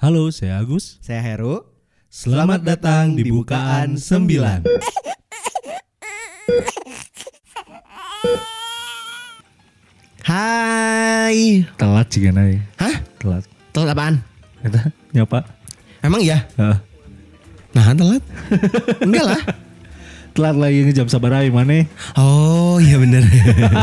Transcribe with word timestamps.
Halo, 0.00 0.32
saya 0.32 0.56
Agus. 0.64 0.96
Saya 1.04 1.20
Heru. 1.20 1.60
Selamat 2.08 2.64
datang 2.64 3.12
di 3.12 3.28
Bukaan 3.28 4.00
9. 4.00 4.64
Hai. 10.24 11.68
Telat 11.76 12.08
juga 12.08 12.32
naik. 12.32 12.64
Hah? 12.80 12.96
Telat. 13.20 13.44
Telat 13.76 13.88
apaan? 13.92 14.14
Kita 14.64 14.88
nyapa. 15.12 15.44
Emang 16.00 16.24
iya? 16.24 16.48
Heeh. 16.56 16.80
Nah, 17.76 17.92
telat. 17.92 18.24
Enggak 19.04 19.24
lah. 19.36 19.40
Telat 20.32 20.56
lagi 20.56 20.86
sabar 21.10 21.42
aja 21.42 21.50
mana? 21.50 21.84
Oh 22.14 22.78
iya 22.78 22.96
bener 22.96 23.26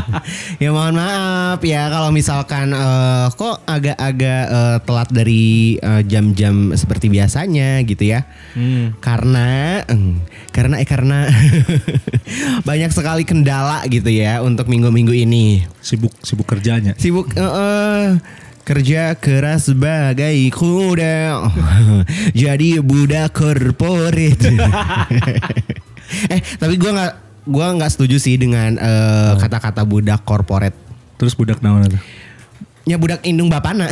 Ya 0.63 0.71
mohon 0.71 0.95
maaf 0.95 1.59
ya 1.61 1.91
kalau 1.91 2.09
misalkan 2.09 2.71
eh, 2.71 3.25
kok 3.35 3.63
agak-agak 3.67 4.43
eh, 4.47 4.77
telat 4.83 5.09
dari 5.11 5.75
eh, 5.77 6.01
jam-jam 6.07 6.71
seperti 6.73 7.11
biasanya 7.11 7.83
gitu 7.83 8.03
ya 8.07 8.21
Hmm. 8.57 8.97
Karena 8.97 9.83
hmm, 9.85 10.23
Karena 10.49 10.81
eh 10.81 10.87
karena 10.87 11.29
Banyak 12.67 12.89
sekali 12.89 13.21
kendala 13.21 13.85
gitu 13.85 14.09
ya 14.09 14.41
untuk 14.41 14.65
minggu-minggu 14.65 15.13
ini 15.13 15.61
Sibuk 15.77 16.15
sibuk 16.25 16.49
kerjanya. 16.49 16.97
Sibuk 16.97 17.29
eh, 17.37 17.43
eh, 17.43 18.07
kerja 18.67 19.15
keras 19.15 19.71
sebagai 19.71 20.35
kuda 20.51 21.39
jadi 22.35 22.83
budak 22.83 23.31
korporat 23.31 24.43
eh 26.33 26.41
tapi 26.55 26.75
gua 26.75 26.91
nggak 26.93 27.13
gua 27.45 27.67
nggak 27.73 27.91
setuju 27.91 28.17
sih 28.17 28.35
dengan 28.35 28.73
eh, 28.73 29.31
kata-kata 29.35 29.83
budak 29.83 30.21
korporat 30.21 30.73
Terus 31.15 31.33
budak 31.33 31.59
naon 31.59 31.81
itu? 31.83 31.97
ya 32.83 32.95
budak 32.95 33.19
indung 33.21 33.51
bapana 33.51 33.83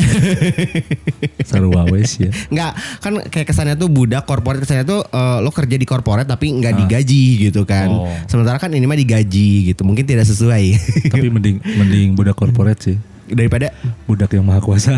wawes 1.67 2.15
ya. 2.15 2.31
nggak 2.53 2.71
kan 3.01 3.13
kayak 3.27 3.43
kesannya 3.45 3.75
tuh 3.75 3.91
budak 3.91 4.23
korporat 4.23 4.55
kesannya 4.57 4.87
tuh 4.87 5.03
eh, 5.03 5.37
lo 5.37 5.51
kerja 5.51 5.75
di 5.75 5.83
korporat 5.83 6.23
tapi 6.23 6.47
nggak 6.49 6.73
digaji 6.79 7.25
gitu 7.43 7.63
kan 7.63 7.91
Oh. 7.91 8.07
sementara 8.23 8.55
kan 8.55 8.71
ini 8.71 8.83
mah 8.83 8.95
digaji 8.95 9.67
gitu 9.67 9.83
mungkin 9.83 10.03
tidak 10.03 10.23
sesuai 10.23 10.79
Tapi 11.11 11.27
mending 11.27 11.59
mending 11.59 12.07
budak 12.13 12.33
korporat 12.33 12.79
sih. 12.79 12.95
daripada 13.25 13.73
Budak 14.05 14.31
yang 14.31 14.45
maha 14.45 14.61
kuasa. 14.61 14.95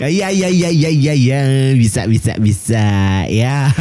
Ya 0.00 0.08
iya 0.08 0.28
iya 0.32 0.48
iya 0.48 0.68
iya 0.70 0.90
iya 0.90 1.14
ya 1.14 1.40
bisa 1.76 2.06
bisa 2.08 2.32
bisa 2.40 2.84
ya. 3.28 3.68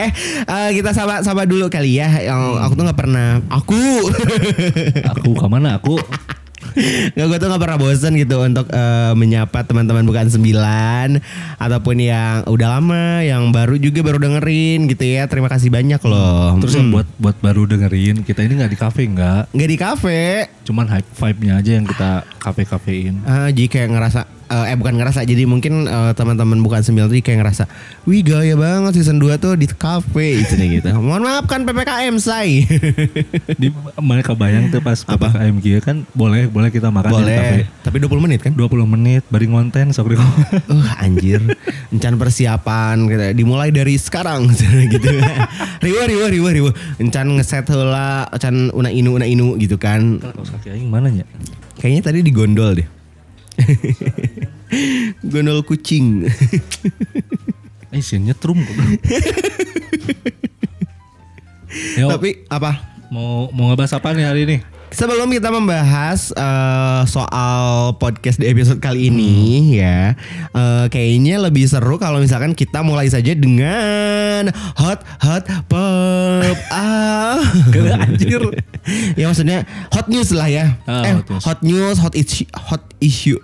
eh 0.00 0.10
eh, 0.46 0.68
kita 0.74 0.90
sama 0.94 1.22
sama 1.22 1.46
dulu 1.46 1.70
kali 1.70 1.98
ya. 1.98 2.08
Yang 2.20 2.40
aku 2.66 2.72
tuh 2.74 2.84
nggak 2.86 2.98
pernah 2.98 3.26
aku 3.50 3.78
aku 5.14 5.30
ke 5.38 5.46
mana 5.46 5.78
aku? 5.78 5.98
Nggak 7.14 7.26
gue 7.26 7.38
tuh 7.38 7.48
nggak 7.50 7.62
pernah 7.62 7.78
bosen 7.78 8.12
gitu 8.16 8.36
untuk 8.42 8.66
eh, 8.70 9.12
menyapa 9.14 9.62
teman-teman 9.62 10.04
bukan 10.04 10.26
sembilan 10.30 11.20
ataupun 11.60 11.96
yang 12.00 12.48
udah 12.48 12.68
lama, 12.80 13.22
yang 13.22 13.50
baru 13.54 13.76
juga 13.76 14.00
baru 14.02 14.18
dengerin 14.18 14.88
gitu 14.90 15.04
ya. 15.04 15.28
Terima 15.30 15.46
kasih 15.46 15.68
banyak 15.68 16.00
loh. 16.04 16.58
Terus 16.62 16.74
yang 16.80 16.90
buat 16.90 17.08
buat 17.20 17.36
baru 17.38 17.68
dengerin 17.70 18.22
kita 18.26 18.42
ini 18.42 18.60
nggak 18.60 18.72
di 18.72 18.78
kafe 18.80 19.02
nggak? 19.06 19.42
nggak 19.52 19.70
di 19.70 19.78
kafe. 19.78 20.22
Cuman 20.66 20.86
hype 20.88 21.10
vibe-nya 21.14 21.54
aja 21.60 21.70
yang 21.76 21.86
kita 21.86 22.10
kafe-kafein. 22.40 23.22
Ah, 23.26 23.48
jadi 23.50 23.68
kayak 23.68 23.88
ngerasa 23.92 24.39
eh, 24.50 24.74
eh 24.74 24.76
bukan 24.76 24.98
ngerasa 24.98 25.22
jadi 25.22 25.46
mungkin 25.46 25.86
eh, 25.86 26.12
teman-teman 26.18 26.58
bukan 26.60 26.82
sembilan 26.82 27.06
tuh 27.06 27.22
kayak 27.22 27.38
ngerasa 27.40 27.64
wih 28.04 28.26
gaya 28.26 28.58
banget 28.58 28.98
season 28.98 29.22
2 29.22 29.38
tuh 29.38 29.54
di 29.54 29.70
kafe 29.70 30.42
gitu 30.42 30.58
nih 30.58 30.80
gitu. 30.82 30.90
Mohon 31.06 31.22
maaf 31.30 31.44
kan 31.46 31.62
PPKM 31.62 32.16
say. 32.18 32.66
Di 33.56 33.68
mereka 34.02 34.34
bayang 34.34 34.68
tuh 34.68 34.82
pas 34.82 34.98
PPKM 34.98 35.54
gitu 35.62 35.80
kan 35.80 36.02
boleh 36.12 36.50
boleh 36.50 36.68
kita 36.74 36.90
makan 36.90 37.10
di 37.10 37.14
kafe. 37.14 37.24
Boleh. 37.24 37.66
Tapi 37.86 37.96
20 38.02 38.24
menit 38.26 38.40
kan? 38.42 38.52
20 38.52 38.94
menit 38.98 39.22
bari 39.30 39.46
ngonten 39.46 39.94
sok 39.94 40.10
Uh 40.70 40.88
anjir. 40.98 41.38
Encan 41.94 42.18
persiapan 42.18 43.06
gitu. 43.06 43.24
Dimulai 43.38 43.70
dari 43.70 43.94
sekarang 43.94 44.50
gitu. 44.94 45.08
riwa 45.80 46.02
riwa 46.10 46.26
riwa 46.26 46.50
riwa. 46.50 46.70
Encan 46.98 47.38
ngeset 47.38 47.70
heula, 47.70 48.26
encan 48.34 48.74
una 48.74 48.90
inu 48.90 49.14
una 49.14 49.26
inu 49.26 49.54
gitu 49.56 49.78
kan. 49.78 50.18
Kaos 50.18 50.50
kaki 50.50 50.74
aing 50.74 50.90
mana 50.90 51.08
nya? 51.08 51.24
Kayaknya 51.78 52.02
tadi 52.10 52.18
di 52.26 52.32
gondol 52.34 52.76
deh. 52.76 52.99
gondol 55.30 55.60
kucing. 55.66 56.28
Eh 57.90 58.02
sih 58.02 58.22
nyetrum 58.22 58.60
kok. 58.62 58.76
Tapi 62.14 62.46
apa? 62.50 62.90
mau 63.10 63.50
mau 63.50 63.70
ngebahas 63.70 63.98
apa 63.98 64.14
nih 64.14 64.26
hari 64.26 64.40
ini? 64.46 64.56
Sebelum 64.90 65.30
kita 65.30 65.54
membahas 65.54 66.34
eh, 66.34 67.02
soal 67.06 67.94
podcast 68.02 68.42
di 68.42 68.50
episode 68.50 68.82
kali 68.82 69.06
ini 69.06 69.32
ya, 69.78 70.18
eh, 70.50 70.84
kayaknya 70.90 71.38
lebih 71.38 71.62
seru 71.70 71.94
kalau 71.94 72.18
misalkan 72.18 72.58
kita 72.58 72.82
mulai 72.82 73.06
saja 73.06 73.30
dengan 73.30 74.50
hot 74.74 75.06
hot 75.22 75.46
pop 75.70 76.58
ah. 76.74 77.38
Anjir. 78.02 78.42
ya 79.14 79.30
maksudnya 79.30 79.62
hot 79.94 80.10
news 80.10 80.34
lah 80.34 80.50
ya. 80.50 80.74
Ah, 80.90 81.06
eh, 81.06 81.14
hot 81.38 81.62
news. 81.62 81.96
hot 82.02 82.14
issue, 82.18 82.50
hot 82.58 82.82
issue, 82.98 83.38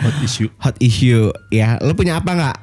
Hot 0.00 0.16
issue. 0.24 0.48
hot 0.64 0.76
issue. 0.80 1.28
Ya, 1.52 1.76
lu 1.84 1.92
punya 1.92 2.24
apa 2.24 2.32
nggak? 2.32 2.56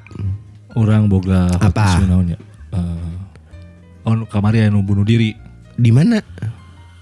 Orang 0.74 1.06
boga 1.06 1.54
hot 1.62 1.70
Apa? 1.70 1.86
issue 2.02 2.10
naonnya? 2.10 2.38
Eh, 2.74 4.10
on 4.10 4.26
kamari 4.26 4.66
anu 4.66 4.82
bunuh 4.82 5.06
diri 5.06 5.38
Di 5.78 5.94
mana? 5.94 6.18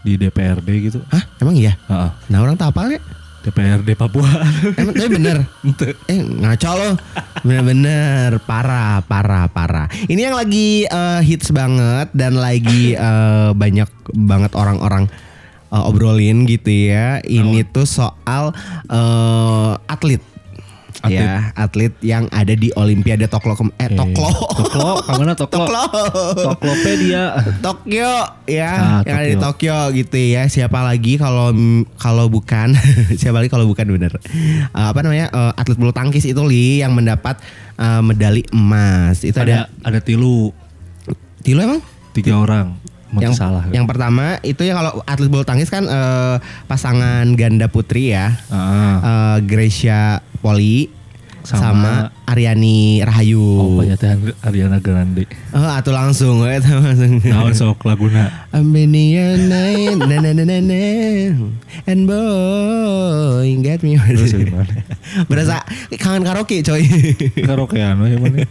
Di 0.06 0.14
DPRD 0.22 0.70
gitu. 0.86 1.02
Hah? 1.10 1.26
Emang 1.42 1.58
iya? 1.58 1.74
Heeh. 1.90 2.10
Nah 2.30 2.38
orang 2.46 2.54
tak 2.54 2.70
apa 2.70 2.94
ya? 2.94 3.02
DPRD 3.46 3.98
Papua. 3.98 4.30
Emang 4.80 4.94
tapi 4.94 5.10
bener. 5.18 5.38
Eh 6.10 6.22
ngaco 6.22 6.72
lo 6.78 6.90
Bener-bener 7.46 8.42
Parah 8.42 9.02
Parah 9.06 9.46
Parah 9.50 9.90
Ini 10.10 10.30
yang 10.30 10.38
lagi 10.38 10.86
eh, 10.86 11.22
hits 11.22 11.50
banget 11.54 12.10
Dan 12.14 12.38
lagi 12.38 12.98
eh, 12.98 13.50
banyak 13.54 13.90
banget 14.14 14.54
orang-orang 14.58 15.10
eh, 15.70 15.88
Obrolin 15.90 16.46
gitu 16.50 16.90
ya 16.90 17.22
Ini 17.22 17.66
tuh 17.70 17.86
soal 17.86 18.54
eh, 18.90 19.74
Atlet 19.90 20.35
Atlet. 21.06 21.22
Ya 21.22 21.54
atlet 21.56 21.94
yang 22.02 22.26
ada 22.34 22.54
di 22.54 22.70
Olimpiade 22.74 23.30
Toklo 23.30 23.54
Eh 23.78 23.90
Toklo. 23.94 24.30
Toklo, 24.58 24.90
kamana 25.06 25.34
Toklo? 25.38 25.66
Toklo. 25.66 25.84
Toklopedia. 26.54 27.24
Tokyo 27.62 28.12
ya. 28.50 28.72
Ah, 28.74 29.00
yang 29.06 29.18
ada 29.22 29.28
di 29.30 29.38
Tokyo. 29.38 29.78
Gitu 29.94 30.18
ya. 30.36 30.50
Siapa 30.50 30.82
lagi 30.82 31.22
kalau 31.22 31.54
kalau 32.02 32.26
bukan 32.28 32.74
siapa 33.22 33.40
lagi 33.42 33.50
kalau 33.54 33.70
bukan 33.70 33.86
bener. 33.88 34.14
Eh, 34.74 34.88
apa 34.92 35.00
namanya? 35.06 35.30
Eh, 35.30 35.54
atlet 35.62 35.78
bulu 35.78 35.94
tangkis 35.94 36.26
itu 36.26 36.42
li 36.44 36.82
yang 36.82 36.92
mendapat 36.98 37.38
eh, 37.78 38.02
medali 38.02 38.44
emas. 38.52 39.22
Itu 39.22 39.38
ada, 39.42 39.70
Ada 39.70 39.96
ada 39.96 40.00
tilu. 40.02 40.52
Tilo 41.46 41.62
emang? 41.62 41.82
Tiga 42.16 42.42
orang. 42.42 42.74
Yang 43.16 43.40
salah. 43.40 43.64
yang 43.72 43.88
pertama 43.88 44.44
itu 44.44 44.68
ya 44.68 44.76
kalau 44.76 45.00
atlet 45.08 45.32
bulu 45.32 45.48
tangkis 45.48 45.72
kan 45.72 45.88
eh, 45.88 46.36
pasangan 46.68 47.24
ganda 47.40 47.72
putri 47.72 48.12
ya. 48.12 48.36
Ah. 48.52 49.00
Eh, 49.00 49.38
Gracia 49.48 50.20
Poli 50.44 50.92
Sama- 51.46 51.62
sama, 51.62 51.94
Aryani 52.26 53.06
Rahayu 53.06 53.38
Oh, 53.38 53.78
banyak 53.78 53.98
teh 53.98 54.12
Ariana 54.42 54.82
Grande. 54.82 55.30
Oh, 55.54 55.62
atuh 55.62 55.94
langsung, 55.94 56.42
atuh 56.42 56.82
langsung. 56.82 57.22
Naon 57.22 57.54
sok 57.54 57.86
laguna. 57.86 58.50
The 58.50 58.62
night, 58.90 59.98
na 60.02 60.18
na 60.20 60.32
na 60.34 60.44
na 60.44 60.58
na, 60.60 60.84
and 61.86 62.10
boy, 62.10 63.46
get 63.62 63.86
me. 63.86 63.96
Gimana? 64.02 64.74
Berasa 65.30 65.62
kangen 65.96 66.26
karaoke 66.26 66.60
coy. 66.62 66.82
Karaokean 67.38 68.02
we 68.02 68.18
mana? 68.18 68.44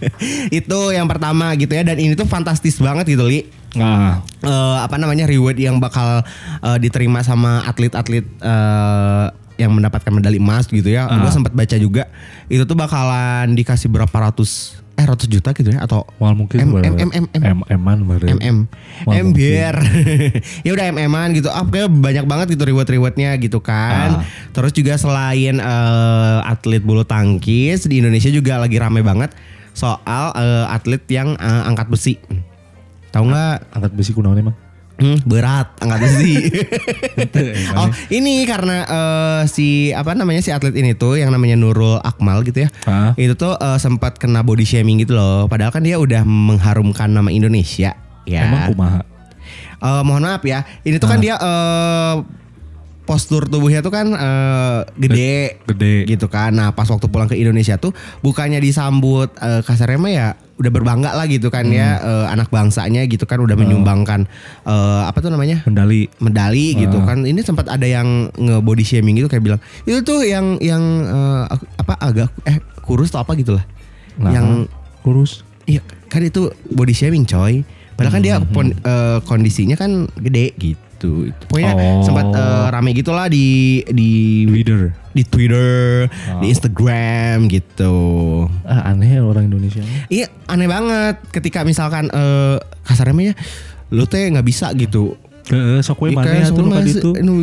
itu 0.49 0.79
yang 0.91 1.11
pertama 1.11 1.51
gitu 1.57 1.73
ya 1.73 1.83
dan 1.83 1.99
ini 1.99 2.15
tuh 2.15 2.25
fantastis 2.25 2.79
banget 2.79 3.11
gitu 3.11 3.27
li. 3.27 3.45
Nah, 3.75 4.23
Eh, 4.45 4.79
apa 4.79 5.01
namanya 5.01 5.25
reward 5.27 5.57
yang 5.57 5.81
bakal 5.81 6.23
eh, 6.61 6.79
diterima 6.79 7.25
sama 7.25 7.65
atlet-atlet 7.65 8.23
eh, 8.39 9.27
yang 9.55 9.71
mendapatkan 9.71 10.11
medali 10.11 10.37
emas 10.37 10.67
gitu 10.67 10.87
ya. 10.87 11.07
Ah. 11.07 11.21
Gue 11.21 11.31
sempat 11.31 11.53
baca 11.53 11.77
juga 11.77 12.11
itu 12.47 12.63
tuh 12.63 12.75
bakalan 12.75 13.55
dikasih 13.55 13.87
berapa 13.89 14.13
ratus 14.13 14.83
eh 14.95 15.03
ratus 15.03 15.27
juta 15.27 15.51
gitu 15.51 15.75
ya 15.75 15.83
atau 15.83 16.07
mal 16.23 16.39
mungkin 16.39 16.55
M- 16.55 16.79
M- 16.79 17.11
M- 17.11 17.31
M- 17.35 17.43
M 17.51 17.59
M-an 17.67 17.99
baru. 18.07 18.31
MM 18.31 18.71
Wah, 19.03 19.19
M 19.19 19.35
biar 19.35 19.75
ya 20.67 20.71
udah 20.71 20.87
MM-an 20.95 21.35
gitu 21.35 21.51
ah 21.51 21.67
kayak 21.67 21.91
banyak 21.91 22.23
banget 22.23 22.55
gitu 22.55 22.63
reward 22.63 22.87
rewardnya 22.87 23.35
gitu 23.43 23.59
kan 23.59 24.23
Ah. 24.23 24.23
terus 24.55 24.71
juga 24.71 24.95
selain 24.95 25.59
eh, 25.59 26.39
atlet 26.47 26.79
bulu 26.79 27.03
tangkis 27.03 27.91
di 27.91 27.99
Indonesia 27.99 28.31
juga 28.31 28.63
lagi 28.63 28.79
rame 28.79 29.03
banget 29.03 29.35
soal 29.75 30.31
eh, 30.31 30.67
atlet 30.71 31.03
yang 31.11 31.35
eh, 31.35 31.63
angkat 31.67 31.91
besi 31.91 32.15
tahu 33.11 33.35
nggak 33.35 33.75
Angkat 33.75 33.93
besi 33.95 34.15
kunaon 34.15 34.39
emang? 34.39 34.55
Hmm, 34.95 35.19
berat 35.27 35.75
angkat 35.83 36.07
besi. 36.07 36.35
oh 37.75 37.87
ini 38.09 38.47
karena 38.47 38.77
eh, 38.85 39.43
si 39.47 39.69
apa 39.91 40.15
namanya 40.15 40.39
si 40.39 40.51
atlet 40.51 40.71
ini 40.73 40.95
tuh 40.95 41.19
yang 41.19 41.29
namanya 41.29 41.59
Nurul 41.59 41.99
Akmal 41.99 42.43
gitu 42.43 42.63
ya. 42.63 42.69
Hah? 42.85 43.11
Itu 43.15 43.35
tuh 43.35 43.55
eh, 43.55 43.79
sempat 43.79 44.17
kena 44.17 44.41
body 44.41 44.63
shaming 44.63 45.03
gitu 45.03 45.15
loh. 45.15 45.47
Padahal 45.47 45.71
kan 45.71 45.83
dia 45.83 45.99
udah 45.99 46.23
mengharumkan 46.23 47.11
nama 47.11 47.27
Indonesia. 47.29 47.99
Ya. 48.23 48.41
Emang 48.47 48.71
kumaha? 48.71 49.01
Eh, 49.77 50.03
mohon 50.03 50.23
maaf 50.23 50.43
ya. 50.43 50.63
Ini 50.81 50.97
tuh 50.97 51.07
kan 51.07 51.19
Ah. 51.19 51.23
dia 51.23 51.35
eh, 51.37 52.15
postur 53.05 53.45
tubuhnya 53.45 53.83
tuh 53.83 53.93
kan 53.93 54.07
eh, 54.09 54.79
gede 54.97 55.61
Gede. 55.67 55.95
gitu 56.07 56.25
kan. 56.27 56.55
Nah 56.55 56.71
pas 56.71 56.87
waktu 56.87 57.05
pulang 57.05 57.27
ke 57.27 57.35
Indonesia 57.35 57.77
tuh 57.77 57.93
bukannya 58.21 58.57
disambut 58.59 59.29
eh, 59.37 59.61
kasarnya 59.61 59.99
mah 59.99 60.13
ya 60.13 60.29
udah 60.55 60.71
berbangga 60.71 61.11
lah 61.13 61.27
gitu 61.27 61.51
kan 61.51 61.67
ya 61.67 61.99
eh, 61.99 62.27
anak 62.31 62.47
bangsanya 62.47 63.03
gitu 63.05 63.27
kan 63.27 63.43
udah 63.43 63.59
menyumbangkan 63.59 64.23
eh, 64.63 65.03
apa 65.03 65.19
tuh 65.19 65.35
namanya 65.35 65.67
Mendali. 65.67 66.07
medali 66.23 66.79
gitu 66.79 67.03
kan. 67.03 67.27
Ini 67.27 67.43
sempat 67.43 67.67
ada 67.67 67.83
yang 67.83 68.31
nge 68.31 68.63
body 68.63 68.85
shaming 68.85 69.19
gitu 69.19 69.27
kayak 69.27 69.43
bilang 69.43 69.61
itu 69.83 69.99
tuh 70.01 70.23
yang 70.23 70.59
yang 70.63 70.83
eh, 71.05 71.43
apa 71.77 71.95
agak 71.99 72.31
eh 72.47 72.63
kurus 72.85 73.11
atau 73.11 73.25
apa 73.25 73.35
gitu 73.35 73.57
lah. 73.57 73.65
Nah, 74.15 74.31
Yang 74.31 74.47
kurus. 75.03 75.43
iya 75.67 75.83
kan 76.07 76.23
itu 76.23 76.53
body 76.71 76.95
shaming 76.95 77.27
coy. 77.27 77.67
Padahal 77.95 78.15
kan 78.15 78.23
dia 78.23 78.37
pon- 78.39 78.75
eh, 78.77 79.19
kondisinya 79.25 79.75
kan 79.75 80.07
gede 80.19 80.55
gitu. 80.55 80.84
Pokoknya 80.97 81.73
Oh. 81.73 82.03
sempat 82.03 82.27
eh, 82.29 82.67
rame 82.69 82.91
gitulah 82.93 83.27
di 83.27 83.47
di 83.85 84.11
Leader. 84.45 84.95
di 85.11 85.23
Twitter, 85.23 86.11
di 86.39 86.47
Instagram 86.49 87.47
gitu. 87.47 87.95
Ah, 88.63 88.91
aneh 88.91 89.15
ya 89.15 89.23
orang 89.23 89.47
Indonesia. 89.47 89.83
Iya 90.07 90.27
aneh 90.45 90.67
banget 90.67 91.23
ketika 91.31 91.63
misalkan 91.63 92.07
eh 92.09 92.57
kasarnya 92.83 93.31
ya 93.31 93.35
lu 93.89 94.05
teh 94.05 94.27
nggak 94.27 94.43
bisa 94.43 94.71
gitu. 94.73 95.15
Heeh, 95.45 95.79
sok 95.79 96.01
we 96.01 96.09
Iya, 96.09 96.17
mana 96.17 96.25
kayak 96.27 96.41
atuh 96.41 96.49
sebelum 96.49 96.67
ka 96.67 96.79
masih- 96.81 96.89
ditu. 96.97 97.11
anu, 97.21 97.35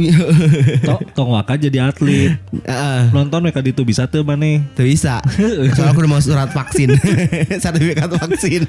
Tong 1.13 1.29
waka 1.31 1.53
jadi 1.53 1.85
atlet. 1.85 2.33
Heeh, 2.59 3.01
Nonton 3.11 3.39
mereka 3.39 3.61
ditu 3.61 3.85
bisa 3.85 4.03
tuh 4.05 4.25
maneh. 4.25 4.65
tuh 4.73 4.83
bisa. 4.83 5.21
Soalnya 5.71 5.93
aku 5.93 6.01
udah 6.01 6.09
mau 6.09 6.17
surat 6.17 6.49
vaksin, 6.49 6.97
sertifikat 7.61 8.09
vaksin. 8.11 8.65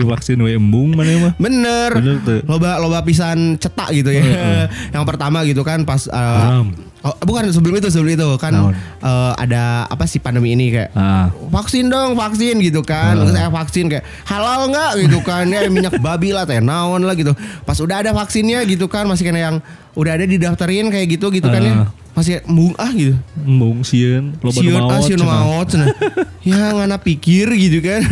Divaksin 0.00 0.40
we 0.40 0.52
embung 0.52 0.92
maneh 0.92 1.20
mah. 1.20 1.32
Bener. 1.36 1.90
Bener 1.92 2.16
tuh. 2.20 2.40
Loba 2.44 2.76
loba 2.76 3.00
pisan 3.00 3.54
cetak 3.54 3.92
gitu 3.92 4.10
ya. 4.10 4.24
Yang 4.94 5.04
pertama 5.04 5.44
gitu 5.44 5.60
kan 5.60 5.84
pas 5.84 6.04
eh, 6.04 6.16
Haram. 6.16 6.72
Oh, 7.00 7.16
bukan 7.18 7.48
sebelum 7.48 7.80
itu 7.80 7.88
sebelum 7.88 8.12
itu 8.12 8.28
kan 8.36 8.52
eh, 8.76 9.32
ada 9.34 9.84
apa 9.84 10.04
sih 10.04 10.16
pandemi 10.16 10.52
ini 10.52 10.68
kayak 10.70 10.92
Ah. 10.92 11.32
vaksin 11.48 11.86
dong 11.86 12.12
vaksin 12.12 12.60
gitu 12.60 12.80
kan 12.80 13.16
terus 13.16 13.32
saya 13.32 13.48
vaksin 13.48 13.88
kayak 13.88 14.04
halal 14.22 14.68
nggak 14.68 15.00
gitu 15.00 15.18
kan 15.20 15.44
ya 15.44 15.64
minyak 15.66 15.96
babi 15.98 16.30
lah 16.30 16.44
teh 16.44 16.60
naon 16.60 17.00
lah 17.00 17.12
gitu 17.12 17.32
pas 17.62 17.76
udah 17.76 18.00
ada 18.00 18.12
vaksinnya 18.12 18.60
gitu 18.64 18.84
kan 18.84 19.04
masih 19.04 19.24
kena 19.24 19.40
yang 19.40 19.56
udah 19.92 20.12
ada 20.12 20.24
didaftarin 20.24 20.88
kayak 20.88 21.08
gitu 21.10 21.28
gitu 21.30 21.48
kan 21.48 21.62
ya 21.62 21.72
Ah. 21.72 21.88
Masih 22.10 22.42
embung 22.42 22.74
ah 22.74 22.90
gitu 22.90 23.14
Embung 23.38 23.80
sieun, 23.80 24.34
loba 24.42 24.58
nu 24.58 24.66
Sieun, 24.66 24.82
ah, 24.82 25.00
sieun 25.00 25.20
maot 25.22 25.64
cenah. 25.64 25.88
ya 26.48 26.74
ngana 26.74 26.98
pikir 26.98 27.46
gitu 27.54 27.78
kan 27.80 28.02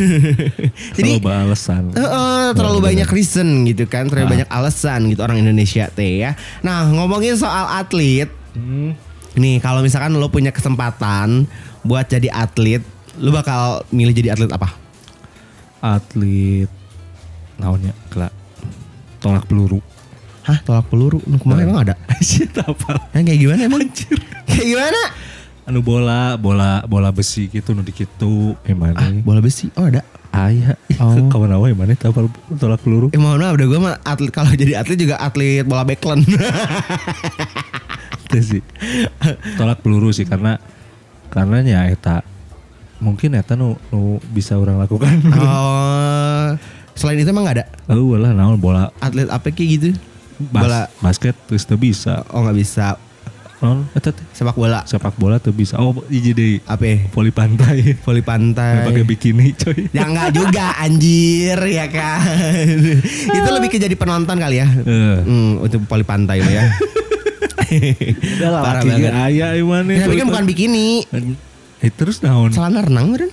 jadi 0.96 1.18
Loba 1.18 1.42
alasan. 1.44 1.90
Eh, 1.92 2.00
eh, 2.00 2.48
terlalu 2.54 2.78
banyak 2.80 3.08
reason 3.10 3.66
gitu 3.66 3.84
kan, 3.84 4.06
terlalu 4.06 4.38
banyak 4.40 4.48
alasan 4.48 5.10
gitu 5.10 5.20
orang 5.20 5.42
Indonesia 5.42 5.90
teh 5.90 6.22
ya. 6.22 6.38
Nah 6.62 6.86
ngomongin 6.88 7.34
soal 7.34 7.68
atlet, 7.74 8.30
Hmm. 8.54 8.96
nih 9.34 9.60
kalau 9.60 9.82
misalkan 9.82 10.10
lo 10.14 10.26
punya 10.28 10.50
kesempatan 10.50 11.46
buat 11.82 12.06
jadi 12.06 12.26
atlet, 12.28 12.82
lo 13.16 13.30
bakal 13.30 13.82
milih 13.90 14.10
jadi 14.10 14.34
atlet 14.34 14.50
apa? 14.50 14.72
Atlet 15.78 16.66
naonnya 17.54 17.94
kelak 18.08 18.34
tolak 19.18 19.46
peluru. 19.46 19.78
Hah 20.48 20.58
tolak 20.64 20.88
peluru? 20.88 21.20
Nuh, 21.28 21.36
kemarin 21.36 21.68
emang 21.68 21.80
ada? 21.84 21.94
Shit 22.24 22.56
apa? 22.56 23.12
Yang 23.12 23.24
kayak 23.28 23.40
gimana 23.44 23.60
emang? 23.68 23.80
kayak 24.48 24.64
gimana? 24.64 25.00
Anu 25.68 25.84
bola, 25.84 26.40
bola 26.40 26.80
bola 26.88 27.12
besi 27.12 27.52
gitu 27.52 27.76
nu 27.76 27.84
dikitu 27.84 28.56
emane. 28.64 28.96
Ah, 28.96 29.12
bola 29.20 29.44
besi, 29.44 29.68
oh 29.76 29.84
ada. 29.84 30.00
Aya. 30.32 30.72
Oh. 30.98 31.14
Kawan 31.30 31.54
awe 31.54 31.68
emane 31.70 31.94
tapal 31.94 32.26
tolak 32.58 32.82
peluru. 32.82 33.12
Eh 33.14 33.20
mohon 33.20 33.38
maaf, 33.38 33.54
udah 33.54 33.66
gue 33.70 33.78
mah 33.78 33.94
atlet 34.02 34.32
kalau 34.34 34.50
jadi 34.50 34.80
atlet 34.80 34.98
juga 34.98 35.14
atlet 35.20 35.62
bola 35.62 35.86
backland. 35.86 36.26
Itu 38.26 38.38
sih. 38.42 38.62
Tolak 39.54 39.84
peluru 39.84 40.10
sih 40.10 40.26
karena 40.26 40.58
karena 41.30 41.62
nya 41.62 41.80
eta 41.86 42.24
mungkin 42.98 43.36
eta 43.38 43.54
nu, 43.54 43.78
nu 43.92 44.18
bisa 44.34 44.58
orang 44.58 44.80
lakukan. 44.80 45.22
oh, 45.38 46.56
selain 46.98 47.22
itu 47.22 47.30
emang 47.30 47.46
gak 47.46 47.62
ada 47.62 47.66
Oh, 47.86 48.18
lah 48.18 48.34
naon 48.34 48.58
bola 48.58 48.90
atlet 48.98 49.30
apa 49.30 49.54
kayak 49.54 49.68
gitu? 49.78 49.88
Bas, 50.38 50.62
Bola, 50.64 50.82
basket 51.02 51.34
terus 51.46 51.66
teu 51.66 51.74
bisa. 51.74 52.22
oh 52.30 52.46
nggak 52.46 52.58
bisa. 52.58 52.96
Teh 53.58 54.14
Sepak 54.30 54.54
bola, 54.54 54.86
sepak 54.86 55.18
bola 55.18 55.42
tuh 55.42 55.50
bisa. 55.50 55.74
Oh, 55.82 55.90
deui. 56.06 56.62
apa? 56.62 57.10
Voli 57.10 57.34
pantai. 57.34 57.98
Voli 58.06 58.22
pantai. 58.22 58.86
Pakai 58.86 59.02
bikini, 59.02 59.50
coy. 59.58 59.90
Ya 59.90 60.06
enggak 60.06 60.30
juga 60.30 60.78
anjir 60.78 61.58
ya 61.66 61.90
kan. 61.90 62.22
itu 63.34 63.48
lebih 63.50 63.66
ke 63.66 63.82
jadi 63.82 63.98
penonton 63.98 64.38
kali 64.38 64.62
ya. 64.62 64.68
Eh. 64.70 65.18
Hmm, 65.26 65.58
untuk 65.58 65.82
voli 65.90 66.06
pantai 66.06 66.38
lo 66.38 66.46
ya. 66.46 66.70
Udah 68.38 68.48
lah, 68.48 68.62
Parah 68.62 68.82
banget. 68.86 69.10
aya 69.12 69.46
emane. 69.58 69.98
Ya, 69.98 70.06
tapi 70.06 70.16
kan 70.22 70.26
bukan 70.30 70.44
bikini. 70.46 71.02
Eh 71.82 71.90
terus 71.90 72.22
naon? 72.22 72.54
Celana 72.54 72.86
renang 72.86 73.18
kan? 73.18 73.30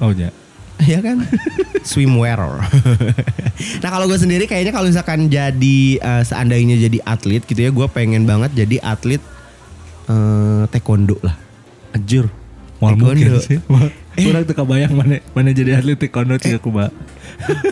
Oh 0.00 0.10
ya. 0.16 0.32
Iya 0.80 0.98
kan? 1.04 1.16
Swimwear. 1.88 2.40
nah 3.82 3.88
kalau 3.92 4.08
gue 4.08 4.18
sendiri 4.18 4.44
kayaknya 4.48 4.72
kalau 4.72 4.88
misalkan 4.88 5.28
jadi 5.28 5.78
eh, 6.00 6.22
seandainya 6.24 6.76
jadi 6.80 6.98
atlet 7.04 7.42
gitu 7.44 7.60
ya, 7.60 7.70
gue 7.70 7.86
pengen 7.92 8.24
banget 8.24 8.52
jadi 8.56 8.80
atlet 8.80 9.20
eh, 10.08 10.62
taekwondo 10.72 11.20
lah. 11.20 11.36
Anjir. 11.92 12.28
Mau 12.80 12.96
Taekwondo. 12.96 13.20
mungkin 13.20 13.44
sih. 13.44 13.60
Eh. 14.18 14.26
Kurang 14.26 14.42
teu 14.42 14.58
kebayang 14.58 14.90
mana 14.90 15.22
mana 15.38 15.54
jadi 15.54 15.78
atlet 15.78 15.94
taekwondo 15.94 16.34
cik 16.34 16.58
aku, 16.58 16.74
Mbak. 16.74 16.90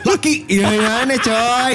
Laki, 0.06 0.46
iya 0.46 0.70
mana 0.70 1.18
coy? 1.18 1.74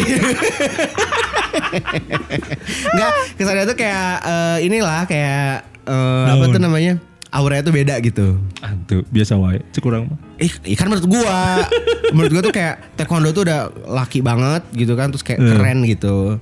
Enggak, 2.96 3.12
kesannya 3.36 3.68
tuh 3.68 3.76
kayak 3.76 4.24
eh, 4.24 4.58
inilah 4.64 5.04
kayak 5.04 5.68
eh, 5.84 6.26
apa 6.32 6.48
tuh 6.48 6.64
namanya? 6.64 6.96
Auranya 7.34 7.66
tuh 7.66 7.74
beda 7.74 7.98
gitu. 8.00 8.38
Antu, 8.62 9.02
biasa 9.10 9.34
wae. 9.36 9.58
Cik 9.74 9.82
kurang 9.82 10.06
mah. 10.06 10.18
Eh, 10.38 10.54
kan 10.78 10.86
menurut 10.86 11.10
gua, 11.10 11.66
menurut 12.14 12.30
gua 12.30 12.44
tuh 12.44 12.54
kayak 12.54 12.94
taekwondo 12.94 13.34
tuh 13.34 13.44
udah 13.44 13.68
laki 13.90 14.22
banget 14.22 14.62
gitu 14.72 14.94
kan, 14.94 15.10
terus 15.10 15.26
kayak 15.26 15.42
Eh. 15.42 15.50
keren 15.50 15.82
gitu. 15.84 16.38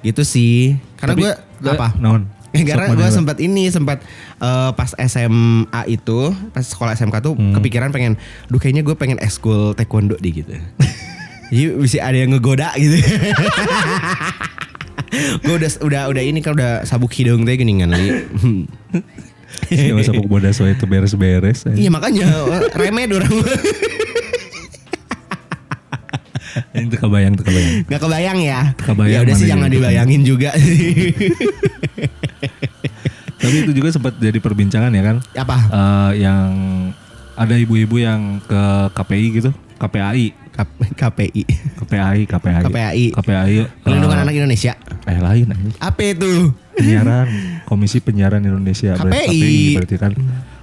Gitu 0.00 0.22
sih. 0.22 0.78
Karena 0.94 1.12
Tapi, 1.12 1.22
gua 1.58 1.72
apa? 1.74 1.88
Naon? 1.98 2.22
Eh, 2.48 2.64
karena 2.64 2.88
gue 2.88 3.08
sempat 3.12 3.36
ini 3.38 3.68
sempat 3.68 4.00
eh, 4.38 4.70
pas 4.72 4.90
SMA 4.96 5.80
itu 5.86 6.18
pas 6.48 6.64
sekolah 6.64 6.94
SMK 6.94 7.20
tuh 7.20 7.34
Hmm. 7.34 7.52
kepikiran 7.52 7.90
pengen, 7.90 8.16
duh 8.46 8.56
kayaknya 8.56 8.80
gue 8.80 8.94
pengen 8.94 9.18
ekskul 9.18 9.74
taekwondo 9.74 10.16
di 10.16 10.40
gitu. 10.40 10.56
Jadi 11.50 11.76
bisa 11.76 12.00
ada 12.00 12.14
yang 12.14 12.30
ngegoda 12.30 12.72
gitu. 12.74 12.96
gue 15.40 15.54
udah 15.54 15.70
udah 15.80 16.02
udah 16.08 16.22
ini 16.22 16.38
kan 16.38 16.52
udah 16.52 16.84
sabuk 16.84 17.12
hidung 17.12 17.44
teh 17.44 17.52
gini 17.54 17.80
kan 17.80 17.90
li. 17.90 18.06
Masa 19.92 20.12
pok 20.12 20.26
bodas 20.26 20.56
teu 20.56 20.86
beres-beres. 20.86 21.66
Iya 21.68 21.90
makanya 21.90 22.26
remed 22.72 23.10
orang 23.12 23.32
Ini 26.74 26.90
teu 26.90 26.98
kebayang, 26.98 27.34
teu 27.34 27.44
kebayang. 27.44 27.86
nggak 27.86 28.00
kebayang 28.00 28.38
ya. 28.40 28.60
Kebayang 28.76 29.12
ya 29.12 29.18
udah 29.22 29.34
sih 29.36 29.46
jangan 29.46 29.68
dibayangin 29.68 30.22
juga. 30.22 30.50
Tapi 33.38 33.56
itu 33.62 33.70
juga 33.72 33.88
sempat 33.88 34.18
jadi 34.18 34.38
perbincangan 34.38 34.90
ya 34.90 35.02
kan. 35.04 35.16
Apa? 35.36 35.56
Eh, 35.70 36.10
yang 36.22 36.50
ada 37.34 37.54
ibu-ibu 37.54 37.96
yang 37.96 38.42
ke 38.42 38.62
KPI 38.92 39.26
gitu, 39.32 39.50
KPAI, 39.78 40.34
K- 40.50 40.74
KPI. 40.98 41.42
KPAI, 41.78 42.20
KPAI. 42.26 42.62
KPAI. 42.66 43.04
KPAI. 43.14 43.54
Perlindungan 43.78 44.18
eh, 44.18 44.24
Anak 44.26 44.34
Indonesia. 44.34 44.72
Eh 45.06 45.18
lain. 45.22 45.46
Apa 45.78 46.00
itu? 46.02 46.50
Penyiaran 46.78 47.26
Komisi 47.64 47.98
Penyiaran 47.98 48.40
Indonesia 48.40 48.94
berarti 48.94 49.18
KPI. 49.18 49.28
KPI 49.28 49.62
berarti 49.74 49.96
kan 49.96 50.12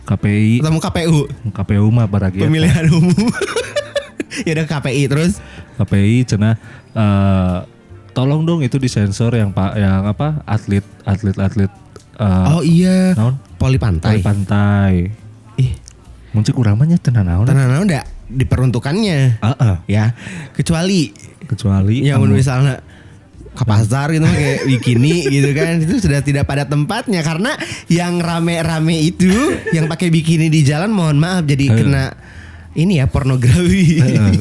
KPI 0.05 0.53
Ketemu 0.59 0.79
KPU. 0.79 1.17
KPU 1.51 1.85
mah 1.89 2.05
baragia 2.05 2.41
Pemilihan 2.41 2.85
umum. 2.89 3.13
ya 4.47 4.51
udah 4.53 4.65
KPI 4.65 5.03
terus. 5.05 5.37
KPI 5.75 6.23
cenah 6.25 6.55
eh, 6.91 7.57
tolong 8.11 8.43
dong 8.43 8.61
itu 8.61 8.77
disensor 8.77 9.31
yang 9.31 9.51
pak 9.51 9.75
yang 9.75 10.05
apa 10.05 10.39
atlet 10.43 10.83
atlet 11.03 11.35
atlet 11.35 11.71
eh, 12.15 12.45
Oh 12.49 12.61
iya. 12.61 13.11
naon 13.13 13.35
Poli 13.55 13.75
Poli 13.75 13.77
pantai. 13.77 14.15
pantai 14.19 14.93
Ih, 15.55 15.71
muncul 16.31 16.51
kuramanya 16.53 16.95
cenah 16.95 17.23
naon 17.23 17.43
tanah 17.43 17.75
enggak 17.77 18.05
diperuntukannya 18.25 19.39
Ah, 19.39 19.53
ah. 19.53 19.75
ya. 19.85 20.15
Kecuali 20.51 21.11
kecuali 21.45 22.01
yang 22.03 22.23
anu- 22.23 22.33
misalnya 22.33 22.81
ke 23.55 23.63
pasar 23.63 24.11
gitu 24.11 24.23
kayak 24.23 24.63
bikini 24.65 25.25
gitu 25.25 25.49
kan 25.51 25.79
itu 25.79 25.95
sudah 25.97 26.19
tidak 26.19 26.43
pada 26.43 26.63
tempatnya 26.63 27.19
karena 27.19 27.55
yang 27.87 28.19
rame-rame 28.19 28.99
itu 29.01 29.31
yang 29.71 29.87
pakai 29.87 30.07
bikini 30.07 30.47
di 30.47 30.61
jalan 30.61 30.91
mohon 30.91 31.15
maaf 31.15 31.43
jadi 31.43 31.65
Eh. 31.65 31.75
kena 31.75 32.05
ini 32.73 32.99
ya 32.99 33.07
pornografi 33.07 33.97
Eh, 33.97 34.35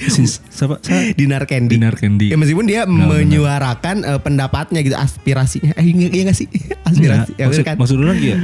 si 0.00 0.22
siapa? 0.24 0.78
Dinar 1.12 1.42
Candy. 1.44 1.74
Dinar 1.74 1.92
Candy. 1.92 2.30
Ya 2.30 2.38
meskipun 2.38 2.64
dia 2.64 2.86
Benar, 2.86 3.18
menyuarakan 3.18 3.96
eh, 4.00 4.16
pendapatnya 4.16 4.80
gitu 4.80 4.94
aspirasinya. 4.94 5.74
Eh 5.74 5.84
iya, 5.84 6.08
iya 6.08 6.22
gak 6.24 6.38
sih? 6.38 6.46
Aspirasi. 6.88 7.34
Enggak, 7.34 7.36
Ya, 7.36 7.44
maksud, 7.44 7.64
kan? 7.64 7.76
maksud 7.76 7.96
orang 7.98 8.16
ya 8.16 8.36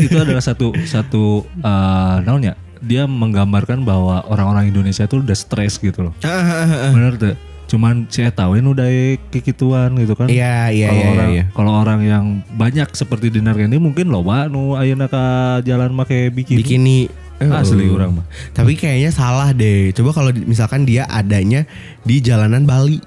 itu 0.00 0.16
adalah 0.16 0.40
satu 0.40 0.72
satu 0.82 1.22
eh 1.54 2.16
naon 2.22 2.42
ya 2.42 2.54
dia 2.80 3.04
menggambarkan 3.04 3.80
bahwa 3.80 4.24
orang-orang 4.24 4.68
Indonesia 4.68 5.04
tuh 5.04 5.20
udah 5.20 5.32
stres 5.34 5.76
gitu 5.76 6.08
loh 6.08 6.12
Ah, 6.20 6.28
ah, 6.32 6.64
ah, 6.64 6.90
bener 6.90 7.12
tuh 7.14 7.36
cuman 7.64 8.06
saya 8.12 8.28
tahuin 8.28 8.64
udah 8.64 8.86
kekituan 9.32 9.96
gitu 9.96 10.12
kan 10.12 10.28
Iya 10.28 10.68
iya 10.70 10.88
kalau 10.88 11.00
iya 11.00 11.08
orang 11.10 11.30
iya. 11.32 11.44
kalau 11.56 11.72
orang 11.72 12.00
yang 12.04 12.24
banyak 12.54 12.88
seperti 12.92 13.32
Dinar 13.32 13.56
ini 13.56 13.80
mungkin 13.80 14.12
loba 14.12 14.46
nu 14.52 14.76
ayeuna 14.76 15.08
ka 15.08 15.58
jalan 15.64 15.90
make 15.96 16.28
bikini, 16.30 16.60
Bikini 16.60 16.98
Eh, 17.42 17.50
asli 17.50 17.90
oh. 17.90 17.98
orang 17.98 18.22
mah 18.22 18.26
Tapi 18.54 18.78
kayaknya 18.78 19.10
salah 19.10 19.50
deh. 19.50 19.90
Coba 19.90 20.14
kalau 20.14 20.30
misalkan 20.46 20.86
dia 20.86 21.02
adanya 21.10 21.66
di 22.06 22.22
jalanan 22.22 22.62
Bali. 22.62 23.02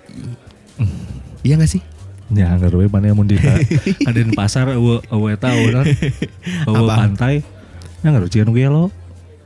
Iya 1.48 1.56
gak 1.56 1.72
sih? 1.72 1.80
ya 2.28 2.60
nggak 2.60 2.76
we 2.76 2.92
mana 2.92 3.08
yang 3.08 3.18
mau 3.18 3.24
di 3.24 3.40
ada 4.10 4.20
di 4.20 4.32
pasar 4.36 4.76
awe 4.76 5.00
awe 5.08 5.32
tahu 5.40 5.62
kan 5.72 5.86
awe 6.68 6.80
pantai 6.84 7.40
ya 8.04 8.08
nggak 8.12 8.32
cian 8.32 8.52
gelo 8.52 8.92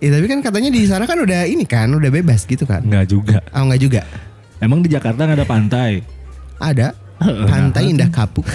Ya 0.01 0.09
tapi 0.09 0.25
kan 0.25 0.41
katanya 0.41 0.73
di 0.73 0.81
sana 0.89 1.05
kan 1.05 1.13
udah 1.13 1.45
ini 1.45 1.61
kan, 1.61 1.85
udah 1.85 2.09
bebas 2.09 2.49
gitu 2.49 2.65
kan. 2.65 2.81
nggak 2.81 3.05
juga 3.05 3.37
Oh 3.53 3.69
enggak 3.69 3.85
juga. 3.85 4.01
Emang 4.61 4.79
di 4.79 4.87
Jakarta 4.87 5.25
nggak 5.25 5.37
ada 5.37 5.47
pantai? 5.47 5.91
Ada. 6.55 6.87
Pantai 7.21 7.93
Indah 7.93 8.09
Kapuk. 8.09 8.45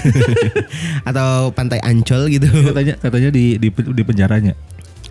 Atau 1.09 1.53
pantai 1.53 1.79
Ancol 1.79 2.27
gitu. 2.29 2.51
katanya 2.67 2.95
katanya 2.97 3.31
di 3.31 3.59
di, 3.59 3.69
di 3.71 4.03
penjaranya. 4.03 4.55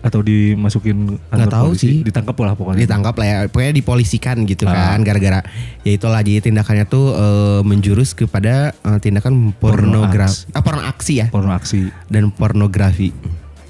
Atau 0.04 0.20
dimasukin 0.20 1.16
Nggak 1.32 1.48
tahu 1.50 1.72
polisi, 1.72 1.88
sih. 1.88 1.96
ditangkap 2.04 2.36
lah 2.36 2.52
pokoknya. 2.52 2.84
Ditangkap 2.84 3.14
lah 3.16 3.26
ya, 3.26 3.36
pokoknya 3.48 3.72
dipolisikan 3.74 4.44
gitu 4.44 4.68
Ah. 4.68 4.92
kan 4.92 5.00
gara-gara. 5.02 5.40
Ya 5.82 5.96
itulah 5.96 6.20
jadi 6.20 6.44
tindakannya 6.44 6.84
tuh 6.84 7.16
eh, 7.16 7.60
menjurus 7.64 8.12
kepada 8.12 8.76
eh, 8.76 8.98
tindakan 9.00 9.56
pornografi, 9.56 10.52
ah, 10.52 10.60
porno 10.60 10.84
aksi 10.84 11.12
ya. 11.16 11.26
Porno 11.32 11.50
aksi. 11.50 11.88
Dan 12.06 12.28
pornografi. 12.30 13.10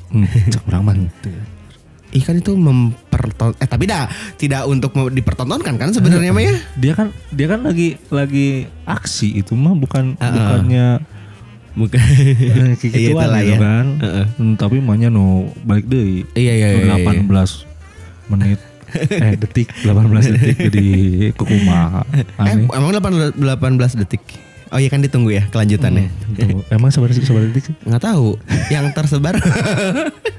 hmm, 0.06 0.50
cek 0.50 0.62
orang 0.66 0.83
mah 0.83 0.97
Ikan 2.09 2.37
itu 2.37 2.53
memperton 2.53 3.53
eh 3.55 3.65
tapi 3.65 3.85
dah 3.85 4.07
tidak 4.35 4.63
untuk 4.65 4.91
dipertontonkan 5.09 5.75
kan 5.75 5.91
sebenarnya 5.91 6.31
mah 6.31 6.41
ya. 6.41 6.55
dia 6.75 6.93
kan 6.93 7.07
dia 7.29 7.47
kan 7.47 7.61
lagi 7.61 7.99
lagi 8.09 8.49
aksi 8.83 9.37
itu 9.37 9.53
mah 9.53 9.73
bukan 9.73 10.15
Ah, 10.17 10.25
ah. 10.25 10.33
bukannya 10.33 10.87
Bukan. 11.75 12.01
eh, 12.01 12.73
Iya, 12.89 13.13
itulah 13.13 13.37
gitu 13.39 13.53
ya. 13.53 13.59
kan 13.59 13.87
Heeh. 13.99 14.27
Hmm, 14.35 14.55
tapi 14.55 14.79
mahnya 14.79 15.07
no 15.07 15.27
balik 15.61 15.85
deh 15.85 16.25
Iya 16.33 16.53
iya 16.55 16.69
iya. 16.73 16.97
iya. 16.97 17.21
18 17.21 17.29
menit 18.29 18.59
eh 19.21 19.35
detik 19.37 19.69
18 19.83 20.09
detik 20.33 20.57
jadi 20.63 20.87
kukumaha 21.35 22.01
Eh, 22.41 22.55
emang 22.71 22.91
18 22.91 23.37
18 23.37 24.01
detik. 24.01 24.23
Oh 24.67 24.79
iya 24.79 24.89
kan 24.89 24.99
ditunggu 24.99 25.31
ya 25.31 25.47
kelanjutannya. 25.47 26.11
Tuh, 26.33 26.65
emang 26.71 26.91
sabar 26.91 27.11
sih 27.11 27.23
sabar 27.23 27.45
detik 27.45 27.67
sih 27.67 27.75
Nggak 27.83 28.03
tahu. 28.05 28.35
Yang 28.67 28.87
tersebar 28.95 29.35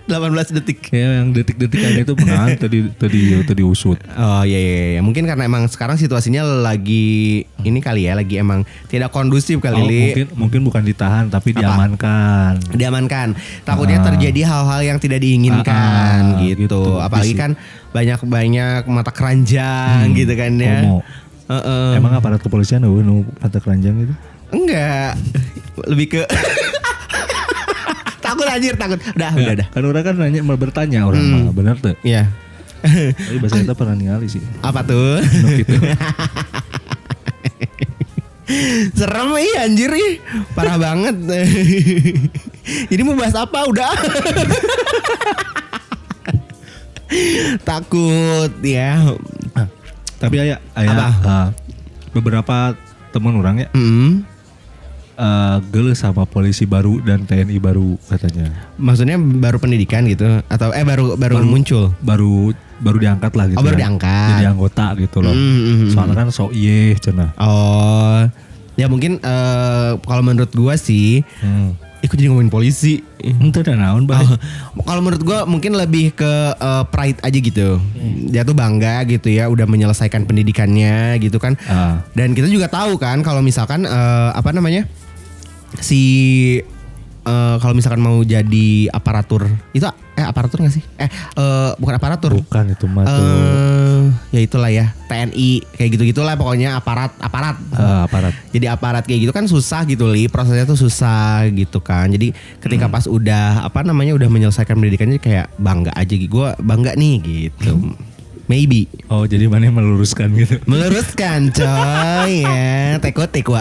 18 0.07 0.23
detik. 0.55 0.87
ya 0.89 1.19
yang 1.19 1.29
detik-detik 1.29 1.77
aja 1.77 1.99
itu 1.99 2.13
benar 2.13 2.55
tadi 2.63 2.87
tadi 2.91 3.19
tadi 3.43 3.61
usut 3.61 3.99
Oh 4.09 4.41
iya, 4.41 4.55
iya 4.55 4.75
iya 4.89 5.01
mungkin 5.01 5.23
karena 5.23 5.43
emang 5.43 5.67
sekarang 5.67 5.95
situasinya 5.95 6.41
lagi 6.41 7.43
ini 7.61 7.77
kali 7.77 8.03
ya 8.03 8.15
lagi 8.15 8.37
emang 8.37 8.63
tidak 8.87 9.11
kondusif 9.11 9.59
kali 9.59 9.75
Oh, 9.75 9.83
Li. 9.83 9.99
mungkin 10.09 10.27
mungkin 10.33 10.61
bukan 10.63 10.81
ditahan 10.81 11.27
tapi 11.27 11.51
diamankan 11.51 12.57
diamankan. 12.71 13.35
Takutnya 13.61 13.99
Ah. 13.99 14.05
terjadi 14.07 14.41
hal-hal 14.43 14.81
yang 14.85 14.97
tidak 14.97 15.19
diinginkan 15.19 15.67
Ah, 15.67 16.33
ah, 16.33 16.41
gitu. 16.41 16.63
gitu. 16.63 16.81
Apalagi 16.97 17.33
kan 17.33 17.51
banyak-banyak 17.91 18.87
mata 18.87 19.11
keranjang 19.11 20.13
gitu 20.13 20.31
kan 20.31 20.55
ya. 20.55 20.81
Homo. 20.81 21.03
Heeh. 21.47 21.95
emang 21.95 22.11
aparat 22.13 22.39
kepolisian 22.39 22.79
nu 22.79 22.99
nu 22.99 23.23
mata 23.37 23.57
keranjang 23.57 23.95
itu 24.01 24.13
Enggak. 24.47 25.19
Lebih 25.83 26.07
ke 26.09 26.21
takut 28.37 28.47
anjir 28.47 28.73
takut. 28.75 28.99
Udah, 29.11 29.31
udah, 29.33 29.53
udah. 29.55 29.67
kan 29.67 29.81
orang 29.83 30.03
kan 30.03 30.13
nanya 30.15 30.41
mau 30.41 30.53
bertanya 30.55 30.99
orang 31.03 31.19
Hmm. 31.19 31.43
mah 31.43 31.53
benar 31.53 31.75
tuh 31.75 31.97
Iya. 32.01 32.29
tapi 32.79 33.37
bahasa 33.37 33.57
kita 33.59 33.73
pernah 33.73 33.93
ningali 33.93 34.27
sih 34.27 34.39
Apa 34.61 34.79
tuh? 34.81 35.17
Nu 35.19 35.49
gitu 35.55 35.73
Serem 38.95 39.35
ih 39.35 39.55
anjir 39.57 39.91
ih. 39.91 40.23
Parah 40.53 40.79
banget. 40.79 41.19
Jadi 42.89 43.01
mau 43.01 43.11
bahas 43.13 43.35
apa 43.35 43.59
udah? 43.65 43.91
Takut 47.63 48.51
ya. 48.61 48.99
tapi 50.17 50.35
ayah 50.39 50.57
ayah 50.73 50.93
Apa? 50.97 51.05
ah, 51.23 51.47
beberapa 52.09 52.73
teman 53.11 53.37
orang 53.37 53.61
ya 53.61 53.67
Hmm. 53.69 54.25
Eh 55.17 55.55
geus 55.67 55.97
sama 55.97 56.23
polisi 56.23 56.63
baru 56.63 57.01
dan 57.01 57.25
TNI 57.25 57.57
baru 57.57 57.97
katanya 58.05 58.53
Maksudnya 58.77 59.17
baru 59.17 59.57
pendidikan 59.57 60.05
gitu 60.05 60.45
atau 60.45 60.69
eh 60.71 60.81
baru 60.81 61.17
baru, 61.17 61.41
muncul. 61.41 61.89
baru 61.99 62.53
baru 62.77 62.97
diangkat 62.99 63.33
lah 63.33 63.45
gitu 63.47 63.57
Oh, 63.57 63.65
baru 63.65 63.73
ya. 63.73 63.81
diangkat. 63.83 64.29
jadi 64.31 64.45
anggota 64.47 64.85
gitu 64.95 65.17
loh 65.19 65.33
Hmm, 65.33 65.41
hmm, 65.41 65.75
hmm. 65.75 65.89
soalnya 65.91 66.15
kan 66.15 66.27
so 66.29 66.47
iye 66.49 66.93
cenah 66.95 67.33
Oh. 67.35 68.29
Ya 68.73 68.85
mungkin 68.85 69.17
eh, 69.17 69.91
kalau 69.99 70.21
menurut 70.21 70.53
gua 70.53 70.77
sih 70.77 71.25
hmm. 71.41 71.81
ikut 71.97 72.13
jadi 72.13 72.29
ngomongin 72.29 72.53
polisi. 72.53 73.01
Itu 73.17 73.57
udah 73.57 73.73
naon 73.73 74.05
Oh, 74.05 74.37
kalau 74.85 75.01
menurut 75.01 75.25
gua 75.25 75.39
mungkin 75.43 75.73
lebih 75.73 76.13
ke 76.13 76.31
eh, 76.53 76.83
pride 76.87 77.17
aja 77.19 77.33
gitu. 77.33 77.81
Dia 78.29 78.45
tuh 78.45 78.53
bangga 78.53 79.01
gitu 79.09 79.33
ya 79.33 79.49
udah 79.49 79.65
menyelesaikan 79.65 80.29
pendidikannya 80.29 81.17
gitu 81.17 81.41
kan. 81.41 81.57
Ah. 81.65 82.05
Dan 82.13 82.31
kita 82.31 82.45
juga 82.45 82.69
tahu 82.69 83.01
kan 83.01 83.25
kalau 83.25 83.41
misalkan 83.41 83.81
eh, 83.81 84.29
apa 84.31 84.53
namanya? 84.53 84.85
Si 85.79 86.01
eh, 87.23 87.55
kalau 87.59 87.73
misalkan 87.75 87.99
mau 87.99 88.21
jadi 88.21 88.87
aparatur 88.89 89.45
itu 89.71 89.85
eh 90.17 90.25
aparatur 90.25 90.65
gak 90.65 90.73
sih? 90.73 90.81
Eh 90.97 91.05
eh, 91.11 91.71
bukan 91.77 91.95
aparatur. 91.95 92.33
bukan 92.33 92.73
itu 92.73 92.85
mah 92.89 93.05
Eh, 93.05 94.03
ya 94.33 94.39
itulah 94.41 94.71
ya 94.73 94.95
TNI 95.05 95.61
kayak 95.77 95.89
gitu 95.93 96.03
gitulah 96.09 96.33
pokoknya 96.33 96.73
aparat 96.73 97.13
aparat. 97.21 97.53
Ah, 97.75 98.09
aparat. 98.09 98.33
Jadi 98.49 98.65
aparat 98.65 99.03
kayak 99.05 99.29
gitu 99.29 99.33
kan 99.35 99.45
susah 99.45 99.85
gitu 99.85 100.09
li. 100.09 100.25
Prosesnya 100.25 100.65
tuh 100.65 100.79
susah 100.79 101.45
gitu 101.53 101.77
kan. 101.83 102.09
Jadi 102.09 102.33
ketika 102.57 102.89
pas 102.89 103.05
udah 103.05 103.61
apa 103.61 103.85
namanya 103.85 104.17
udah 104.17 104.25
menyelesaikan 104.25 104.73
pendidikannya 104.73 105.21
kayak 105.21 105.53
bangga 105.61 105.93
aja 105.93 106.13
gitu 106.17 106.33
gue 106.33 106.49
bangga 106.65 106.97
nih 106.97 107.15
gitu 107.21 107.77
maybe 108.47 108.87
oh 109.11 109.27
jadi 109.27 109.51
mana 109.51 109.67
yang 109.67 109.75
meluruskan 109.75 110.31
gitu 110.35 110.59
meluruskan 110.63 111.51
coy 111.51 112.47
ya 112.47 112.95
teko 113.03 113.27
teko 113.27 113.59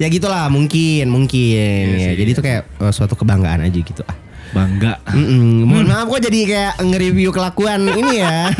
ya 0.00 0.06
gitulah 0.08 0.48
mungkin 0.48 1.12
mungkin 1.12 1.84
ya 2.00 2.16
jadi 2.16 2.30
itu 2.32 2.40
kayak 2.40 2.64
eh, 2.80 2.92
suatu 2.92 3.14
kebanggaan 3.14 3.64
aja 3.64 3.78
gitu 3.78 4.00
ah 4.08 4.16
bangga 4.50 4.98
Mm-mm. 5.14 5.62
Mohon 5.62 5.86
maaf 5.94 6.06
kok 6.10 6.26
jadi 6.26 6.38
kayak 6.42 6.74
nge-review 6.82 7.30
kelakuan 7.30 7.86
ini 7.86 8.18
ya. 8.18 8.50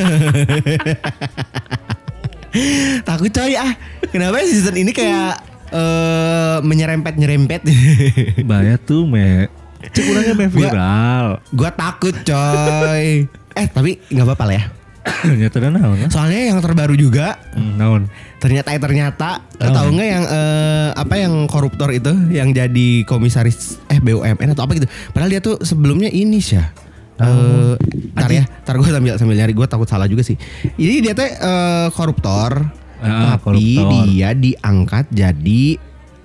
Takut 3.03 3.31
coy 3.31 3.59
ah. 3.59 3.75
Kenapa 4.11 4.39
season 4.47 4.79
ini 4.79 4.95
kayak 4.95 5.43
eh 5.75 6.57
menyerempet-nyerempet. 6.63 7.67
bahaya 8.49 8.79
tuh 8.79 9.03
me 9.03 9.51
cek 9.91 10.05
orangnya 10.07 10.35
me 10.39 10.47
viral 10.47 11.27
Gua 11.51 11.71
takut 11.75 12.15
coy. 12.23 13.27
Eh 13.53 13.67
tapi 13.67 13.99
nggak 14.05 14.25
apa-apa 14.25 14.45
lah 14.45 14.57
ya. 14.57 14.65
ternyata 15.25 15.57
ada 15.57 15.69
naon 15.71 15.97
lah 15.97 16.11
Soalnya 16.13 16.41
yang 16.47 16.59
terbaru 16.61 16.93
juga 16.93 17.41
Hmm, 17.51 17.75
naon 17.75 18.03
ternyata 18.37 18.69
eh 18.71 18.79
ternyata 18.79 19.41
Oh. 19.57 19.69
tahu 19.71 19.89
nggak 19.93 20.09
yang 20.11 20.25
eh, 20.25 20.89
apa 20.93 21.15
yang 21.17 21.33
koruptor 21.47 21.89
itu 21.89 22.09
yang 22.29 22.51
jadi 22.51 23.05
komisaris 23.05 23.81
eh 23.87 23.97
BUMN 23.99 24.49
atau 24.51 24.65
apa 24.65 24.73
gitu. 24.75 24.89
Padahal 25.11 25.29
dia 25.29 25.41
tuh 25.41 25.61
sebelumnya 25.61 26.09
ini 26.09 26.39
sih. 26.39 26.57
Eh, 26.57 27.75
tar 28.15 28.31
ya, 28.31 28.45
tar 28.59 28.75
gue 28.75 28.87
sambil 28.87 29.13
sambil 29.15 29.37
nyari 29.37 29.53
gue 29.53 29.67
takut 29.67 29.85
salah 29.85 30.05
juga 30.05 30.21
sih. 30.21 30.41
Jadi 30.75 30.97
dia 31.01 31.13
tuh 31.13 31.25
eh, 31.25 31.89
koruptor, 31.91 32.65
Ah, 32.97 33.37
tapi 33.37 33.77
koruptor. 33.77 33.93
dia 34.07 34.33
diangkat 34.33 35.09
jadi 35.11 35.77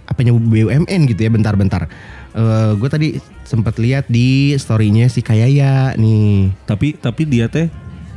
apanya 0.05 0.31
BUMN 0.31 0.99
gitu 1.05 1.19
ya 1.19 1.29
bentar-bentar. 1.29 1.91
Eh 2.31 2.71
gue 2.73 2.89
tadi 2.89 3.07
sempat 3.45 3.77
lihat 3.77 4.05
di 4.05 4.51
storynya 4.55 5.05
si 5.05 5.21
Kayaya 5.21 5.93
nih. 5.93 6.49
tapi 6.65 6.93
tapi 6.93 7.23
dia 7.23 7.45
teh 7.45 7.69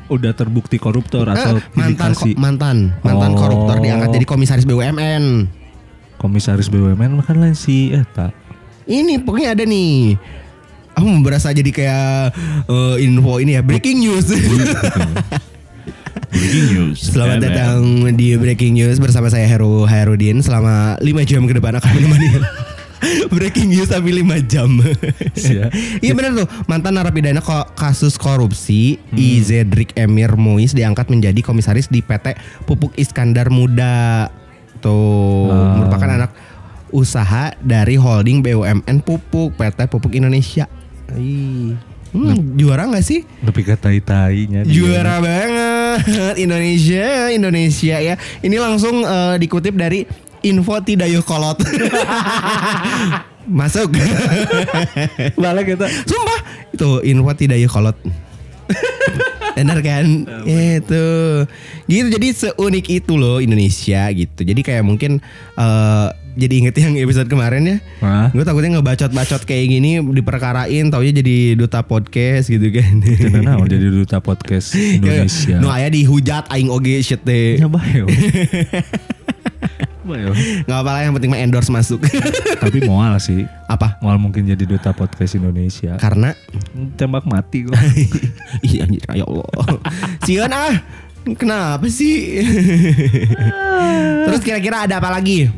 udah 0.08 0.32
terbukti 0.32 0.76
koruptor 0.76 1.28
atau 1.28 1.60
Eh, 1.60 1.64
mantan 1.74 2.12
ko- 2.12 2.32
mantan 2.34 2.96
mantan 2.98 3.30
Oh. 3.30 3.38
koruptor 3.38 3.76
diangkat 3.78 4.08
jadi 4.10 4.24
komisaris 4.26 4.64
BUMN. 4.64 5.24
komisaris 6.16 6.66
BUMN 6.66 7.20
kan 7.20 7.36
lain 7.36 7.52
si 7.52 7.92
eta 7.92 8.32
Ini 8.82 9.20
pokoknya 9.20 9.52
ada 9.52 9.62
nih. 9.62 10.16
Aku 10.94 11.04
berasa 11.20 11.52
jadi 11.52 11.68
kayak 11.68 12.32
eh, 12.64 12.96
info 12.98 13.36
ini 13.36 13.52
ya 13.52 13.60
breaking 13.60 14.00
news. 14.00 14.32
breaking 16.28 16.66
news 16.70 16.98
Selamat 17.02 17.38
datang 17.42 17.80
di 18.12 18.32
Breaking 18.34 18.74
News 18.74 18.96
bersama 18.96 19.28
saya 19.28 19.44
Heru 19.44 19.84
Herudin 19.84 20.40
selama 20.40 20.96
5 20.98 21.04
jam 21.24 21.44
ke 21.44 21.52
depan 21.52 21.72
akan 21.74 21.90
menemani 21.94 22.28
Breaking 23.34 23.70
News 23.70 23.88
sampai 23.88 24.20
5 24.20 24.26
jam. 24.44 24.70
Siap. 25.32 25.70
Iya 25.98 26.12
benar 26.18 26.34
tuh 26.34 26.48
mantan 26.64 26.94
narapidana 26.94 27.40
kasus 27.72 28.14
korupsi 28.14 28.98
Izedrik 29.12 29.94
Emir 29.94 30.34
Mois 30.34 30.70
diangkat 30.70 31.06
menjadi 31.06 31.40
komisaris 31.40 31.86
di 31.86 32.00
PT 32.00 32.34
Pupuk 32.64 32.94
Iskandar 32.94 33.48
Muda. 33.48 34.28
Tuh 34.78 35.48
Ah. 35.48 35.74
merupakan 35.76 36.10
anak 36.12 36.30
usaha 36.88 37.52
dari 37.58 37.94
holding 37.94 38.40
BUMN 38.40 39.02
Pupuk 39.02 39.54
PT 39.54 39.86
Pupuk 39.86 40.12
Indonesia. 40.12 40.66
Ih. 41.12 41.74
Hmm, 42.08 42.56
juara 42.56 42.88
nggak 42.88 43.04
sih? 43.04 43.20
tapi 43.38 43.60
ke 43.60 43.76
tai 43.76 44.00
tainya 44.00 44.64
Juara 44.64 45.20
banget. 45.20 46.00
Indonesia, 46.40 47.28
Indonesia 47.28 47.96
ya. 48.00 48.14
Ini 48.40 48.56
langsung 48.56 49.04
eh, 49.04 49.36
dikutip 49.36 49.76
dari 49.76 50.08
info 50.42 50.74
tidak 50.82 51.10
kolot. 51.26 51.58
Masuk. 53.48 53.96
Balik 55.42 55.74
kita. 55.74 55.86
Sumpah 56.04 56.40
itu 56.74 56.90
info 57.08 57.32
tidak 57.32 57.58
kolot. 57.72 57.96
Benar 59.58 59.82
kan? 59.82 60.06
Itu. 60.78 61.06
Gitu 61.90 62.06
jadi 62.14 62.28
seunik 62.30 62.86
itu 62.86 63.12
loh 63.18 63.42
Indonesia 63.42 64.06
gitu. 64.14 64.40
Jadi 64.46 64.60
kayak 64.62 64.84
mungkin 64.86 65.18
eh, 65.58 66.08
jadi 66.38 66.54
inget 66.62 66.74
yang 66.78 66.94
episode 67.02 67.26
kemarin 67.26 67.66
ya. 67.66 67.76
Hah? 67.98 68.28
Gue 68.30 68.46
takutnya 68.46 68.78
ngebacot-bacot 68.78 69.42
kayak 69.42 69.66
gini 69.66 69.98
diperkarain 69.98 70.86
taunya 70.92 71.10
jadi 71.10 71.58
duta 71.58 71.82
podcast 71.82 72.46
gitu 72.46 72.70
kan. 72.70 73.02
Naon 73.42 73.66
jadi 73.66 73.88
duta 73.90 74.22
podcast 74.22 74.78
Indonesia. 74.78 75.58
No 75.58 75.74
aya 75.74 75.90
dihujat 75.90 76.46
aing 76.54 76.70
oge 76.70 77.02
shit 77.02 77.24
teh. 77.26 77.58
Ya 77.58 77.66
Gak 80.64 80.76
apa-apa 80.80 81.04
yang 81.04 81.14
penting 81.16 81.30
mah 81.32 81.40
endorse 81.40 81.68
masuk. 81.68 82.00
Tapi 82.64 82.78
mual 82.88 83.16
sih. 83.20 83.44
Apa? 83.68 84.00
Mual 84.00 84.16
mungkin 84.16 84.48
jadi 84.48 84.64
duta 84.64 84.96
podcast 84.96 85.36
Indonesia. 85.36 86.00
Karena 86.00 86.32
Tembak 86.96 87.28
mati 87.28 87.68
kok. 87.68 87.76
Ih 88.66 88.82
anjir 88.84 89.04
ya 89.12 89.24
Allah. 89.28 89.48
Sion 90.26 90.52
ah. 90.52 90.74
Kenapa 91.28 91.84
sih? 91.92 92.40
Terus 94.24 94.40
kira-kira 94.40 94.88
ada 94.88 94.96
apa 94.96 95.12
lagi? 95.12 95.52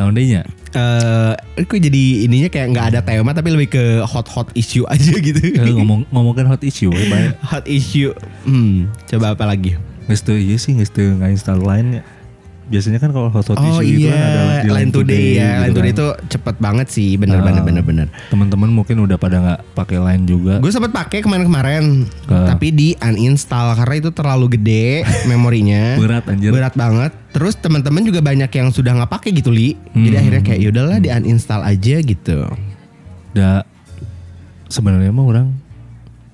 Naon 0.00 0.16
deui 0.16 0.32
nya? 0.32 0.48
Eh, 0.70 1.34
aku 1.60 1.76
jadi 1.76 2.24
ininya 2.24 2.48
kayak 2.48 2.72
nggak 2.72 2.86
ada 2.94 3.00
tema 3.04 3.34
tapi 3.36 3.52
lebih 3.52 3.68
ke 3.74 3.84
hot 4.06 4.24
hot 4.32 4.48
issue 4.56 4.86
aja 4.88 5.12
gitu. 5.18 5.36
Eh, 5.42 5.74
ngomong 5.76 6.08
ngomongin 6.08 6.48
hot 6.48 6.62
issue 6.64 6.88
we 6.88 7.04
bae. 7.10 7.36
hot 7.44 7.66
issue. 7.68 8.14
Hmm, 8.48 8.88
coba 9.10 9.36
apa 9.36 9.44
lagi? 9.44 9.76
Teu 10.08 10.34
ieu 10.34 10.58
sih 10.58 10.74
geus 10.74 10.90
teu 10.90 11.14
ngainstall 11.20 11.60
line 11.60 12.00
ya. 12.00 12.02
Biasanya 12.70 12.96
kan 12.96 13.10
kalau 13.10 13.28
hot 13.28 13.42
hot 13.44 13.58
Oh 13.58 13.82
issue 13.82 13.98
itu 13.98 14.06
kan 14.06 14.14
ada 14.14 14.40
iya, 14.46 14.62
di 14.62 14.70
Line 14.70 14.92
Today 14.94 15.24
ya. 15.28 15.42
gitu 15.50 15.58
Line 15.60 15.74
Today 15.74 15.82
kan. 15.84 15.96
itu 15.96 16.06
cepet 16.30 16.56
banget 16.56 16.86
sih, 16.86 17.10
bener 17.14 17.38
Ah. 17.38 17.44
bener 17.44 17.62
bener 17.62 17.82
bener. 17.82 18.06
Teman-teman 18.30 18.70
mungkin 18.70 18.96
udah 19.00 19.16
pada 19.16 19.36
nggak 19.36 19.60
pakai 19.74 19.98
line 19.98 20.24
juga. 20.24 20.54
Gue 20.56 20.70
sempat 20.70 20.94
pakai 20.94 21.18
kemarin-kemarin, 21.18 22.06
Ah. 22.24 22.46
tapi 22.48 22.70
di 22.70 22.88
uninstall 22.96 23.74
karena 23.74 23.94
itu 23.98 24.10
terlalu 24.10 24.54
gede 24.54 25.02
memorinya. 25.26 25.98
Berat 25.98 26.24
anjir. 26.24 26.50
Berat 26.50 26.74
banget. 26.74 27.10
Terus 27.30 27.54
teman-teman 27.54 28.02
juga 28.02 28.18
banyak 28.20 28.48
yang 28.48 28.70
sudah 28.70 28.94
nggak 28.94 29.10
pakai 29.10 29.30
gitu 29.32 29.50
li. 29.50 29.74
Jadi 29.90 30.06
Hmm. 30.08 30.20
akhirnya 30.20 30.42
kayak 30.44 30.60
yaudahlah 30.62 30.98
di 30.98 31.08
uninstall 31.08 31.60
aja 31.60 31.98
gitu. 31.98 32.38
Da 33.30 33.66
sebenarnya 34.66 35.10
mah 35.10 35.24
orang 35.24 35.46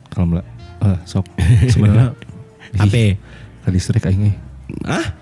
kalau 0.09 0.28
mela- 0.31 0.49
eh 0.78 0.99
sok 1.02 1.25
sebenarnya 1.73 2.12
Apa? 2.76 2.93
ke 2.93 3.16
listrik 3.66 4.05
aing 4.05 4.28
eh. 4.28 4.37
Ah? 4.85 5.16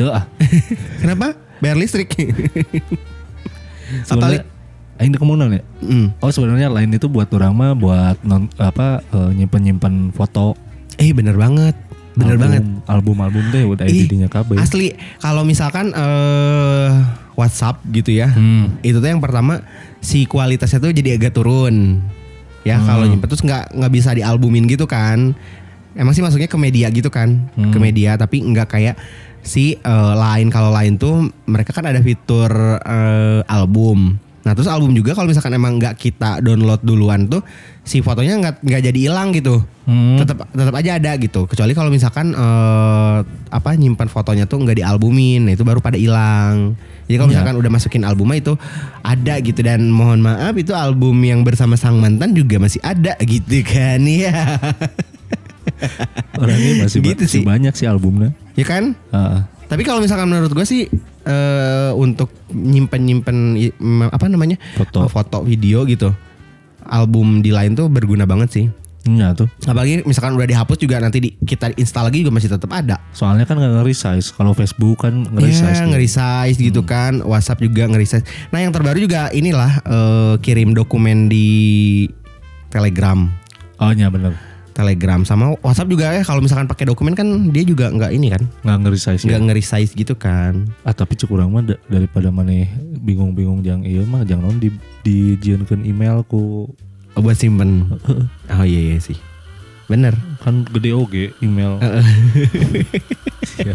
Teu 0.00 0.08
ah. 0.08 0.24
Kenapa? 1.04 1.36
Bayar 1.60 1.76
listrik. 1.76 2.08
Sebenarnya 4.08 4.48
aing 4.96 5.12
teu 5.12 5.20
komunal 5.20 5.52
ya. 5.52 5.62
Hmm. 5.80 6.12
Oh 6.20 6.28
sebenarnya 6.28 6.68
line 6.68 6.96
itu 6.96 7.04
buat 7.04 7.28
orang 7.32 7.52
mah 7.52 7.72
buat 7.76 8.16
non 8.22 8.48
apa 8.56 9.00
eh, 9.02 9.30
nyimpen-nyimpen 9.34 10.12
foto. 10.12 10.56
Eh 10.96 11.12
bener 11.12 11.36
banget. 11.36 11.76
Bener 12.16 12.36
album, 12.36 12.42
banget. 12.42 12.62
Album-album 12.84 13.44
deh 13.48 13.64
udah 13.64 13.84
Ih, 13.86 14.04
ID-nya 14.04 14.28
kabeh. 14.28 14.56
Asli 14.56 14.92
kalau 15.18 15.44
misalkan 15.44 15.92
eh 15.92 16.88
WhatsApp 17.34 17.80
gitu 17.88 18.12
ya. 18.12 18.28
Hmm. 18.32 18.76
Itu 18.80 19.00
tuh 19.00 19.08
yang 19.08 19.20
pertama 19.20 19.64
si 20.00 20.24
kualitasnya 20.24 20.80
tuh 20.80 20.92
jadi 20.92 21.16
agak 21.16 21.32
turun. 21.32 22.00
Ya 22.60 22.76
Hmm. 22.76 22.86
kalau 22.88 23.04
nyimpen 23.04 23.28
terus 23.28 23.40
nggak 23.40 23.72
nggak 23.72 23.92
bisa 23.92 24.12
dialbumin 24.12 24.64
gitu 24.64 24.84
kan. 24.84 25.32
Emang 25.90 26.14
sih 26.14 26.22
masuknya 26.22 26.46
ke 26.46 26.54
media 26.54 26.86
gitu 26.86 27.10
kan, 27.10 27.50
ke 27.50 27.74
Hmm. 27.74 27.82
media 27.82 28.14
tapi 28.14 28.38
nggak 28.38 28.68
kayak 28.70 28.94
si 29.42 29.74
eh, 29.74 29.82
lain 30.14 30.48
kalau 30.48 30.70
lain 30.70 30.94
tuh 30.94 31.16
mereka 31.44 31.70
kan 31.70 31.84
ada 31.84 31.98
fitur 31.98 32.50
eh, 32.78 33.40
album. 33.46 34.16
Nah 34.40 34.56
terus 34.56 34.66
album 34.66 34.92
juga 34.92 35.12
kalau 35.12 35.28
misalkan 35.28 35.52
emang 35.52 35.76
nggak 35.76 35.94
kita 35.94 36.40
download 36.40 36.80
duluan 36.80 37.26
tuh 37.26 37.44
si 37.80 38.00
fotonya 38.00 38.36
nggak 38.36 38.54
nggak 38.60 38.82
jadi 38.82 38.98
hilang 39.00 39.30
gitu 39.30 39.60
Hmm. 39.82 40.14
tetap 40.16 40.46
tetap 40.46 40.70
aja 40.72 41.02
ada 41.02 41.18
gitu 41.18 41.44
kecuali 41.44 41.74
kalau 41.74 41.90
misalkan 41.90 42.30
eh, 42.30 43.18
apa 43.26 43.70
nyimpan 43.74 44.06
fotonya 44.06 44.46
tuh 44.46 44.62
nggak 44.62 44.78
dialbumin 44.78 45.42
nah 45.42 45.52
itu 45.52 45.60
baru 45.60 45.82
pada 45.82 45.98
hilang 45.98 46.78
jadi 47.04 47.16
kalau 47.16 47.26
Iya. 47.26 47.34
misalkan 47.34 47.56
udah 47.58 47.70
masukin 47.70 48.02
albumnya 48.04 48.38
itu 48.38 48.54
ada 49.02 49.34
gitu 49.40 49.60
dan 49.60 49.90
mohon 49.90 50.22
maaf 50.22 50.54
itu 50.54 50.70
album 50.72 51.18
yang 51.18 51.42
bersama 51.42 51.74
sang 51.74 51.98
mantan 51.98 52.30
juga 52.32 52.56
masih 52.56 52.78
ada 52.80 53.18
gitu 53.20 53.66
kan 53.66 53.98
ya 54.00 54.62
Orangnya 56.34 56.86
masih, 56.86 56.98
Gitu 57.02 57.24
masih 57.24 57.40
sih. 57.40 57.42
banyak 57.42 57.74
sih 57.74 57.86
albumnya. 57.86 58.30
Ya 58.60 58.66
kan 58.66 58.92
Ah, 59.08 59.48
tapi 59.64 59.80
kalau 59.80 59.98
misalkan 59.98 60.28
menurut 60.28 60.52
gue 60.52 60.62
sih 60.62 60.84
eh, 61.22 61.90
untuk 61.94 62.28
nyimpen 62.50 63.00
nyimpen 63.00 63.36
i- 63.54 63.72
m- 63.74 64.06
apa 64.06 64.26
namanya 64.26 64.60
Foto. 64.74 65.08
foto 65.08 65.38
video 65.40 65.82
gitu 65.84 66.12
album 66.82 67.38
di 67.38 67.48
lain 67.48 67.72
tuh 67.72 67.86
berguna 67.86 68.24
banget 68.24 68.50
sih 68.50 68.66
Iya 69.00 69.32
tuh. 69.32 69.48
apalagi 69.64 70.04
misalkan 70.04 70.36
udah 70.36 70.44
dihapus 70.44 70.76
juga 70.76 71.00
nanti 71.00 71.18
di, 71.18 71.30
kita 71.34 71.72
install 71.74 72.04
lagi 72.06 72.20
juga 72.20 72.36
masih 72.36 72.52
tetap 72.52 72.68
ada 72.68 73.00
Soalnya 73.10 73.42
kan 73.42 73.56
nggak 73.56 73.80
ngeri-size. 73.80 74.28
Kalau 74.30 74.52
Facebook 74.52 75.00
kan 75.00 75.24
ngeri-size. 75.26 75.72
Iya, 75.72 75.80
tuh. 75.80 75.88
ngeri-size 75.88 76.58
gitu 76.60 76.80
kan. 76.82 77.24
WhatsApp 77.24 77.64
juga 77.64 77.88
ngeri-size. 77.88 78.22
Nah, 78.48 78.60
yang 78.60 78.70
terbaru 78.70 79.00
juga 79.00 79.32
inilah 79.32 79.72
eh, 79.82 80.34
kirim 80.38 80.76
dokumen 80.76 81.26
di 81.26 81.48
Telegram. 82.68 83.24
Oh 83.78 83.88
iya 83.88 84.12
bener. 84.12 84.36
Telegram 84.80 85.20
sama 85.22 85.52
WhatsApp 85.60 85.86
juga 85.86 86.08
ya 86.10 86.22
kalau 86.22 86.40
misalkan 86.40 86.64
pakai 86.64 86.84
dokumen 86.84 87.12
kan 87.12 87.28
dia 87.48 87.60
juga 87.62 87.88
nggak 87.88 88.10
ini 88.10 88.32
kan. 88.32 88.42
Nggak 88.62 88.78
ngeri-size 88.80 89.20
ya. 89.20 89.28
Nggak 89.28 89.42
ngeri-size 89.46 89.92
gitu 89.92 90.14
kan. 90.14 90.64
Ah 90.82 90.92
tapi 90.92 91.14
cek 91.14 91.28
urang 91.28 91.52
mah 91.52 91.60
da- 91.62 91.80
daripada 91.86 92.28
mana 92.28 92.64
bingung-bingung 92.96 93.60
jang 93.60 93.80
iya 93.82 94.00
mah 94.02 94.24
jangan 94.24 94.46
non 94.46 94.56
di 94.56 94.72
dijieunkeun 95.02 95.84
email 95.84 96.24
ku 96.24 96.64
Oh, 97.10 97.20
buat 97.20 97.34
simpen. 97.34 97.90
Oh 98.48 98.62
iya 98.62 98.80
iya 98.86 98.98
sih. 98.98 99.18
Bener. 99.84 100.14
kan 100.40 100.62
gede 100.64 100.94
oge 100.94 101.34
email. 101.40 101.82
Ya. 103.58 103.74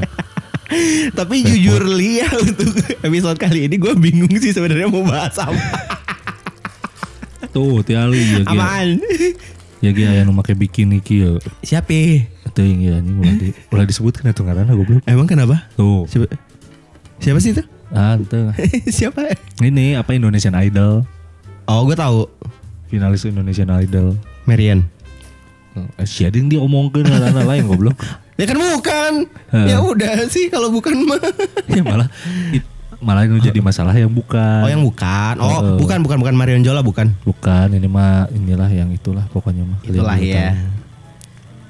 Tapi 1.19 1.43
jujur 1.43 1.83
li 1.85 2.17
ya 2.17 2.31
untuk 2.33 2.71
episode 2.97 3.35
kali 3.35 3.67
ini 3.67 3.75
gue 3.75 3.93
bingung 3.93 4.31
sih 4.33 4.49
sebenarnya 4.49 4.87
mau 4.87 5.03
bahas 5.03 5.35
apa. 5.37 5.59
Tuh 7.51 7.83
tiali 7.83 8.17
ya. 8.17 8.39
Apaan? 8.45 8.97
Ya 9.85 9.93
ge 9.93 10.09
aya 10.09 10.25
nu 10.25 10.33
make 10.33 10.57
bikini 10.57 10.97
kieu. 10.97 11.37
Siapa? 11.61 12.25
Teuing 12.57 12.81
ya 12.81 12.97
anjing 12.97 13.21
ulah 13.21 13.35
di 13.37 13.47
ulah 13.69 13.85
disebutkeun 13.85 14.33
atuh 14.33 14.41
ngaranna 14.41 14.73
goblok. 14.73 15.05
Emang 15.05 15.29
kenapa? 15.29 15.69
Tuh. 15.77 16.09
Siapa? 16.09 16.25
Siapa 17.21 17.37
sih 17.37 17.53
itu? 17.53 17.61
Ah, 17.93 18.17
teu. 18.17 18.49
Siapa? 18.97 19.37
Ini 19.61 20.01
apa 20.01 20.17
Indonesian 20.17 20.57
Idol? 20.57 21.05
Oh, 21.69 21.85
gue 21.85 21.93
tahu. 21.93 22.25
Finalis 22.89 23.29
Indonesian 23.29 23.69
Idol. 23.69 24.17
Marian. 24.49 24.89
Eh, 25.77 26.07
si 26.09 26.25
Adin 26.25 26.49
dia 26.49 26.57
omongkeun 26.57 27.05
ngaranna 27.05 27.45
lain 27.45 27.69
goblok. 27.69 27.97
Ya 28.35 28.43
kan 28.51 28.59
bukan. 28.59 29.13
Ya 29.63 29.79
udah 29.79 30.27
sih 30.27 30.51
kalau 30.51 30.67
bukan 30.67 31.07
mah. 31.07 31.23
ya 31.71 31.79
malah 31.87 32.11
it- 32.51 32.67
malah 33.05 33.23
itu 33.23 33.37
jadi 33.39 33.61
masalah 33.69 33.93
yang 33.93 34.09
bukan. 34.09 34.65
Oh 34.65 34.69
yang 34.69 34.81
bukan. 34.81 35.33
Oh 35.37 35.61
Heeh. 35.61 35.77
bukan 35.77 36.01
bukan 36.01 36.17
bukan 36.19 36.33
Marion 36.33 36.65
Jola 36.65 36.81
bukan. 36.81 37.13
bukan 37.21 37.69
ini 37.69 37.85
mah 37.85 38.25
inilah 38.33 38.67
yang 38.67 38.89
itulah 38.89 39.29
pokoknya 39.29 39.61
mah. 39.61 39.79
Itulah 39.85 40.17
ya. 40.17 40.57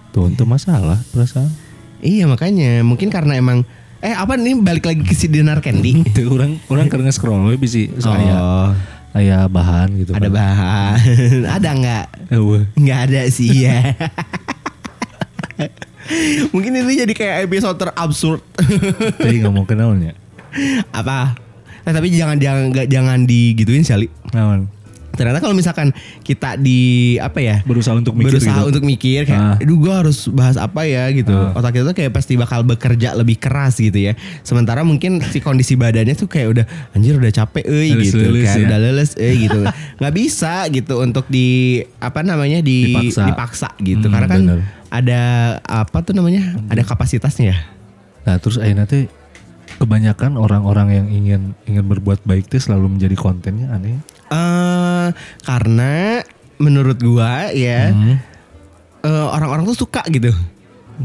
Tuh 0.10 0.32
itu 0.32 0.48
masalah 0.48 0.95
perasaan. 1.12 1.52
Iya 2.00 2.24
makanya 2.26 2.80
mungkin 2.82 3.12
karena 3.12 3.36
emang 3.36 3.67
eh 4.00 4.13
apa 4.13 4.38
nih 4.38 4.56
balik 4.58 4.86
lagi 4.86 5.04
ke 5.04 5.12
si 5.12 5.28
Dinar 5.28 5.60
Candy. 5.60 6.06
Tuh 6.15 6.32
orang 6.32 6.56
orang 6.71 6.88
karena 6.88 7.12
scroll 7.12 7.43
we 7.43 7.60
bisa 7.60 7.84
saya 8.00 8.36
Oh, 8.38 8.69
aya 9.12 9.43
bahan 9.48 9.91
gitu. 9.98 10.15
ada 10.15 10.28
kan. 10.28 10.32
bahan. 10.32 10.95
ada 11.60 11.69
nggak? 11.74 12.06
Eueuh. 12.32 12.63
Nggak 12.74 13.00
ada 13.12 13.21
sih 13.28 13.67
ya. 13.67 13.91
mungkin 16.54 16.69
ini 16.76 17.02
jadi 17.02 17.12
kayak 17.12 17.36
episode 17.50 17.76
terabsurd. 17.76 18.41
Tadi 19.17 19.41
ngomong 19.41 19.65
kenalnya. 19.65 20.13
Apa? 20.91 21.35
Nah, 21.81 21.91
tapi 21.91 22.09
jangan 22.09 22.35
jangan 22.35 22.69
nggak 22.69 22.87
jangan 22.87 23.19
digituin. 23.23 23.85
Naon? 24.31 24.67
Ternyata 25.15 25.39
kalau 25.39 25.55
misalkan 25.55 25.95
kita 26.21 26.59
di 26.59 26.81
apa 27.15 27.39
ya? 27.39 27.63
Berusaha 27.63 27.95
untuk 27.95 28.11
mikir 28.13 28.35
berusaha 28.35 28.51
gitu. 28.57 28.67
untuk 28.67 28.83
mikir 28.83 29.23
kayak 29.23 29.39
Ah. 29.39 29.55
aduh 29.55 29.77
gue 29.77 29.93
harus 29.95 30.27
bahas 30.27 30.59
apa 30.59 30.83
ya 30.83 31.07
gitu 31.09 31.31
Ah. 31.31 31.55
otak 31.55 31.71
kita 31.71 31.83
tuh 31.85 31.95
kayak 31.95 32.11
pasti 32.11 32.35
bakal 32.35 32.67
bekerja 32.67 33.15
lebih 33.15 33.39
keras 33.39 33.79
gitu 33.79 33.95
ya 33.95 34.11
sementara 34.41 34.83
mungkin 34.83 35.23
si 35.23 35.39
kondisi 35.39 35.73
badannya 35.73 36.11
tuh 36.13 36.27
kayak 36.27 36.47
udah 36.51 36.65
anjir 36.91 37.15
udah 37.15 37.31
capek 37.31 37.63
euy 37.63 37.95
Leles- 37.95 38.11
gitu 38.11 38.27
leles 38.27 38.43
kan 38.43 38.55
ya. 38.57 38.65
udah 38.67 38.79
leles 38.81 39.11
euy 39.15 39.35
gitu 39.39 39.59
nggak 40.03 40.13
bisa 40.13 40.53
gitu 40.67 40.93
untuk 40.99 41.25
di 41.29 41.47
apa 41.95 42.19
namanya 42.19 42.59
di 42.59 42.91
Dipaksa. 42.91 43.23
dipaksa 43.23 43.69
gitu 43.79 44.05
Hmm, 44.05 44.13
karena 44.19 44.27
kan 44.27 44.41
bener. 44.43 44.59
ada 44.91 45.21
apa 45.63 45.97
tuh 46.01 46.11
namanya 46.11 46.59
ada 46.67 46.83
kapasitasnya 46.83 47.45
ya 47.45 47.57
Nah 48.25 48.35
terus 48.35 48.59
akhirnya 48.59 48.83
teh 48.83 49.07
kebanyakan 49.77 50.35
orang-orang 50.35 50.88
yang 50.93 51.07
ingin 51.07 51.41
ingin 51.63 51.83
berbuat 51.83 52.23
baik 52.23 52.47
teh 52.47 52.57
selalu 52.57 52.91
menjadi 52.91 53.15
kontennya 53.15 53.69
aneh. 53.69 53.99
eh 54.25 55.07
karena 55.41 56.23
menurut 56.57 56.97
gua 56.97 57.51
ya 57.51 57.91
Hmm. 57.91 58.17
eh, 59.01 59.27
orang-orang 59.29 59.65
tuh 59.65 59.77
suka 59.77 60.01
gitu 60.07 60.33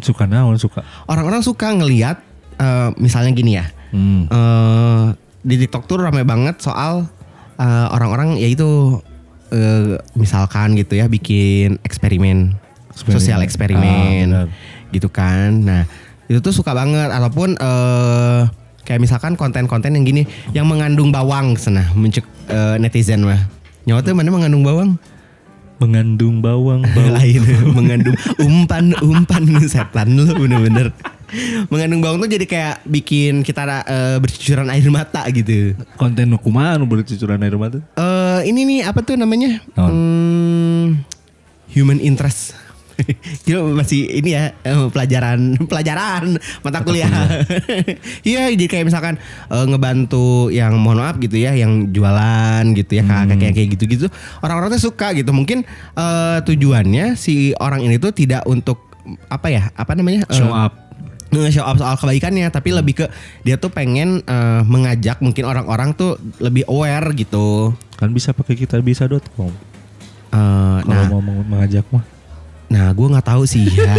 Suka 0.01 0.23
naon 0.25 0.55
suka. 0.57 0.87
Orang-orang 1.05 1.43
suka 1.43 1.67
ngelihat 1.69 2.23
eh, 2.57 2.91
misalnya 2.97 3.31
gini 3.31 3.55
ya. 3.55 3.67
Hmm. 3.91 4.25
eh 4.25 5.07
di 5.41 5.57
TikTok 5.57 5.85
tuh 5.85 5.99
ramai 5.99 6.23
banget 6.23 6.61
soal 6.61 7.11
eh, 7.57 7.87
orang-orang 7.91 8.39
yaitu 8.39 9.03
eh, 9.51 9.99
misalkan 10.15 10.73
gitu 10.75 10.95
ya 10.95 11.05
bikin 11.05 11.77
eksperimen, 11.83 12.55
Eksperimen. 12.89 13.17
sosial 13.17 13.41
eksperimen 13.43 14.27
Ah, 14.31 14.47
benar. 14.47 14.49
gitu 14.91 15.09
kan. 15.09 15.51
Nah, 15.59 15.83
itu 16.25 16.39
tuh 16.39 16.55
suka 16.55 16.71
banget 16.71 17.11
ataupun 17.11 17.59
eh 17.59 18.43
kayak 18.85 19.01
misalkan 19.01 19.37
konten-konten 19.37 19.95
yang 19.95 20.05
gini 20.05 20.23
yang 20.53 20.67
mengandung 20.67 21.13
bawang 21.13 21.55
sana 21.57 21.89
mencek 21.95 22.25
eh, 22.49 22.77
netizen 22.81 23.25
mah. 23.25 23.41
Nyawa 23.89 24.01
tuh 24.05 24.13
mana 24.13 24.29
mengandung 24.29 24.65
bawang? 24.65 24.91
Mengandung 25.81 26.45
bawang 26.45 26.85
bawang. 26.85 27.13
lain 27.19 27.41
mengandung 27.77 28.17
umpan 28.41 28.93
umpan 29.01 29.43
setan 29.73 30.13
lu 30.13 30.29
bener-bener 30.37 30.93
mengandung 31.71 32.03
bawang 32.03 32.19
tuh 32.27 32.31
jadi 32.31 32.47
kayak 32.47 32.77
bikin 32.85 33.47
kita 33.47 33.63
eh, 33.87 34.19
bercucuran 34.19 34.69
air 34.69 34.85
mata 34.91 35.23
gitu 35.31 35.79
Konten 35.95 36.35
anu 36.35 36.85
bercucuran 36.85 37.41
air 37.41 37.57
mata? 37.57 37.79
eh 37.97 38.41
ini 38.51 38.67
nih 38.67 38.81
apa 38.89 39.01
tuh 39.01 39.15
namanya? 39.15 39.63
Hmm, 39.79 41.01
human 41.71 42.03
interest 42.03 42.59
Gila 43.45 43.75
masih 43.75 44.07
ini 44.11 44.31
ya 44.33 44.53
eh, 44.57 44.87
pelajaran 44.89 45.39
pelajaran 45.71 46.37
mata 46.61 46.81
kuliah. 46.81 47.11
Iya 48.23 48.53
jadi 48.53 48.67
kayak 48.67 48.85
misalkan 48.87 49.15
eh, 49.47 49.67
ngebantu 49.67 50.49
yang 50.49 50.77
mohon 50.77 51.01
maaf 51.01 51.17
gitu 51.17 51.37
ya 51.37 51.53
yang 51.53 51.89
jualan 51.89 52.65
gitu 52.73 52.93
ya 52.95 53.03
kakak 53.03 53.37
kayak 53.37 53.55
kayak 53.55 53.69
gitu-gitu 53.75 54.07
orang-orang 54.41 54.73
tuh 54.73 54.83
suka 54.87 55.13
gitu 55.13 55.31
mungkin 55.31 55.65
eh, 55.95 56.39
tujuannya 56.41 57.15
si 57.15 57.53
orang 57.57 57.81
ini 57.81 57.97
tuh 57.97 58.11
tidak 58.11 58.45
untuk 58.45 58.91
apa 59.27 59.49
ya 59.49 59.73
apa 59.73 59.93
namanya 59.93 60.29
Show 60.29 60.51
up. 60.51 60.77
nge-show 61.31 61.63
up 61.63 61.79
soal 61.79 61.95
kebaikannya 61.95 62.47
tapi 62.49 62.71
lebih 62.71 62.95
ke 62.97 63.07
dia 63.43 63.55
tuh 63.55 63.71
pengen 63.71 64.21
eh, 64.21 64.63
mengajak 64.63 65.19
mungkin 65.19 65.45
orang-orang 65.45 65.95
tuh 65.95 66.19
lebih 66.39 66.67
aware 66.67 67.15
gitu. 67.15 67.71
Kan 67.95 68.11
bisa 68.11 68.33
pakai 68.33 68.55
kita 68.55 68.79
bisa.com. 68.79 69.51
Eh, 70.31 70.79
Kalau 70.81 70.85
nah, 70.85 71.07
mau 71.09 71.19
meng- 71.19 71.47
mengajak 71.47 71.87
mah. 71.89 72.03
Nah, 72.71 72.95
gue 72.95 73.07
nggak 73.07 73.27
tahu 73.27 73.43
sih 73.45 73.67
ya. 73.67 73.95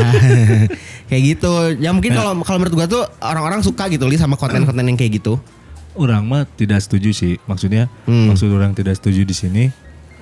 kayak 1.11 1.23
gitu. 1.35 1.51
Ya 1.77 1.91
mungkin 1.91 2.15
kalau 2.15 2.39
kalau 2.41 2.57
menurut 2.57 2.73
gue 2.73 2.87
tuh 2.89 3.03
orang-orang 3.19 3.59
suka 3.59 3.91
gitu 3.91 4.07
li 4.07 4.15
sama 4.15 4.39
konten-konten 4.39 4.81
yang 4.81 4.95
kayak 4.95 5.19
gitu. 5.19 5.35
Orang 5.91 6.23
mah 6.23 6.47
tidak 6.47 6.79
setuju 6.79 7.11
sih. 7.11 7.35
Maksudnya 7.43 7.91
Hmm. 8.07 8.31
maksud 8.31 8.47
orang 8.47 8.71
tidak 8.71 8.95
setuju 8.95 9.27
di 9.27 9.35
sini. 9.35 9.63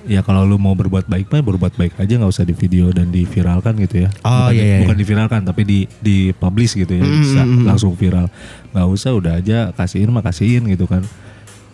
Ya 0.02 0.24
kalau 0.24 0.42
lu 0.42 0.56
mau 0.56 0.72
berbuat 0.72 1.06
baik 1.06 1.28
mah 1.28 1.44
berbuat 1.44 1.76
baik 1.76 1.92
aja 1.94 2.16
nggak 2.16 2.32
usah 2.32 2.42
di 2.42 2.56
video 2.56 2.88
dan 2.90 3.12
diviralkan 3.12 3.76
gitu 3.78 4.02
ya. 4.02 4.10
Oh, 4.24 4.48
bukan, 4.48 4.56
iya, 4.56 4.64
iya, 4.64 4.78
bukan 4.82 4.96
diviralkan 4.96 5.40
tapi 5.44 5.62
di 5.62 5.78
di 6.00 6.16
publish 6.32 6.74
gitu 6.74 6.90
ya. 6.90 7.04
Hmm, 7.04 7.20
Bisa 7.20 7.40
hmm, 7.44 7.52
hmm. 7.54 7.66
langsung 7.68 7.92
viral. 7.94 8.26
Nggak 8.72 8.86
usah 8.88 9.10
udah 9.12 9.32
aja 9.38 9.70
kasihin 9.76 10.10
mah 10.10 10.24
kasihin 10.24 10.66
gitu 10.66 10.88
kan. 10.88 11.04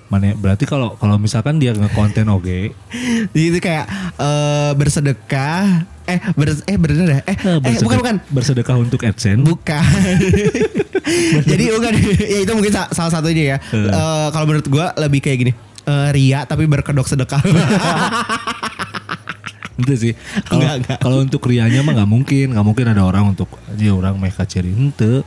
Mana 0.07 0.33
berarti 0.33 0.65
kalau 0.65 0.95
kalau 0.95 1.17
misalkan 1.17 1.57
dia 1.57 1.71
ngekonten 1.71 2.27
oke, 2.29 2.71
Jadi 3.33 3.45
itu 3.45 3.59
kayak 3.59 3.87
eh, 4.15 4.71
bersedekah. 4.73 5.83
Eh, 6.07 6.23
ber, 6.33 6.55
eh 6.55 6.79
bener 6.79 7.07
ya? 7.09 7.21
Eh, 7.21 7.35
eh 7.35 7.59
bersedek- 7.59 7.83
bukan 7.83 7.99
bukan. 7.99 8.17
bersedekah 8.31 8.77
untuk 8.77 9.03
AdSense. 9.03 9.43
Bukan. 9.43 9.83
Jadi 11.51 11.65
bukan 11.69 11.93
ya 12.33 12.39
itu 12.41 12.53
mungkin 12.53 12.71
sa- 12.71 12.91
salah 12.91 13.11
satunya 13.13 13.55
ya. 13.55 13.59
Hmm. 13.65 13.89
Eh, 13.89 14.29
kalau 14.31 14.47
menurut 14.47 14.65
gue 14.65 14.87
lebih 14.97 15.21
kayak 15.21 15.39
gini. 15.41 15.53
eh, 15.83 16.09
ria 16.11 16.43
tapi 16.43 16.65
berkedok 16.65 17.07
sedekah. 17.07 17.43
Itu 19.77 19.93
sih. 19.95 20.13
Kalau 20.97 21.21
untuk 21.21 21.45
rianya 21.45 21.83
mah 21.83 21.93
nggak 21.93 22.09
mungkin, 22.09 22.47
nggak 22.51 22.65
mungkin 22.65 22.87
ada 22.89 23.03
orang 23.03 23.35
untuk 23.35 23.51
aja 23.67 23.91
orang 23.91 24.17
mereka 24.17 24.43
ciri 24.43 24.71
ente. 24.71 25.21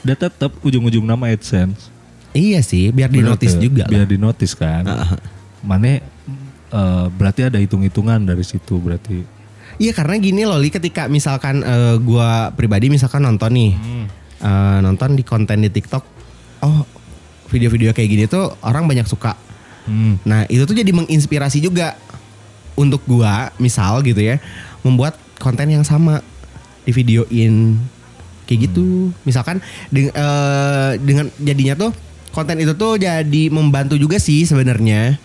Dia 0.00 0.14
tetap 0.14 0.54
ujung-ujung 0.60 1.02
nama 1.02 1.26
AdSense. 1.26 1.90
Iya 2.36 2.60
sih, 2.60 2.92
biar 2.92 3.08
di 3.08 3.24
notice 3.24 3.56
tuh, 3.56 3.64
juga. 3.64 3.88
Biar 3.88 4.04
di 4.04 4.20
notice 4.20 4.52
kan. 4.52 4.84
Heeh. 4.84 5.08
Mane 5.64 5.92
eh, 6.68 7.06
berarti 7.08 7.48
ada 7.48 7.56
hitung-hitungan 7.56 8.22
dari 8.22 8.44
situ 8.44 8.76
berarti. 8.76 9.24
Iya 9.76 9.92
karena 9.92 10.16
gini 10.16 10.48
loh 10.48 10.56
Li 10.56 10.72
ketika 10.72 11.04
misalkan 11.04 11.60
eh, 11.60 11.96
gua 12.00 12.48
pribadi 12.52 12.88
misalkan 12.88 13.20
nonton 13.20 13.52
nih 13.52 13.72
eh, 14.40 14.78
nonton 14.80 15.12
di 15.12 15.20
konten 15.20 15.60
di 15.60 15.68
TikTok 15.68 16.04
oh 16.62 16.80
video-video 17.48 17.92
kayak 17.92 18.08
gini 18.08 18.24
tuh 18.24 18.52
orang 18.60 18.84
banyak 18.84 19.04
suka 19.04 19.36
Hmm. 19.86 20.18
nah 20.26 20.42
itu 20.50 20.66
tuh 20.66 20.74
jadi 20.74 20.90
menginspirasi 20.90 21.62
juga 21.62 21.94
untuk 22.74 23.06
gua 23.06 23.54
misal 23.54 24.02
gitu 24.02 24.18
ya 24.18 24.42
membuat 24.82 25.14
konten 25.38 25.70
yang 25.70 25.86
sama 25.86 26.26
di 26.82 26.90
videoin 26.90 27.78
kayak 28.50 28.66
gitu 28.66 29.14
misalkan 29.22 29.62
deng- 29.94 30.10
eh, 30.10 30.90
dengan 30.98 31.30
jadinya 31.38 31.78
tuh 31.78 31.90
konten 32.36 32.56
itu 32.58 32.72
tuh 32.72 32.96
jadi 32.96 33.42
membantu 33.48 33.94
juga 33.96 34.16
sih 34.16 34.42
sebenarnya 34.42 35.16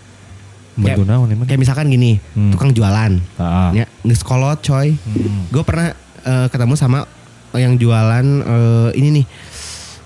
Bantu 0.73 1.03
naon 1.03 1.27
emang? 1.27 1.43
kayak 1.43 1.59
misalkan 1.59 1.85
gini 1.85 2.15
Hmm. 2.31 2.49
tukang 2.49 2.71
jualan 2.71 3.11
Ah. 3.35 3.69
ya 3.71 3.83
ngeskolot 4.01 4.57
coy 4.61 4.95
Hmm. 4.95 5.47
gue 5.47 5.61
pernah 5.61 5.93
eh, 6.21 6.45
ketemu 6.47 6.73
sama 6.73 7.03
yang 7.51 7.75
jualan 7.75 8.23
eh, 8.39 8.89
ini 8.95 9.07
nih 9.13 9.23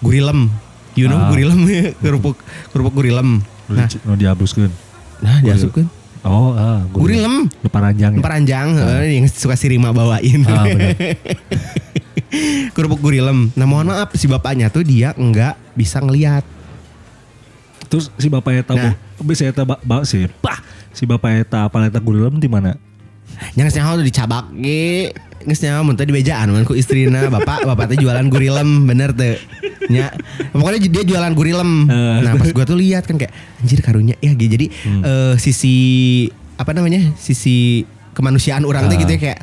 gurilem 0.02 0.50
you 0.94 1.06
know 1.06 1.16
Ah. 1.16 1.30
gurilem 1.30 1.60
kerupuk 2.02 2.36
kerupuk 2.70 2.94
gurilem 2.96 3.42
Nah, 3.66 3.86
no 4.02 4.14
dihaluskeun. 4.14 4.70
nah 5.20 5.40
diasupkan 5.40 5.88
Oh, 6.22 6.52
ah, 6.52 6.84
gurilem 6.88 7.48
Depan 7.62 7.82
ranjang 7.86 8.14
ya. 8.74 9.00
eh, 9.00 9.16
yang 9.16 9.24
suka 9.28 9.54
si 9.54 9.68
Rima 9.68 9.92
bawain 9.92 10.42
Ah, 10.44 10.66
kerupuk 12.72 13.00
gurilem 13.00 13.50
nah 13.54 13.64
mohon 13.64 13.86
maaf 13.86 14.12
si 14.14 14.26
bapaknya 14.26 14.68
tuh 14.68 14.82
dia 14.82 15.12
nggak 15.14 15.54
bisa 15.74 16.00
ngelihat 16.00 16.42
Terus 17.96 18.12
si 18.14 18.28
bapak 18.28 18.52
eta 18.60 18.74
Nah. 18.76 18.92
nah. 18.92 19.24
bisa 19.24 19.48
eta 19.48 19.64
ba, 19.64 19.80
ba, 19.80 20.04
si 20.04 20.28
pah 20.36 20.60
si 20.92 21.08
bapak 21.08 21.32
eta 21.42 21.66
apa 21.66 21.88
eta 21.88 21.98
gulilem 21.98 22.36
di 22.36 22.52
mana? 22.52 22.76
Jangan 23.56 23.72
senyawa 23.72 23.96
tuh 23.96 24.06
dicabak 24.06 24.52
ge. 24.54 25.16
Geus 25.46 25.62
nyawa 25.62 25.80
mun 25.82 25.94
teh 25.94 26.04
di 26.04 26.12
bejaan 26.12 26.50
mun 26.50 26.64
ku 26.64 26.74
istrina 26.74 27.30
bapak 27.30 27.64
bapak 27.64 27.86
teh 27.88 27.98
jualan 27.98 28.28
gurilem 28.28 28.84
bener 28.84 29.12
teh. 29.12 29.40
Nya. 29.88 30.10
Pokoknya 30.50 30.80
dia 30.82 31.04
jualan 31.06 31.32
gurilem. 31.32 31.86
Eh. 31.86 32.18
Nah, 32.20 32.34
pas 32.36 32.50
gua 32.50 32.66
tuh 32.66 32.76
lihat 32.76 33.06
kan 33.06 33.16
kayak 33.16 33.32
anjir 33.60 33.80
karunya 33.80 34.20
ya 34.20 34.34
gitu. 34.34 34.52
Jadi 34.52 34.66
eh, 34.84 35.34
sisi 35.38 35.76
apa 36.56 36.72
namanya? 36.72 37.16
Sisi 37.16 37.86
kemanusiaan 38.12 38.64
orang 38.64 38.88
teh 38.88 38.98
Ah. 38.98 39.02
gitu 39.02 39.12
ya 39.14 39.20
kayak 39.22 39.40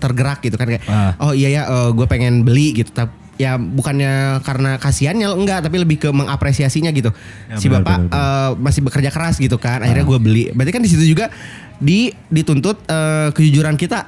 tergerak 0.00 0.40
gitu 0.40 0.56
kan 0.56 0.66
kayak 0.66 0.84
Ah. 0.88 1.12
oh 1.20 1.36
iya 1.36 1.52
ya 1.52 1.62
gue 1.92 2.06
pengen 2.08 2.40
beli 2.40 2.72
gitu 2.72 2.88
Tap- 2.88 3.19
ya 3.40 3.56
bukannya 3.56 4.44
karena 4.44 4.76
kasihannya 4.76 5.32
enggak 5.32 5.64
tapi 5.64 5.80
lebih 5.80 5.96
ke 5.96 6.08
mengapresiasinya 6.12 6.92
gitu. 6.92 7.08
Ya, 7.48 7.56
si 7.56 7.66
benar, 7.66 7.80
bapak 7.80 7.96
benar, 7.98 8.10
benar. 8.12 8.20
eh, 8.20 8.50
masih 8.60 8.80
bekerja 8.84 9.08
keras 9.08 9.40
gitu 9.40 9.56
kan 9.56 9.80
akhirnya 9.80 10.04
gue 10.04 10.18
beli. 10.20 10.44
Berarti 10.52 10.72
kan 10.76 10.82
di 10.84 10.90
situ 10.92 11.04
juga 11.06 11.32
di 11.80 12.12
dituntut 12.28 12.84
eh, 12.84 13.32
kejujuran 13.32 13.80
kita. 13.80 14.04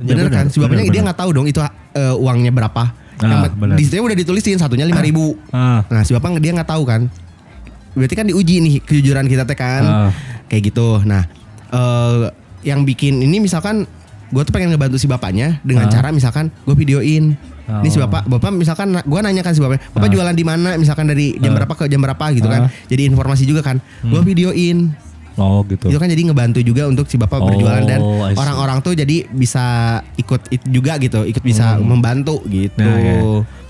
Ya, 0.00 0.16
bener, 0.16 0.32
benar, 0.32 0.36
kan? 0.40 0.44
Si 0.48 0.56
bapaknya 0.56 0.88
dia 0.88 1.04
nggak 1.04 1.20
tahu 1.20 1.30
dong 1.30 1.44
itu 1.44 1.60
eh, 1.60 2.14
uangnya 2.16 2.48
berapa. 2.48 2.96
Ah, 3.20 3.44
Yang- 3.44 3.54
benar. 3.54 3.76
di 3.76 3.82
situ 3.84 4.00
udah 4.00 4.16
ditulisin 4.16 4.56
satunya 4.56 4.82
lima 4.82 4.98
ribu. 4.98 5.36
Ah. 5.52 5.84
nah 5.86 6.00
si 6.00 6.10
bapak 6.10 6.40
dia 6.40 6.50
nggak 6.50 6.66
tahu 6.66 6.82
kan? 6.82 7.12
Berarti 7.92 8.14
kan 8.16 8.24
diuji 8.24 8.56
nih 8.58 8.74
kejujuran 8.80 9.28
kita 9.28 9.44
teh 9.44 9.54
kan? 9.54 9.82
Ah. 9.84 10.10
kayak 10.48 10.72
gitu. 10.72 10.96
Nah 11.04 11.28
eh, 11.68 12.32
yang 12.64 12.82
bikin 12.82 13.20
ini 13.20 13.36
misalkan 13.38 13.84
gue 14.32 14.42
tuh 14.42 14.50
pengen 14.50 14.72
ngebantu 14.72 14.96
si 14.96 15.04
bapaknya 15.04 15.60
dengan 15.60 15.86
Ah. 15.86 15.92
cara 15.92 16.08
misalkan 16.08 16.48
gue 16.64 16.72
videoin 16.72 17.36
ini 17.64 17.88
si 17.88 17.96
Oh. 17.96 18.04
bapak 18.04 18.26
bapak 18.26 18.50
misalkan 18.50 18.90
gue 18.96 19.20
nanya 19.20 19.40
kan 19.40 19.52
si 19.52 19.60
bapaknya 19.60 19.82
bapak 19.88 20.04
Ah. 20.04 20.12
jualan 20.12 20.34
di 20.34 20.42
mana 20.42 20.68
misalkan 20.74 21.06
dari 21.06 21.36
jam 21.36 21.50
Ah. 21.50 21.56
berapa 21.56 21.72
ke 21.72 21.84
jam 21.86 21.98
berapa 21.98 22.24
gitu 22.30 22.46
kan 22.46 22.66
Ah. 22.66 22.70
jadi 22.86 23.02
informasi 23.06 23.44
juga 23.44 23.62
kan 23.62 23.78
gue 24.02 24.20
videoin 24.22 24.90
Oh 25.32 25.64
gitu. 25.64 25.88
itu 25.88 25.96
kan 25.96 26.06
jadi 26.06 26.22
ngebantu 26.24 26.60
juga 26.60 26.84
untuk 26.84 27.06
si 27.06 27.16
bapak 27.16 27.38
Oh, 27.38 27.48
berjualan 27.48 27.80
dan 27.82 27.98
see. 27.98 28.36
orang-orang 28.36 28.78
tuh 28.80 28.92
jadi 28.92 29.24
bisa 29.26 29.64
ikut 30.14 30.44
it 30.50 30.60
juga 30.66 30.98
gitu 30.98 31.24
ikut 31.24 31.40
bisa 31.40 31.74
Hmm. 31.74 31.88
membantu 31.88 32.44
gitu 32.46 32.76
Nah, 32.78 32.98
ya. 32.98 33.16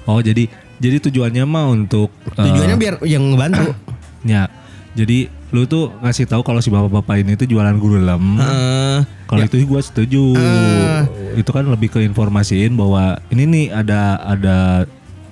Oh 0.02 0.18
jadi 0.18 0.50
jadi 0.76 0.98
tujuannya 1.00 1.44
mah 1.44 1.70
untuk 1.70 2.10
eh, 2.28 2.42
tujuannya 2.42 2.74
biar 2.74 2.94
yang 3.04 3.22
ngebantu 3.28 3.70
ya. 4.26 4.50
Jadi 4.92 5.24
lu 5.50 5.64
tuh 5.64 5.88
ngasih 5.98 6.26
tahu 6.26 6.42
kalau 6.42 6.58
si 6.58 6.68
bapak-bapak 6.68 7.16
ini 7.18 7.32
tuh 7.32 7.46
jualan 7.46 7.72
gulilem. 7.74 8.36
Heeh. 8.36 8.98
Kalau 9.24 9.40
itu 9.42 9.62
gue 9.62 9.80
setuju. 9.80 10.22
Eh. 10.34 11.00
Itu 11.34 11.50
kan 11.50 11.64
lebih 11.64 11.88
ke 11.88 12.00
informasiin 12.00 12.72
bahwa 12.72 13.16
ini 13.28 13.44
nih 13.44 13.66
ada 13.70 14.00
ada 14.18 14.56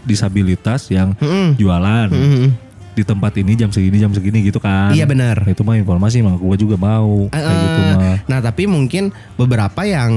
disabilitas 0.01 0.89
yang 0.89 1.13
Mm-mm. 1.17 1.55
jualan 1.55 2.09
Mm-mm. 2.09 2.49
di 2.91 3.03
tempat 3.03 3.37
ini 3.37 3.55
jam 3.55 3.69
segini 3.69 3.97
jam 3.97 4.11
segini 4.11 4.43
gitu 4.43 4.59
kan. 4.59 4.91
Iya, 4.91 5.05
benar. 5.05 5.45
Itu 5.45 5.61
mah 5.61 5.77
informasi 5.77 6.21
mah 6.21 6.35
gue 6.35 6.57
juga 6.59 6.75
mau 6.75 7.29
kayak 7.29 7.45
Eh, 7.47 7.61
gitu 7.61 7.81
mah. 7.87 8.17
Nah 8.27 8.39
tapi 8.41 8.65
mungkin 8.65 9.09
beberapa 9.35 9.85
yang 9.85 10.13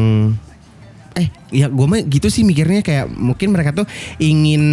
eh 1.13 1.29
ya 1.53 1.69
gue 1.69 1.85
mah 1.85 2.01
gitu 2.01 2.25
sih 2.25 2.41
mikirnya 2.41 2.81
kayak 2.81 3.05
mungkin 3.05 3.53
mereka 3.53 3.69
tuh 3.69 3.85
ingin 4.17 4.63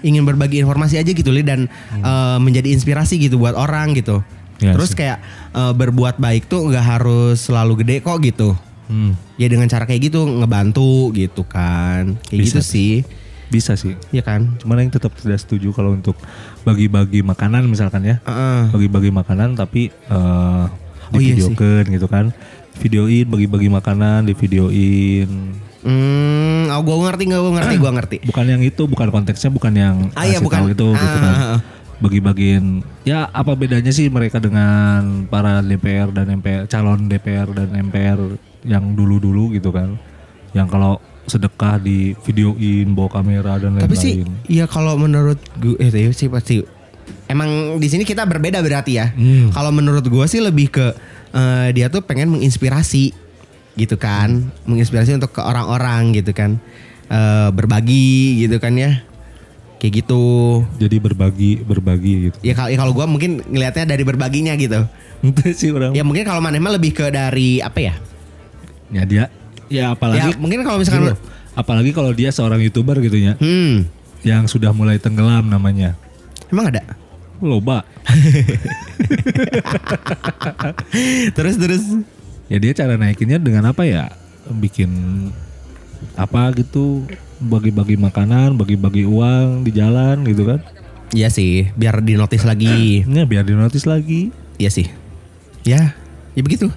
ingin 0.00 0.22
berbagi 0.22 0.62
informasi 0.62 0.96
aja 0.96 1.10
gitu 1.10 1.28
li 1.28 1.42
dan 1.42 1.66
eh, 1.92 2.38
menjadi 2.38 2.72
inspirasi 2.72 3.18
gitu 3.18 3.36
buat 3.36 3.52
orang 3.52 3.92
gitu. 3.92 4.22
Ya 4.58 4.74
Terus 4.74 4.90
sih. 4.90 4.98
kayak 4.98 5.18
eh, 5.52 5.72
berbuat 5.74 6.16
baik 6.16 6.46
tuh 6.46 6.70
nggak 6.70 6.86
harus 6.86 7.42
selalu 7.42 7.84
gede 7.84 8.00
kok 8.00 8.18
gitu. 8.22 8.54
Hmm. 8.88 9.12
Ya 9.36 9.46
dengan 9.46 9.68
cara 9.68 9.84
kayak 9.84 10.08
gitu 10.08 10.24
ngebantu 10.24 11.12
gitu 11.12 11.44
kan. 11.44 12.16
Kayak 12.24 12.40
Bisa, 12.42 12.58
gitu 12.58 12.60
sih. 12.64 12.94
bisa 13.48 13.72
sih. 13.74 13.96
ya 14.08 14.20
kan? 14.20 14.56
Cuman 14.58 14.82
yang 14.82 14.90
tetap 14.90 15.12
tidak 15.14 15.36
setuju 15.38 15.72
kalau 15.72 15.92
untuk 15.92 16.16
bagi-bagi 16.62 17.20
makanan 17.20 17.64
misalkan 17.64 18.02
ya. 18.02 18.16
Heeh. 18.22 18.68
Bagi-bagi 18.70 19.08
makanan 19.08 19.54
tapi 19.54 19.88
eh 19.88 20.64
Oh 21.08 21.16
iya 21.16 21.36
sih. 21.36 21.52
gitu 21.88 22.04
kan. 22.06 22.32
Videoin 22.78 23.24
bagi-bagi 23.24 23.68
makanan, 23.68 24.28
divideoin. 24.28 25.28
Hmm, 25.80 26.68
oh, 26.68 26.82
gua 26.82 27.08
ngerti 27.08 27.22
nggak? 27.24 27.40
Gua 27.40 27.52
ngerti, 27.54 27.74
gua 27.76 27.92
ngerti. 27.94 28.16
Bukan 28.28 28.44
yang 28.44 28.60
itu, 28.60 28.82
bukan 28.84 29.08
konteksnya 29.08 29.48
bukan 29.48 29.72
yang 29.72 29.96
Ah, 30.12 30.26
iya, 30.26 30.38
bukan. 30.38 30.68
itu 30.68 30.84
gitu 30.92 31.06
Ah, 31.16 31.16
kan. 31.16 31.32
ah, 31.32 31.46
ah. 31.56 31.60
Bagi-bagiin 31.98 32.86
ya 33.02 33.26
apa 33.26 33.58
bedanya 33.58 33.90
sih 33.90 34.06
mereka 34.06 34.38
dengan 34.38 35.26
para 35.26 35.58
DPR 35.58 36.12
dan 36.12 36.30
MPR 36.30 36.70
calon 36.70 37.10
DPR 37.10 37.50
dan 37.50 37.74
MPR 37.74 38.38
yang 38.64 38.94
dulu-dulu 38.94 39.54
gitu 39.54 39.70
kan. 39.70 39.98
Yang 40.56 40.68
kalau 40.72 40.92
sedekah 41.28 41.76
di 41.76 42.16
videoin 42.24 42.96
bawa 42.96 43.20
kamera 43.20 43.60
dan 43.60 43.76
lain-lain. 43.76 43.84
Tapi 43.84 43.96
sih, 44.00 44.24
ya 44.48 44.64
kalau 44.64 44.96
menurut 44.96 45.36
gue, 45.60 45.76
eh 45.76 45.92
iya 45.92 46.10
sih 46.10 46.26
pasti. 46.32 46.64
Emang 47.28 47.76
di 47.76 47.88
sini 47.88 48.08
kita 48.08 48.24
berbeda 48.24 48.64
berarti 48.64 48.96
ya. 48.96 49.12
Hmm. 49.12 49.52
Kalau 49.52 49.68
menurut 49.68 50.04
gue 50.04 50.24
sih 50.24 50.40
lebih 50.40 50.72
ke 50.72 50.86
eh, 51.36 51.68
dia 51.76 51.92
tuh 51.92 52.00
pengen 52.00 52.32
menginspirasi 52.32 53.12
gitu 53.76 53.94
kan, 54.00 54.48
menginspirasi 54.64 55.14
untuk 55.14 55.36
ke 55.36 55.40
orang-orang 55.44 56.16
gitu 56.16 56.32
kan, 56.32 56.56
Eh, 57.08 57.48
berbagi 57.56 58.44
gitu 58.44 58.60
kan 58.60 58.76
ya, 58.76 59.00
kayak 59.80 60.04
gitu. 60.04 60.60
jadi 60.76 61.00
berbagi 61.00 61.64
berbagi 61.64 62.28
gitu. 62.28 62.36
Ya 62.44 62.52
kalau 62.52 62.68
ya 62.68 62.76
kalau 62.76 62.92
gue 62.92 63.06
mungkin 63.08 63.40
ngelihatnya 63.48 63.88
dari 63.88 64.04
berbaginya 64.04 64.52
gitu. 64.60 64.84
Itu 65.24 65.40
sih 65.56 65.72
orang. 65.72 65.96
Ya 65.96 66.04
mungkin 66.04 66.28
kalau 66.28 66.44
mana 66.44 66.60
lebih 66.60 66.92
ke 66.92 67.08
dari 67.08 67.64
apa 67.64 67.80
ya? 67.80 67.96
Ya 68.88 69.04
dia 69.04 69.24
ya 69.68 69.92
apalagi 69.92 70.32
ya 70.32 70.40
mungkin 70.40 70.64
kalau 70.64 70.80
misalkan, 70.80 71.12
loh, 71.12 71.18
apalagi 71.52 71.92
kalau 71.92 72.08
dia 72.16 72.32
seorang 72.32 72.64
youtuber 72.64 72.96
gitu 73.04 73.20
ya. 73.20 73.36
Hmm, 73.36 73.84
yang 74.24 74.48
sudah 74.48 74.72
mulai 74.72 74.96
tenggelam 74.96 75.44
namanya. 75.46 75.94
Emang 76.48 76.72
ada. 76.72 76.82
loba. 77.38 77.86
Terus 81.38 81.54
terus. 81.54 81.86
ya 82.50 82.58
dia 82.58 82.74
cara 82.74 82.98
naikinnya 82.98 83.38
dengan 83.38 83.70
apa 83.70 83.86
ya? 83.86 84.10
Bikin 84.50 84.90
apa 86.18 86.50
gitu? 86.58 87.06
Bagi-bagi 87.38 87.94
makanan 87.94 88.58
bagi-bagi 88.58 89.06
uang 89.06 89.62
di 89.62 89.70
jalan 89.70 90.26
gitu 90.26 90.50
kan? 90.50 90.66
Iya 91.14 91.30
sih, 91.30 91.70
biar 91.78 92.02
dinotis 92.02 92.42
lagi. 92.42 93.06
ya 93.06 93.22
biar 93.22 93.46
di 93.46 93.54
notice 93.54 93.86
lagi. 93.86 94.34
Iya 94.58 94.74
sih. 94.74 94.90
Ya, 95.62 95.94
ya 96.38 96.42
begitu. 96.42 96.70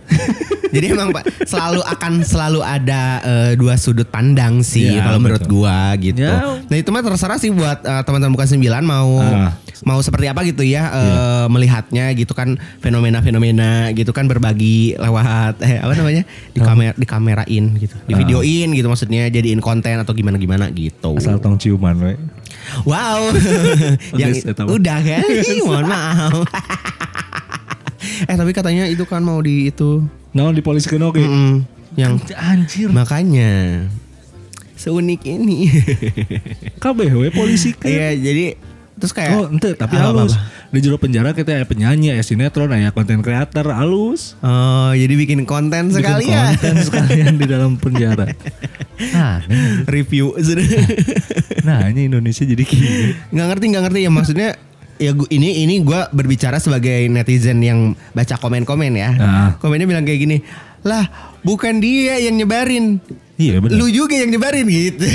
Jadi 0.71 0.95
emang 0.95 1.11
Pak 1.11 1.43
selalu 1.43 1.83
akan 1.83 2.13
selalu 2.23 2.63
ada 2.63 3.19
eh, 3.21 3.51
dua 3.59 3.75
sudut 3.75 4.07
pandang 4.07 4.63
sih 4.63 4.87
Ya, 4.87 5.03
kalau 5.03 5.19
menurut 5.19 5.43
betul. 5.43 5.61
gua 5.61 5.91
gitu. 5.99 6.23
Ya. 6.23 6.63
Nah 6.63 6.77
itu 6.79 6.87
mah 6.89 7.03
terserah 7.03 7.35
sih 7.37 7.51
buat 7.51 7.83
eh, 7.83 8.01
teman-teman 8.01 8.31
bukan 8.31 8.47
sembilan 8.49 8.81
mau 8.81 9.19
Ah. 9.21 9.51
mau 9.83 9.99
seperti 9.99 10.31
apa 10.31 10.41
gitu 10.41 10.63
ya 10.63 10.87
eh, 10.87 11.45
melihatnya 11.47 12.15
gitu 12.15 12.31
kan 12.31 12.55
fenomena-fenomena 12.79 13.91
gitu 13.91 14.09
kan 14.09 14.31
berbagi 14.31 14.95
lewat 14.95 15.59
eh 15.59 15.75
apa 15.77 15.91
namanya 15.91 16.23
di 16.53 16.59
kamera 16.61 16.93
di 16.95 17.03
kamerain 17.03 17.65
gitu, 17.75 17.95
di 18.07 18.13
videoin 18.15 18.71
gitu 18.71 18.87
maksudnya 18.87 19.27
jadiin 19.27 19.59
konten 19.59 19.99
atau 19.99 20.13
gimana 20.13 20.39
gimana 20.39 20.71
gitu. 20.71 21.19
asal 21.19 21.35
tong 21.35 21.59
ciuman 21.59 21.99
we. 21.99 22.13
Wow. 22.85 23.27
yang 24.21 24.31
udah 24.55 24.97
kan? 25.01 25.25
Mohon 25.59 25.85
maaf. 25.89 26.33
eh 28.25 28.35
tapi 28.35 28.51
katanya 28.51 28.85
itu 28.85 29.03
kan 29.03 29.21
mau 29.21 29.39
di 29.39 29.69
itu. 29.69 30.01
Naon 30.31 30.55
di 30.55 30.63
polisi 30.63 30.87
oke 30.87 31.19
Mm-mm. 31.19 31.63
yang 31.95 32.15
anjir. 32.33 32.87
Makanya. 32.89 33.85
Seunik 34.75 35.21
ini. 35.23 35.69
we 37.21 37.29
polisi 37.29 37.77
kan 37.77 37.85
Iya, 37.85 38.17
jadi 38.17 38.45
terus 38.97 39.13
kayak 39.13 39.33
Oh 39.33 39.45
ente 39.49 39.73
tapi 39.73 39.97
Apa, 39.97 40.13
halus. 40.13 40.33
apa? 40.37 40.45
Di 40.71 40.79
jero 40.79 40.97
penjara 41.01 41.33
kita 41.33 41.51
ya 41.51 41.65
penyanyi 41.65 42.13
ya 42.13 42.21
sinetron 42.21 42.69
ya 42.71 42.89
konten 42.89 43.21
kreator 43.21 43.69
halus. 43.73 44.33
Oh, 44.41 44.93
jadi 44.93 45.13
bikin 45.13 45.45
konten 45.45 45.89
Bikin 45.89 46.01
sekali 46.01 46.25
ya. 46.29 46.53
konten 46.53 46.75
sekalian 46.81 47.33
di 47.37 47.45
dalam 47.45 47.77
penjara. 47.77 48.25
Nah 49.01 49.41
Review. 49.89 50.37
Nah 51.65 51.89
ini 51.89 52.05
Indonesia 52.05 52.45
jadi 52.45 52.61
gini. 52.61 53.17
Nggak 53.33 53.47
ngerti 53.49 53.65
nggak 53.73 53.83
ngerti. 53.89 53.99
Ya 54.05 54.11
maksudnya 54.13 54.49
ya 55.01 55.11
gua, 55.17 55.25
ini 55.33 55.65
ini 55.65 55.81
gua 55.81 56.05
berbicara 56.13 56.61
sebagai 56.61 57.09
netizen 57.09 57.65
yang 57.65 57.97
baca 58.13 58.37
komen-komen 58.37 58.93
ya. 58.93 59.09
Ah. 59.17 59.49
Komennya 59.57 59.89
bilang 59.89 60.05
kayak 60.05 60.21
gini, 60.21 60.37
lah 60.85 61.09
bukan 61.41 61.81
dia 61.81 62.21
yang 62.21 62.37
nyebarin, 62.37 63.01
Iya 63.41 63.57
benar 63.57 63.75
lu 63.81 63.89
juga 63.89 64.13
yang 64.13 64.29
nyebarin 64.29 64.69
gitu. 64.69 65.01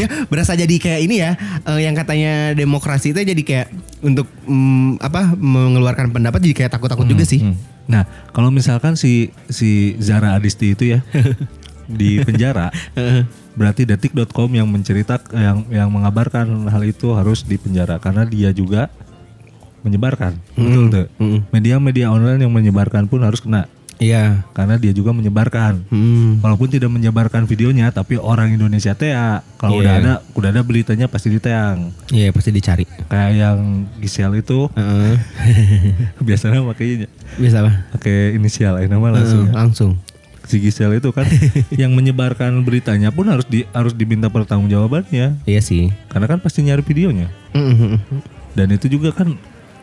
ya 0.00 0.08
berasa 0.32 0.56
jadi 0.56 0.72
kayak 0.80 1.00
ini 1.04 1.20
ya 1.20 1.36
eh, 1.68 1.80
yang 1.84 1.92
katanya 1.92 2.56
demokrasi 2.56 3.12
itu 3.12 3.20
jadi 3.20 3.42
kayak 3.44 3.68
untuk 4.00 4.24
mm, 4.48 4.96
apa 5.04 5.36
mengeluarkan 5.36 6.08
pendapat 6.08 6.40
jadi 6.40 6.64
kayak 6.64 6.72
takut-takut 6.72 7.04
juga 7.04 7.28
sih. 7.28 7.44
Hmm. 7.44 7.60
Nah 7.84 8.08
kalau 8.32 8.48
misalkan 8.48 8.96
si 8.96 9.28
si 9.52 10.00
Zara 10.00 10.32
Adisti 10.40 10.72
itu 10.72 10.96
ya 10.96 11.04
di 11.84 12.18
penjara 12.18 12.68
berarti 13.58 13.84
detik.com 13.84 14.48
yang 14.48 14.64
menceritakan 14.64 15.28
yang 15.32 15.58
yang 15.68 15.88
mengabarkan 15.88 16.46
hal 16.66 16.82
itu 16.82 17.12
harus 17.12 17.42
di 17.42 17.56
penjara 17.56 17.96
karena 17.96 18.24
dia 18.24 18.48
juga 18.50 18.88
menyebarkan 19.80 20.38
betul 20.52 20.84
tuh 20.88 21.06
Mm. 21.16 21.38
media-media 21.50 22.06
online 22.08 22.38
yang 22.38 22.50
menyebarkan 22.50 23.06
pun 23.06 23.20
harus 23.20 23.38
kena 23.38 23.66
Iya. 23.98 24.42
karena 24.50 24.78
dia 24.78 24.90
juga 24.90 25.10
menyebarkan 25.10 25.86
Hmm. 25.86 26.38
walaupun 26.38 26.66
tidak 26.66 26.90
menyebarkan 26.90 27.44
videonya 27.44 27.86
tapi 27.88 28.16
orang 28.16 28.50
Indonesia 28.50 28.94
teh 28.94 29.10
ya 29.10 29.46
kalau 29.54 29.78
Iya. 29.78 29.78
udah 29.78 29.92
ada 29.94 30.12
udah 30.32 30.48
ada 30.50 30.62
beritanya 30.62 31.06
pasti 31.06 31.30
diteang 31.30 31.94
Iya 32.08 32.30
pasti 32.30 32.50
dicari. 32.50 32.82
kayak 33.06 33.30
yang 33.32 33.58
Gisel 33.98 34.34
itu 34.36 34.66
Heeh. 34.72 35.14
biasanya 36.26 36.62
makanya 36.62 37.06
Bisa 37.32 37.62
apa? 37.62 37.72
pakai 37.92 38.34
inisial 38.34 38.74
eh, 38.76 38.86
nama 38.86 39.06
langsung 39.12 39.46
Heeh, 39.46 39.54
langsung. 39.54 39.92
Si 40.52 40.60
Gisel 40.60 40.92
itu 40.92 41.08
kan 41.08 41.24
yang 41.80 41.90
menyebarkan 41.90 42.60
beritanya 42.60 43.08
pun 43.08 43.24
harus 43.26 43.44
di 43.44 43.64
harus 43.70 43.90
diminta 43.90 44.28
pertanggungjawabannya 44.28 45.40
Iya 45.42 45.60
sih. 45.60 45.88
karena 46.06 46.26
kan 46.26 46.38
pasti 46.38 46.60
nyari 46.60 46.80
videonya 46.80 47.32
Mm-mm. 47.50 47.96
dan 48.52 48.68
itu 48.68 48.86
juga 48.86 49.10
kan 49.10 49.32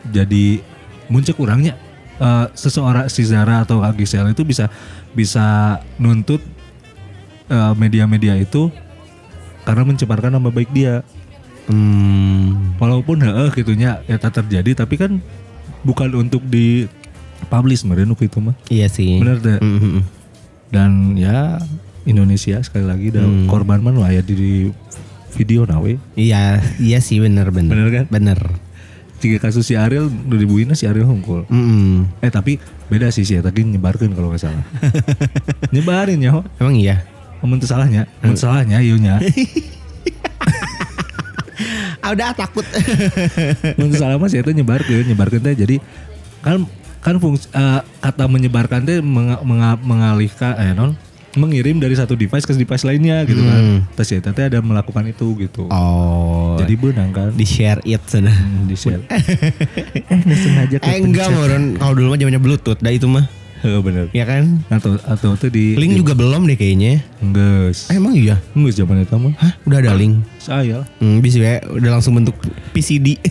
jadi 0.06 0.62
muncul 1.06 1.34
kurangnya 1.34 1.74
eh, 2.16 2.46
seseorang 2.52 3.06
si 3.06 3.22
Zara 3.22 3.60
atau 3.60 3.82
Kak 3.82 3.98
Gisel 3.98 4.30
itu 4.30 4.42
bisa 4.42 4.70
bisa 5.10 5.44
nuntut 5.96 6.38
eh, 7.46 7.74
media-media 7.74 8.38
itu 8.38 8.70
karena 9.60 9.82
mencemarkan 9.84 10.30
nama 10.32 10.48
baik 10.48 10.70
dia 10.70 11.02
Hmm. 11.70 12.74
walaupun 12.76 13.22
heeh 13.22 13.46
gitunya 13.52 14.02
ya 14.04 14.18
tak 14.18 14.34
terjadi 14.36 14.74
tapi 14.76 14.98
kan 14.98 15.22
bukan 15.80 16.10
untuk 16.18 16.42
di 16.42 16.90
publish 17.46 17.86
meren 17.86 18.10
itu 18.12 18.38
mah 18.38 18.58
Iya 18.66 18.90
sih. 18.90 19.22
bener 19.22 19.38
deh 19.38 19.58
Mm-mm. 19.60 20.02
Dan 20.70 21.14
ya 21.14 21.58
Indonesia 22.02 22.58
sekali 22.60 22.86
lagi 22.86 23.10
dah 23.10 23.22
Hmm. 23.22 23.46
korban 23.46 23.78
man 23.78 23.98
ya 24.06 24.20
di 24.20 24.70
video 25.30 25.62
nawe 25.62 25.94
Iya, 26.14 26.58
iya 26.78 26.98
sih 26.98 27.18
bener 27.18 27.50
bener. 27.50 27.70
Bener 27.70 27.88
kan? 27.92 28.06
Bener. 28.08 28.40
tiga 29.20 29.36
kasus 29.36 29.62
si 29.62 29.76
Ariel 29.76 30.08
udah 30.08 30.38
dibuina 30.38 30.72
si 30.72 30.88
Ariel 30.88 31.04
hungkul 31.04 31.44
Mm-mm. 31.44 32.08
eh 32.18 32.32
tapi 32.32 32.56
beda 32.88 33.12
sih 33.12 33.20
sih 33.20 33.36
tadi 33.36 33.68
nyebarkan 33.68 34.16
kalau 34.16 34.32
nggak 34.32 34.40
salah 34.40 34.64
nyebarin 35.76 36.16
ya 36.18 36.40
Emang 36.56 36.72
iya. 36.72 37.04
Amun 37.38 37.60
teu 37.60 37.68
salahnya 37.68 38.08
Amun 38.24 38.32
salahnya 38.34 38.80
iya 38.80 38.96
nya 38.96 39.20
Ah, 42.00 42.16
udah 42.16 42.32
takut. 42.32 42.64
Amun 43.76 43.92
teu 43.92 44.00
salah 44.00 44.16
mah 44.16 44.32
sih 44.32 44.40
itu 44.40 44.48
nyebarkan 44.50 45.04
nyebarkan 45.04 45.40
teh 45.42 45.52
jadi 45.54 45.76
kan 46.40 46.64
kan 47.00 47.16
fungsi 47.16 47.48
eh, 47.50 47.80
kata 47.98 48.26
menyebarkan 48.26 48.82
teh 48.82 48.98
menga- 49.00 49.40
menga- 49.40 49.78
mengalihkan 49.78 50.52
eh 50.54 50.70
non 50.70 50.94
mengirim 51.32 51.76
dari 51.76 51.92
satu 51.92 52.12
device 52.12 52.42
ke 52.42 52.52
device 52.52 52.82
lainnya 52.82 53.22
gitu 53.22 53.40
kan 53.40 53.56
Hmm. 53.56 53.78
terus 53.94 54.08
ya 54.10 54.18
teh 54.20 54.44
ada 54.44 54.58
melakukan 54.58 55.06
itu 55.06 55.32
gitu 55.38 55.64
oh. 55.64 56.58
jadi 56.58 56.72
benang 56.74 57.08
kan 57.10 57.28
di 57.30 57.44
share 57.44 57.78
it 57.84 58.00
sana. 58.04 58.28
Hmm, 58.28 58.66
di 58.66 58.74
share 58.74 59.00
eh 59.08 60.16
nggak 60.18 60.36
sengaja 60.36 60.76
Eh 60.82 60.98
enggak 60.98 61.26
moron. 61.30 61.62
Kalau 61.76 61.92
dulu 61.94 62.06
mah 62.08 62.16
zamannya 62.18 62.38
Bluetooth, 62.38 62.76
dah 62.76 62.90
itu 62.90 63.06
mah. 63.06 63.24
Heeh, 63.60 63.78
bener 63.78 64.08
Ya 64.10 64.24
kan? 64.24 64.58
atau 64.68 64.96
atau 64.98 65.28
tuh 65.36 65.48
di 65.48 65.76
Link 65.76 65.94
juga 65.94 66.12
belum 66.12 66.44
deh 66.44 66.54
kayaknya. 66.54 67.00
enggak 67.18 67.70
Eh, 67.86 67.94
emang 67.94 68.12
iya? 68.12 68.34
enggak 68.50 68.72
zaman 68.74 68.98
itu 68.98 69.14
mah 69.14 69.32
Hah? 69.36 69.52
Udah 69.62 69.78
ada 69.78 69.94
link? 69.94 70.18
saya 70.36 70.82
Hmm, 70.98 71.20
bisa 71.20 71.38
ya, 71.38 71.62
udah 71.62 71.88
langsung 71.94 72.12
bentuk 72.12 72.34
PCD. 72.72 73.14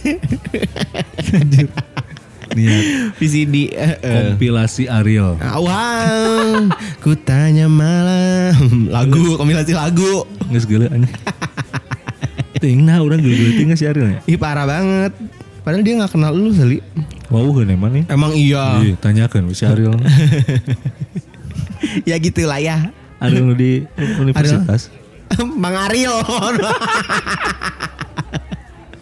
niat 2.51 2.83
PCD. 3.15 3.69
eh, 3.69 3.95
eh. 3.97 4.15
kompilasi 4.29 4.85
Ariel 4.85 5.37
Wow, 5.39 6.67
ku 6.99 7.13
tanya 7.13 7.65
malam. 7.65 8.87
Lagu, 8.87 9.35
kompilasi 9.35 9.71
lagu. 9.71 10.25
nggak 10.49 10.61
segala 10.61 10.85
aneh 10.89 11.09
ting 12.59 12.83
nah 12.83 12.99
orang 12.99 13.19
gila 13.19 13.49
ting 13.53 13.69
si 13.73 13.83
Ariel 13.83 14.15
ya 14.15 14.19
Ih 14.25 14.35
parah 14.35 14.63
banget. 14.63 15.11
Padahal 15.59 15.79
dia 15.79 15.95
nggak 15.95 16.11
kenal 16.11 16.31
lu 16.31 16.51
Sali. 16.51 16.79
mau 17.29 17.45
kan 17.53 17.67
emang 17.67 17.91
nih 17.93 18.03
Emang 18.09 18.31
iya. 18.33 18.81
Iya, 18.81 18.93
tanyakan 18.97 19.53
si 19.53 19.63
Ariel 19.63 19.93
ya 22.09 22.15
gitulah 22.17 22.57
ya. 22.57 22.89
Ariel 23.19 23.53
di 23.53 23.83
universitas 24.17 24.89
Mang 25.55 25.77
Ariel. 25.77 26.19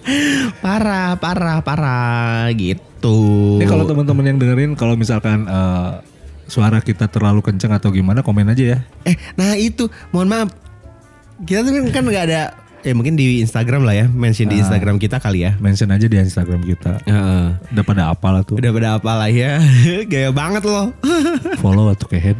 parah, 0.63 1.15
parah, 1.15 1.59
parah 1.59 2.47
gitu. 2.53 2.86
Ini 3.57 3.65
kalau 3.65 3.85
teman-teman 3.85 4.25
yang 4.25 4.37
dengerin 4.37 4.71
kalau 4.73 4.93
misalkan 4.93 5.43
eh, 5.43 5.91
suara 6.45 6.79
kita 6.79 7.05
terlalu 7.05 7.41
kenceng 7.41 7.71
atau 7.71 7.89
gimana 7.89 8.21
komen 8.21 8.47
aja 8.47 8.75
ya. 8.75 8.79
Eh, 9.03 9.15
nah 9.33 9.53
itu, 9.53 9.85
mohon 10.09 10.27
maaf. 10.27 10.49
Kita 11.39 11.61
tuh 11.61 11.71
kan 11.87 12.01
nggak 12.01 12.25
ada 12.25 12.41
ya 12.81 12.93
mungkin 12.95 13.13
di 13.13 13.41
Instagram 13.41 13.83
lah 13.83 13.93
ya, 13.93 14.05
mention 14.07 14.47
di 14.47 14.57
Ah. 14.57 14.63
Instagram 14.63 14.95
kita 14.95 15.19
kali 15.19 15.43
ya. 15.43 15.53
Mention 15.59 15.91
aja 15.91 16.07
di 16.07 16.15
Instagram 16.15 16.63
kita. 16.63 17.03
Udah 17.69 17.83
pada 17.83 18.03
apa 18.09 18.27
lah 18.31 18.41
tuh. 18.41 18.55
Udah 18.55 18.71
pada 18.71 18.89
apa 18.95 19.11
lah 19.13 19.29
ya. 19.29 19.59
Gaya 20.11 20.31
banget 20.31 20.63
loh. 20.63 20.95
Follow 21.61 21.91
atau 21.91 22.07
kehead. 22.07 22.39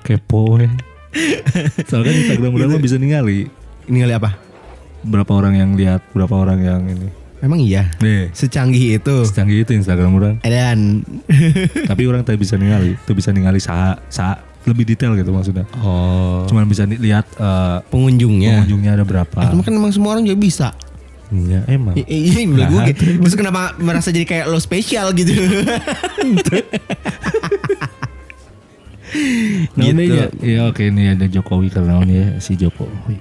Kepo 0.00 0.56
ya. 0.56 0.70
Soalnya 1.84 2.14
Instagram 2.14 2.54
orang 2.54 2.70
mah 2.70 2.78
bisa 2.78 2.94
ningali 2.94 3.50
Ini 3.84 4.06
kali 4.06 4.14
apa? 4.14 4.30
berapa 5.00 5.32
orang 5.32 5.56
yang 5.56 5.70
lihat, 5.74 6.04
berapa 6.12 6.30
orang 6.30 6.60
yang 6.60 6.82
ini. 6.86 7.08
Memang 7.40 7.58
iya. 7.58 7.88
Nih, 7.98 8.28
Secanggih 8.30 8.94
itu. 8.94 9.14
secanggih 9.24 9.60
itu 9.60 9.72
Instagram 9.72 10.12
orang. 10.12 10.34
Dan 10.40 11.02
Tapi 11.90 12.00
orang 12.04 12.20
tak 12.20 12.36
bisa 12.36 12.54
ningali, 12.54 12.94
tuh 13.02 13.12
bisa 13.12 13.30
ningali 13.30 13.56
saha, 13.56 13.96
saha 14.06 14.38
lebih 14.62 14.84
detail 14.84 15.14
gitu 15.14 15.30
maksudnya. 15.30 15.64
oh 15.80 16.44
Cuman 16.44 16.64
bisa 16.64 16.84
lihat 16.84 17.24
eh, 17.32 17.76
pengunjungnya. 17.88 18.60
pengunjungnya 18.60 18.90
ada 18.92 19.02
berapa. 19.02 19.38
Cuma 19.48 19.60
kan 19.60 19.72
emang 19.72 19.88
semua 19.88 20.12
orang 20.12 20.22
juga 20.22 20.36
bisa. 20.36 20.68
Iya 21.30 21.62
emang. 21.66 21.94
I- 21.94 22.04
Iya, 22.04 22.42
bilang 22.44 22.70
gue 22.70 22.80
gitu. 22.90 23.02
Terus 23.16 23.34
kenapa 23.34 23.74
merasa 23.78 24.10
jadi 24.10 24.26
kayak 24.26 24.44
lo 24.46 24.58
spesial 24.58 25.10
gitu? 25.14 25.30
Namanya 29.74 30.30
gitu. 30.30 30.46
ya 30.46 30.60
oke 30.70 30.82
ini 30.86 31.14
ada 31.14 31.26
Jokowi 31.26 31.68
karena 31.70 31.98
ini 32.02 32.14
ya 32.14 32.28
si 32.38 32.54
Jokowi. 32.54 33.16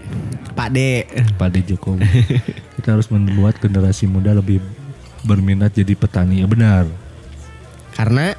Pak 0.53 0.69
D. 0.71 1.05
Pada 1.35 1.59
Jokowi. 1.59 2.05
Kita 2.77 2.95
harus 2.95 3.09
membuat 3.09 3.57
generasi 3.57 4.05
muda 4.05 4.33
lebih 4.33 4.61
berminat 5.23 5.73
jadi 5.73 5.93
petani. 5.97 6.41
Ya 6.41 6.47
benar. 6.47 6.85
Karena 7.95 8.33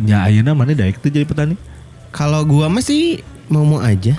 Ya 0.00 0.24
ayeuna 0.24 0.56
mana 0.56 0.72
daek 0.72 0.98
tuh 1.04 1.12
jadi 1.12 1.28
petani? 1.28 1.54
kalau 2.12 2.44
gua 2.44 2.68
masih 2.68 3.24
mau 3.48 3.64
mau 3.64 3.80
aja. 3.80 4.16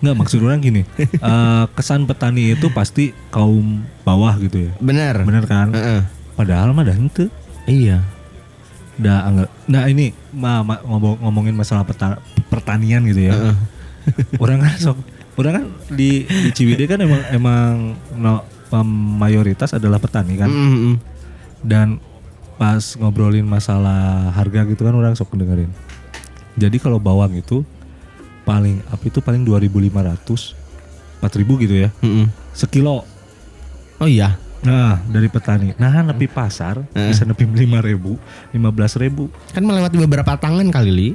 Enggak 0.00 0.16
maksud 0.16 0.38
orang 0.42 0.62
gini. 0.62 0.82
eh, 1.02 1.64
kesan 1.78 2.06
petani 2.06 2.54
itu 2.58 2.66
pasti 2.74 3.12
kaum 3.30 3.86
bawah 4.02 4.34
gitu 4.40 4.66
ya. 4.66 4.72
Benar. 4.82 5.22
Benar 5.22 5.44
kan? 5.46 5.70
Heeh. 5.70 6.02
Padahal 6.34 6.72
mah 6.72 6.82
dah 6.82 6.96
henteu. 6.96 7.28
Iya. 7.68 8.00
Dah 9.00 9.24
anggap. 9.24 9.48
Nah 9.64 9.82
ini 9.86 10.12
ma, 10.30 10.60
ma- 10.60 10.82
ngomong, 10.82 11.18
ngomongin 11.20 11.54
masalah 11.54 11.82
peta- 11.82 12.20
pertanian 12.46 13.00
gitu 13.02 13.24
ya. 13.24 13.34
Orang 14.42 14.60
kan 14.60 14.76
sok 14.76 14.96
orang 15.34 15.52
kan 15.54 15.64
di 15.90 16.24
di 16.24 16.50
Ciwidey 16.50 16.84
kan 16.84 17.00
emang 17.00 17.20
emang 17.30 17.72
no, 18.12 18.44
mayoritas 19.16 19.72
adalah 19.72 19.96
petani 19.96 20.36
kan 20.36 20.46
Mm, 20.46 20.60
mm, 20.60 20.78
mm. 20.78 20.96
dan 21.62 21.96
pas 22.54 22.80
ngobrolin 22.94 23.42
masalah 23.42 24.28
harga 24.30 24.62
gitu 24.64 24.84
kan 24.84 24.92
orang 24.92 25.12
sok 25.12 25.32
dengerin 25.32 25.72
jadi 26.54 26.76
kalau 26.76 27.00
bawang 27.00 27.32
itu 27.32 27.64
paling 28.42 28.84
apa 28.86 29.00
itu 29.02 29.18
paling 29.18 29.42
2500 29.42 30.52
4000 31.18 31.64
gitu 31.64 31.74
ya 31.78 31.88
Mm, 31.98 32.12
mm. 32.14 32.26
sekilo 32.52 33.04
Oh 33.96 34.08
iya. 34.08 34.36
Nah 34.60 35.00
dari 35.08 35.26
petani 35.26 35.72
nah 35.74 36.04
nepi 36.04 36.28
pasar 36.28 36.84
bisa 36.92 37.24
nepi 37.24 37.48
5000 37.48 38.52
15000 38.52 39.56
Kan 39.56 39.62
melewati 39.64 39.96
beberapa 39.98 40.36
tangan 40.36 40.68
kali 40.68 40.92
li. 40.92 41.10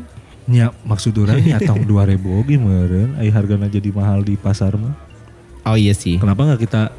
nya 0.46 0.70
maksud 0.86 1.14
orang 1.18 1.42
nya 1.42 1.58
tahun 1.58 1.86
2000 1.90 2.22
oge 2.22 2.56
meureun 2.58 3.18
ai 3.18 3.30
hargana 3.30 3.66
jadi 3.66 3.90
mahal 3.90 4.22
di 4.22 4.38
pasar 4.38 4.78
mah 4.78 4.94
Oh 5.66 5.74
iya 5.74 5.98
sih. 5.98 6.22
Kenapa 6.22 6.46
nggak 6.46 6.62
kita 6.62 6.94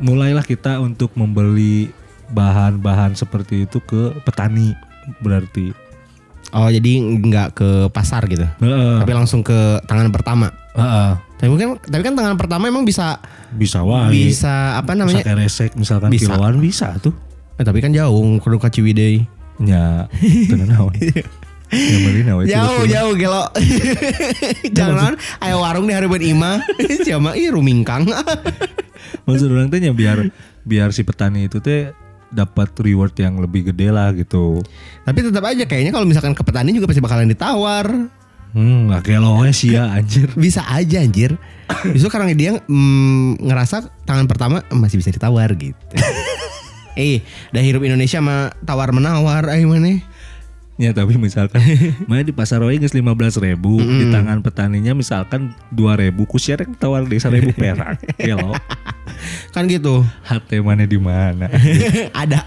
mulailah 0.00 0.40
kita 0.40 0.80
untuk 0.80 1.12
membeli 1.12 1.92
bahan-bahan 2.32 3.12
seperti 3.12 3.68
itu 3.68 3.84
ke 3.84 4.16
petani 4.24 4.72
berarti. 5.20 5.76
Oh 6.56 6.72
jadi 6.72 6.98
nggak 7.20 7.48
ke 7.52 7.68
pasar 7.92 8.24
gitu. 8.26 8.48
Heeh. 8.64 8.96
Tapi 9.04 9.12
langsung 9.12 9.44
ke 9.44 9.76
tangan 9.84 10.08
pertama. 10.08 10.48
Heeh. 10.70 11.10
Tapi 11.36 11.48
mungkin 11.48 11.80
tapi 11.80 12.02
kan 12.02 12.14
tangan 12.14 12.36
pertama 12.36 12.68
emang 12.68 12.84
bisa 12.84 13.18
Bisa 13.50 13.82
wae. 13.82 14.12
bisa 14.12 14.78
apa 14.78 14.94
namanya? 14.94 15.22
Bisa 15.22 15.34
resek 15.34 15.70
misalkan 15.74 16.12
Bisa. 16.12 16.30
kiloan 16.30 16.60
bisa 16.60 16.94
tuh. 16.98 17.10
Eh, 17.56 17.64
tapi 17.64 17.80
kan 17.80 17.90
jauh 17.90 18.14
kudu 18.38 18.56
ka 18.56 18.70
Ciwidey. 18.70 19.24
Tenan 19.60 20.68
naon. 20.72 20.94
Ya 21.70 22.24
nawe 22.26 22.42
Jauh 22.44 22.82
jauh 22.84 23.12
gelo. 23.14 23.46
Jangan 24.78 25.14
ayo 25.38 25.62
warung 25.62 25.86
di 25.86 25.94
Harapan 25.94 26.22
Ima. 26.24 26.52
Siapa 27.06 27.38
ih 27.38 27.54
rumingkang. 27.54 28.10
Maksud 29.26 29.48
orang 29.48 29.70
teh 29.70 29.78
nya 29.78 29.94
biar 29.94 30.30
biar 30.62 30.90
si 30.90 31.06
petani 31.06 31.46
itu 31.46 31.62
teh 31.62 31.94
dapat 32.30 32.74
reward 32.78 33.14
yang 33.16 33.38
lebih 33.38 33.70
gede 33.70 33.90
lah 33.90 34.14
gitu. 34.14 34.62
tapi 35.02 35.18
tetap 35.18 35.42
aja 35.42 35.66
kayaknya 35.66 35.90
kalau 35.90 36.06
misalkan 36.06 36.30
ke 36.30 36.46
petani 36.46 36.70
juga 36.70 36.86
pasti 36.86 37.02
bakalan 37.02 37.26
ditawar. 37.26 37.86
Hmm, 38.50 38.90
gak 38.90 39.06
kayak 39.06 39.22
lo 39.22 39.46
sih 39.54 39.78
ya 39.78 39.94
anjir. 39.94 40.26
Bisa 40.44 40.66
aja 40.66 40.98
anjir. 41.02 41.38
Justru 41.94 42.10
karena 42.10 42.34
dia 42.34 42.58
mm, 42.66 43.46
ngerasa 43.46 43.94
tangan 44.02 44.26
pertama 44.26 44.66
masih 44.74 44.98
bisa 44.98 45.14
ditawar 45.14 45.54
gitu. 45.54 45.78
eh, 46.98 47.22
dah 47.54 47.62
hirup 47.62 47.86
Indonesia 47.86 48.18
mah 48.18 48.50
tawar 48.66 48.90
menawar 48.90 49.54
ayo 49.54 49.70
mana? 49.70 50.02
Ya 50.80 50.96
tapi 50.96 51.20
misalkan 51.20 51.60
Mana 52.08 52.24
di 52.24 52.32
pasar 52.32 52.64
wae 52.64 52.80
geus 52.80 52.96
15 52.96 53.04
ribu 53.44 53.84
Di 53.84 54.08
tangan 54.08 54.40
petaninya 54.40 54.96
misalkan 54.96 55.52
2 55.76 56.00
ribu 56.00 56.24
Kusiarek 56.24 56.72
tawar 56.80 57.04
desa 57.04 57.28
ribu 57.28 57.52
perak 57.52 58.00
Gelo 58.16 58.56
Kan 59.52 59.68
gitu. 59.68 60.00
Hati 60.24 60.64
mana 60.64 60.88
di 60.88 60.96
mana 60.96 61.52
Ada. 62.16 62.40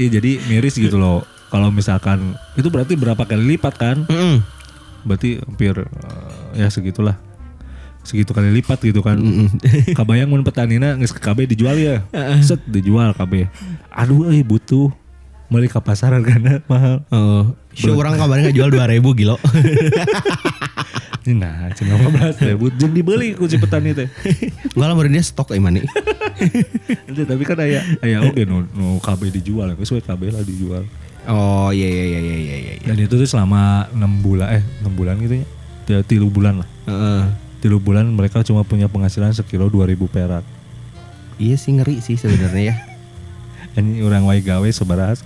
Iya 0.00 0.08
jadi 0.18 0.40
miris 0.48 0.80
gitu 0.80 0.96
loh 0.96 1.33
Kalau 1.54 1.70
misalkan 1.70 2.34
Itu 2.58 2.66
berarti 2.74 2.98
berapa 2.98 3.22
kali 3.22 3.54
lipat 3.54 3.74
kan 3.78 3.96
Mm-mm. 4.10 4.42
Berarti 5.06 5.38
hampir 5.38 5.86
eh, 5.86 5.86
Ya 6.58 6.66
segitulah 6.66 7.14
Segitu 8.02 8.34
kali 8.34 8.50
lipat 8.50 8.82
gitu 8.82 9.06
kan 9.06 9.22
Kabayang 9.98 10.34
mun 10.34 10.42
petanina 10.42 10.98
Nges 10.98 11.14
ke 11.14 11.22
KB 11.22 11.46
dijual 11.46 11.78
ya 11.78 12.02
Set 12.42 12.58
dijual 12.66 13.14
KB 13.14 13.46
Aduh 13.94 14.34
eh 14.34 14.42
butuh 14.42 14.90
Balik 15.46 15.78
ke 15.78 15.80
pasar 15.86 16.10
harganya 16.10 16.58
mahal 16.72 17.06
Oh, 17.14 17.54
show 17.70 17.94
orang 17.94 18.18
kabarnya 18.18 18.50
nggak 18.50 18.58
jual 18.58 18.70
2000 18.74 19.18
gilo. 19.22 19.36
Nah, 21.24 21.72
cuma 21.72 21.96
15 21.96 22.52
ribu. 22.52 22.68
Jeng 22.76 22.92
dibeli 22.92 23.32
ku 23.32 23.48
si 23.48 23.56
petani 23.56 23.96
teh. 23.96 24.12
Enggak 24.76 24.88
lah 24.92 25.08
dia 25.08 25.24
stok 25.24 25.56
iman 25.56 25.80
nih. 25.80 25.84
Tapi 27.24 27.42
kan 27.48 27.56
aya 27.64 27.80
aya 28.04 28.20
oge 28.28 28.44
nu 28.44 28.68
nu 28.76 29.00
KB 29.00 29.32
dijual, 29.32 29.72
we 29.72 29.84
KB 29.84 30.22
lah 30.28 30.44
dijual. 30.44 30.84
Oh 31.24 31.72
iya 31.72 31.88
iya 31.88 32.04
iya 32.04 32.20
iya 32.20 32.36
iya 32.36 32.56
iya. 32.60 32.72
Dan 32.84 33.00
itu 33.00 33.16
tuh 33.16 33.28
selama 33.28 33.88
6 33.92 34.24
bulan 34.24 34.60
eh 34.60 34.62
6 34.84 34.92
bulan 34.92 35.14
gitu 35.24 35.34
ya. 35.40 35.46
Ya, 35.84 35.98
tilu 36.04 36.28
bulan 36.28 36.64
lah. 36.64 36.68
Heeh. 36.88 37.22
Tilu 37.64 37.80
bulan 37.80 38.12
mereka 38.12 38.44
cuma 38.44 38.64
punya 38.64 38.88
penghasilan 38.88 39.32
sekilo 39.32 39.72
2000 39.72 39.96
perak. 40.08 40.44
Iya 41.40 41.56
sih 41.56 41.76
ngeri 41.76 42.04
sih 42.04 42.20
sebenarnya 42.20 42.72
ya. 42.72 42.76
Ini 43.80 44.04
orang 44.04 44.28
wae 44.28 44.44
gawe 44.44 44.68
sabaraha 44.70 45.18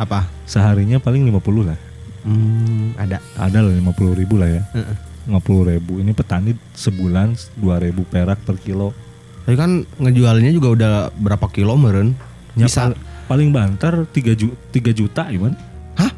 Apa? 0.00 0.26
seharinya 0.48 0.96
paling 0.96 1.28
50 1.28 1.68
lah. 1.68 1.78
Hmm, 2.24 2.96
ada. 2.96 3.20
Ada 3.36 3.60
lah 3.64 3.72
50 3.72 4.16
ribu 4.16 4.40
lah 4.40 4.48
ya. 4.48 4.62
Heeh. 4.72 4.96
50 5.28 5.70
ribu. 5.76 6.00
Ini 6.00 6.16
petani 6.16 6.56
sebulan 6.72 7.36
2000 7.60 7.92
perak 8.08 8.40
per 8.40 8.56
kilo. 8.56 8.96
Tapi 9.44 9.56
kan 9.56 9.84
ngejualnya 10.00 10.50
juga 10.52 10.68
udah 10.72 10.92
berapa 11.16 11.46
kilo 11.52 11.76
meren? 11.76 12.16
Bisa. 12.56 12.92
Pal- 13.30 13.38
paling 13.38 13.54
banter 13.54 13.94
3 14.04 14.34
juta, 14.34 14.58
3 14.72 14.90
juta 14.92 15.22
gimana? 15.24 15.54
Hah? 15.94 16.10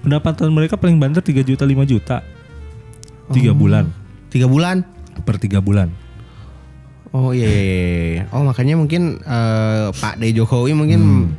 Pendapatan 0.00 0.48
mereka 0.48 0.80
paling 0.80 0.96
banter 0.96 1.20
3 1.20 1.44
juta 1.44 1.62
5 1.62 1.84
juta. 1.84 2.24
3 3.28 3.52
Oh. 3.52 3.54
bulan 3.54 3.92
Tiga 4.28 4.48
bulan? 4.48 4.80
per 5.22 5.36
3 5.36 5.60
bulan. 5.60 5.92
Oh 7.12 7.30
iya, 7.30 7.46
iya, 7.46 7.62
iya, 7.62 7.76
iya. 8.10 8.22
Oh 8.32 8.42
makanya 8.42 8.74
mungkin 8.74 9.20
eh, 9.20 9.86
Pak 9.92 10.18
D 10.18 10.34
Jokowi 10.34 10.74
mungkin 10.74 11.30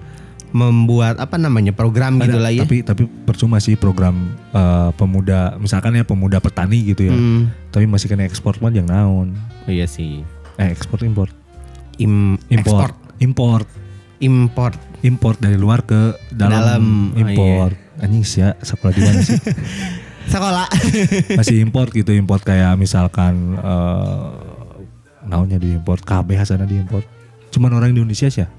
membuat 0.56 1.20
apa 1.20 1.36
namanya 1.36 1.76
program 1.76 2.16
gitu 2.18 2.40
Ada, 2.40 2.40
lah 2.40 2.52
ya. 2.56 2.64
Tapi 2.64 2.78
tapi 2.80 3.04
percuma 3.04 3.60
sih 3.60 3.76
program 3.76 4.16
eh, 4.50 4.90
pemuda 4.96 5.60
misalkan 5.60 5.92
ya 5.94 6.08
pemuda 6.08 6.40
petani 6.40 6.80
gitu 6.86 7.04
ya. 7.04 7.12
Hmm. 7.12 7.52
Tapi 7.70 7.84
masih 7.84 8.08
kena 8.08 8.24
ekspor 8.24 8.56
mah 8.58 8.72
yang 8.72 8.88
naon. 8.88 9.36
Oh 9.68 9.72
iya 9.74 9.84
sih. 9.84 10.24
Eh 10.56 10.72
ekspor 10.72 11.04
impor. 11.04 11.28
Im 12.00 12.40
Import. 12.48 12.96
Import. 13.20 13.68
Import. 14.22 14.80
Import 15.06 15.38
dari 15.38 15.56
luar 15.56 15.82
ke 15.82 16.18
dalam, 16.28 16.52
Dalam. 16.52 16.84
Oh, 17.12 17.20
import. 17.20 17.76
Anjing 17.98 18.22
sih 18.22 18.42
ya 18.42 18.58
sekolah 18.58 18.92
di 18.92 19.02
mana 19.02 19.22
sih? 19.22 19.38
Sekolah. 20.26 20.66
masih 21.40 21.62
import 21.62 21.94
gitu 21.94 22.10
import 22.12 22.42
kayak 22.42 22.74
misalkan 22.76 23.54
eh 23.54 24.26
naonnya 25.24 25.58
diimport 25.58 26.02
KB 26.02 26.34
hasannya 26.34 26.66
diimport 26.66 27.06
cuman 27.50 27.72
orang 27.72 27.90
Indonesia 27.92 28.26
sih 28.26 28.42
ya 28.42 28.50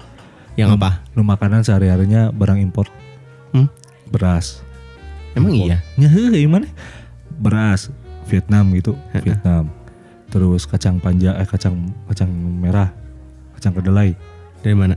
Yang 0.57 0.75
apa? 0.75 1.03
nu 1.11 1.21
makanan 1.21 1.61
sehari 1.61 1.87
harinya 1.87 2.27
barang 2.29 2.57
import 2.57 2.87
Hmm? 3.51 3.67
beras 4.05 4.63
Emang 5.31 5.51
Import. 5.53 5.69
iya? 5.69 5.77
nya 5.95 6.07
heuh, 6.07 6.31
ieu 6.33 6.47
mana 6.47 6.67
beras 7.29 7.91
Vietnam 8.25 8.71
gitu 8.71 8.95
Vietnam 9.17 9.67
terus 10.27 10.63
kacang 10.63 10.97
panja 10.97 11.35
eh 11.35 11.45
kacang 11.45 11.75
kacang 12.05 12.31
merah 12.31 12.91
kacang 13.53 13.71
kedelai 13.73 14.15
Dari 14.57 14.73
mana? 14.73 14.95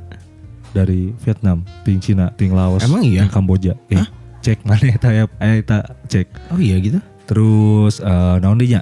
Dari 0.70 1.10
Vietnam 1.18 1.62
ting 1.82 1.98
Cina 1.98 2.30
ting 2.32 2.50
Laos 2.50 2.80
Emang 2.80 3.02
iya? 3.02 3.26
ting 3.26 3.32
Kamboja 3.32 3.74
eh, 3.88 4.04
cek 4.40 4.62
mana 4.68 4.86
eta 4.88 5.08
ya 5.10 5.24
eh, 5.36 5.60
eta 5.60 5.78
cek 6.06 6.26
Oh 6.50 6.58
iya 6.58 6.78
gitu. 6.78 6.98
terus 7.24 7.98
eh 7.98 8.36
naon 8.38 8.56
dinya 8.56 8.80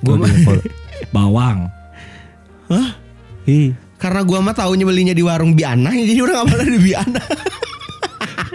Gua 0.00 0.20
mah- 0.20 0.30
bawang 1.10 1.58
Hah? 2.66 2.88
ih 3.44 3.72
Karena 3.96 4.20
gua 4.20 4.38
mah 4.40 4.52
taunya 4.52 4.84
belinya 4.84 5.12
di 5.12 5.20
warung 5.20 5.52
Biana 5.52 5.88
jadi 5.90 6.18
udah 6.18 6.34
gak 6.38 6.48
pernah 6.50 6.68
di 6.68 6.80
Biana. 6.80 7.22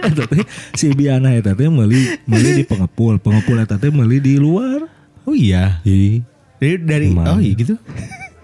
teh 0.00 0.44
si 0.72 0.86
Biana 0.90 1.34
eta 1.34 1.52
teh 1.52 1.68
meuli 1.68 2.16
meuli 2.24 2.50
di 2.54 2.64
pengepul 2.64 3.18
pengepul 3.18 3.58
eta 3.58 3.76
teh 3.76 3.90
meuli 3.90 4.16
di 4.16 4.36
luar 4.36 4.86
Oh 5.28 5.36
iya. 5.36 5.84
ih 5.84 6.24
Dari 6.56 6.76
dari 6.78 7.06
Gimana? 7.08 7.36
oh 7.36 7.38
iya 7.38 7.52
gitu. 7.54 7.74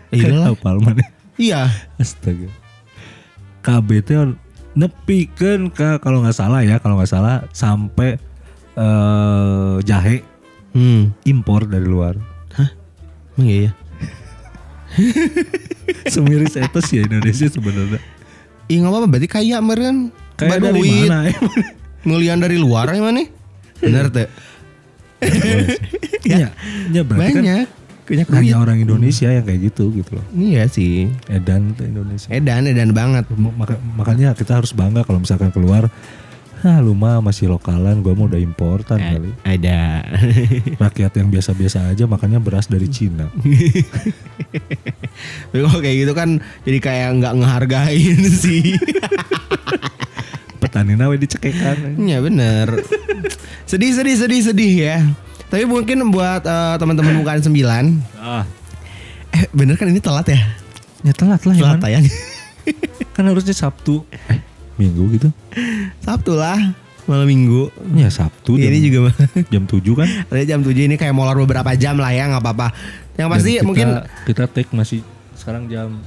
Iya 0.06 0.32
lah. 0.32 0.54
Iya. 1.36 1.62
astaga 1.96 2.48
KB 3.66 3.88
teh 4.00 4.14
nepikeun 4.72 5.68
ka 5.68 5.98
kalau 5.98 6.22
nggak 6.22 6.32
salah 6.32 6.62
ya 6.62 6.78
kalau 6.78 6.94
nggak 6.94 7.10
salah 7.10 7.42
sampai 7.50 8.14
eh 8.72 9.74
jahe 9.82 10.22
Hmm. 10.70 11.16
impor 11.24 11.64
dari 11.64 11.84
luar 11.84 12.20
Emang 13.32 13.48
iya 13.48 13.68
ya. 13.68 13.72
semiris 16.06 16.52
itu 16.54 16.80
sih 16.82 17.00
Indonesia 17.00 17.48
sebenarnya 17.48 17.96
Ih 18.66 18.76
nggak 18.76 18.90
apa-apa 18.90 19.06
berarti 19.08 19.24
kaya 19.26 19.56
meren. 19.58 20.12
dari 20.34 20.52
Baduit. 20.52 21.06
mana 21.06 21.18
ya 21.24 21.36
Ngelian 22.02 22.38
dari 22.38 22.56
luar 22.56 22.86
ya 22.88 23.00
mana? 23.00 23.24
Bener 23.80 24.06
tuh. 24.10 24.28
ya, 26.22 26.52
ya 26.90 27.02
berarti 27.02 27.32
kan 27.32 27.40
Banyak. 27.40 27.42
Banyak 27.42 27.68
duit. 28.08 28.30
hanya 28.30 28.56
orang 28.56 28.78
Indonesia 28.78 29.28
yang 29.28 29.42
kayak 29.42 29.60
gitu 29.64 29.90
gitu 29.92 30.10
loh 30.12 30.24
Iya 30.32 30.66
sih. 30.66 31.10
edan 31.26 31.74
Indonesia 31.76 32.28
Edan 32.28 32.64
edan 32.64 32.90
banget. 32.90 33.26
Maka- 33.32 33.82
makanya 33.92 34.32
kita 34.32 34.56
harus 34.56 34.70
bangga 34.70 35.02
kalau 35.02 35.18
misalkan 35.18 35.50
keluar 35.50 35.90
Hah 36.56 36.80
lu 36.80 36.92
mah 36.92 37.20
masih 37.20 37.46
lokalan 37.48 38.00
gua 38.00 38.12
mau 38.12 38.24
udah 38.24 38.38
importan 38.38 38.96
Eh. 38.96 39.06
kali 39.12 39.30
Ada. 39.44 40.08
rakyat 40.82 41.12
yang 41.14 41.28
biasa-biasa 41.28 41.84
aja 41.86 42.04
makanya 42.04 42.38
beras 42.38 42.64
dari 42.64 42.88
Cina 42.88 43.28
Tapi 45.46 45.58
kalau 45.58 45.78
kayak 45.78 45.96
gitu 45.98 46.12
kan 46.12 46.38
jadi 46.62 46.78
kayak 46.80 47.08
nggak 47.14 47.34
ngehargain 47.36 48.18
sih. 48.42 48.72
petani 50.56 50.94
nawe 50.94 51.14
dicekekan 51.14 51.98
Iya 51.98 52.18
bener. 52.20 52.80
sedih 53.64 53.92
sedih 53.92 54.16
sedih 54.16 54.40
sedih 54.42 54.74
ya. 54.80 54.98
Tapi 55.46 55.62
mungkin 55.64 56.10
buat 56.10 56.42
eh, 56.42 56.74
teman-teman 56.76 57.14
bukan 57.16 57.38
sembilan. 57.40 57.84
ah 58.16 58.44
Eh 59.28 59.44
bener 59.50 59.74
kan 59.74 59.86
ini 59.86 59.98
telat 59.98 60.26
ya? 60.26 60.40
ya 61.02 61.12
telat 61.12 61.38
lah 61.40 61.54
Telat 61.54 61.76
ya 61.76 61.82
tayang. 61.82 62.04
kan 63.14 63.24
harusnya 63.24 63.52
Sabtu 63.52 64.02
eh 64.08 64.40
Minggu 64.74 65.06
gitu 65.12 65.28
Sabtu 65.98 66.34
lah 66.34 66.56
malam 67.04 67.22
minggu. 67.24 67.70
ya 67.94 68.08
Sabtu 68.08 68.56
Ya, 68.56 68.66
jam, 68.66 68.70
ini 68.72 68.78
juga 68.82 68.98
jam 69.46 69.62
7 69.62 69.78
kan 69.92 70.08
Ada 70.32 70.42
jam 70.44 70.60
7 70.60 70.74
ini 70.74 70.96
kayak 70.96 71.12
molor 71.12 71.38
beberapa 71.38 71.70
jam 71.74 71.94
lah 71.96 72.10
ya 72.10 72.26
nggak 72.26 72.42
apa-apa. 72.42 72.74
Yang 73.14 73.28
pasti 73.30 73.50
Dan 73.50 73.54
kita, 73.54 73.66
mungkin 73.68 73.86
kita 74.24 74.44
take 74.48 74.70
masih 74.72 75.00
sekarang 75.32 75.68
jam 75.68 76.00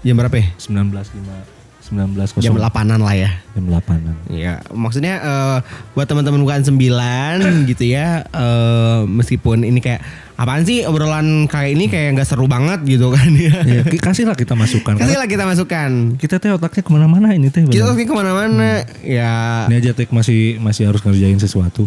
jam 0.00 0.14
berapa 0.14 0.32
ya? 0.32 0.46
19.5 0.56 1.51
19 1.92 2.40
Jam 2.40 2.56
8-an 2.56 2.98
lah 2.98 3.12
ya. 3.12 3.30
jam 3.52 3.68
8-an. 3.68 4.16
Iya, 4.26 4.64
maksudnya 4.72 5.14
eh, 5.20 5.58
buat 5.92 6.08
teman-teman 6.08 6.40
bukan 6.40 6.64
sembilan 6.64 7.36
gitu 7.70 7.84
ya, 7.84 8.24
eh, 8.24 9.00
meskipun 9.04 9.60
ini 9.60 9.76
kayak 9.78 10.00
apaan 10.34 10.64
sih 10.64 10.82
obrolan 10.82 11.44
kayak 11.44 11.70
ini 11.70 11.86
kayak 11.86 12.16
nggak 12.16 12.26
seru 12.26 12.48
banget 12.48 12.80
gitu 12.82 13.12
kan 13.12 13.28
ya. 13.36 13.60
Ya, 13.62 13.84
kasihlah 13.84 14.32
kita 14.32 14.56
masukan. 14.56 14.96
Kasih 14.96 15.04
Karena 15.04 15.20
lah 15.20 15.28
kita 15.28 15.44
masukkan. 15.44 15.90
kita 16.16 16.40
teh 16.40 16.50
otaknya 16.50 16.80
ke 16.80 16.90
mana-mana 16.90 17.28
ini 17.30 17.52
teh. 17.52 17.60
Kita 17.62 17.92
oke 17.92 18.02
ke 18.02 18.14
mana-mana. 18.16 18.88
Ya, 19.04 19.68
Ini 19.68 19.76
aja 19.78 19.90
tek 19.92 20.08
masih 20.08 20.56
masih 20.58 20.88
harus 20.88 21.04
ngerjain 21.04 21.36
sesuatu. 21.36 21.84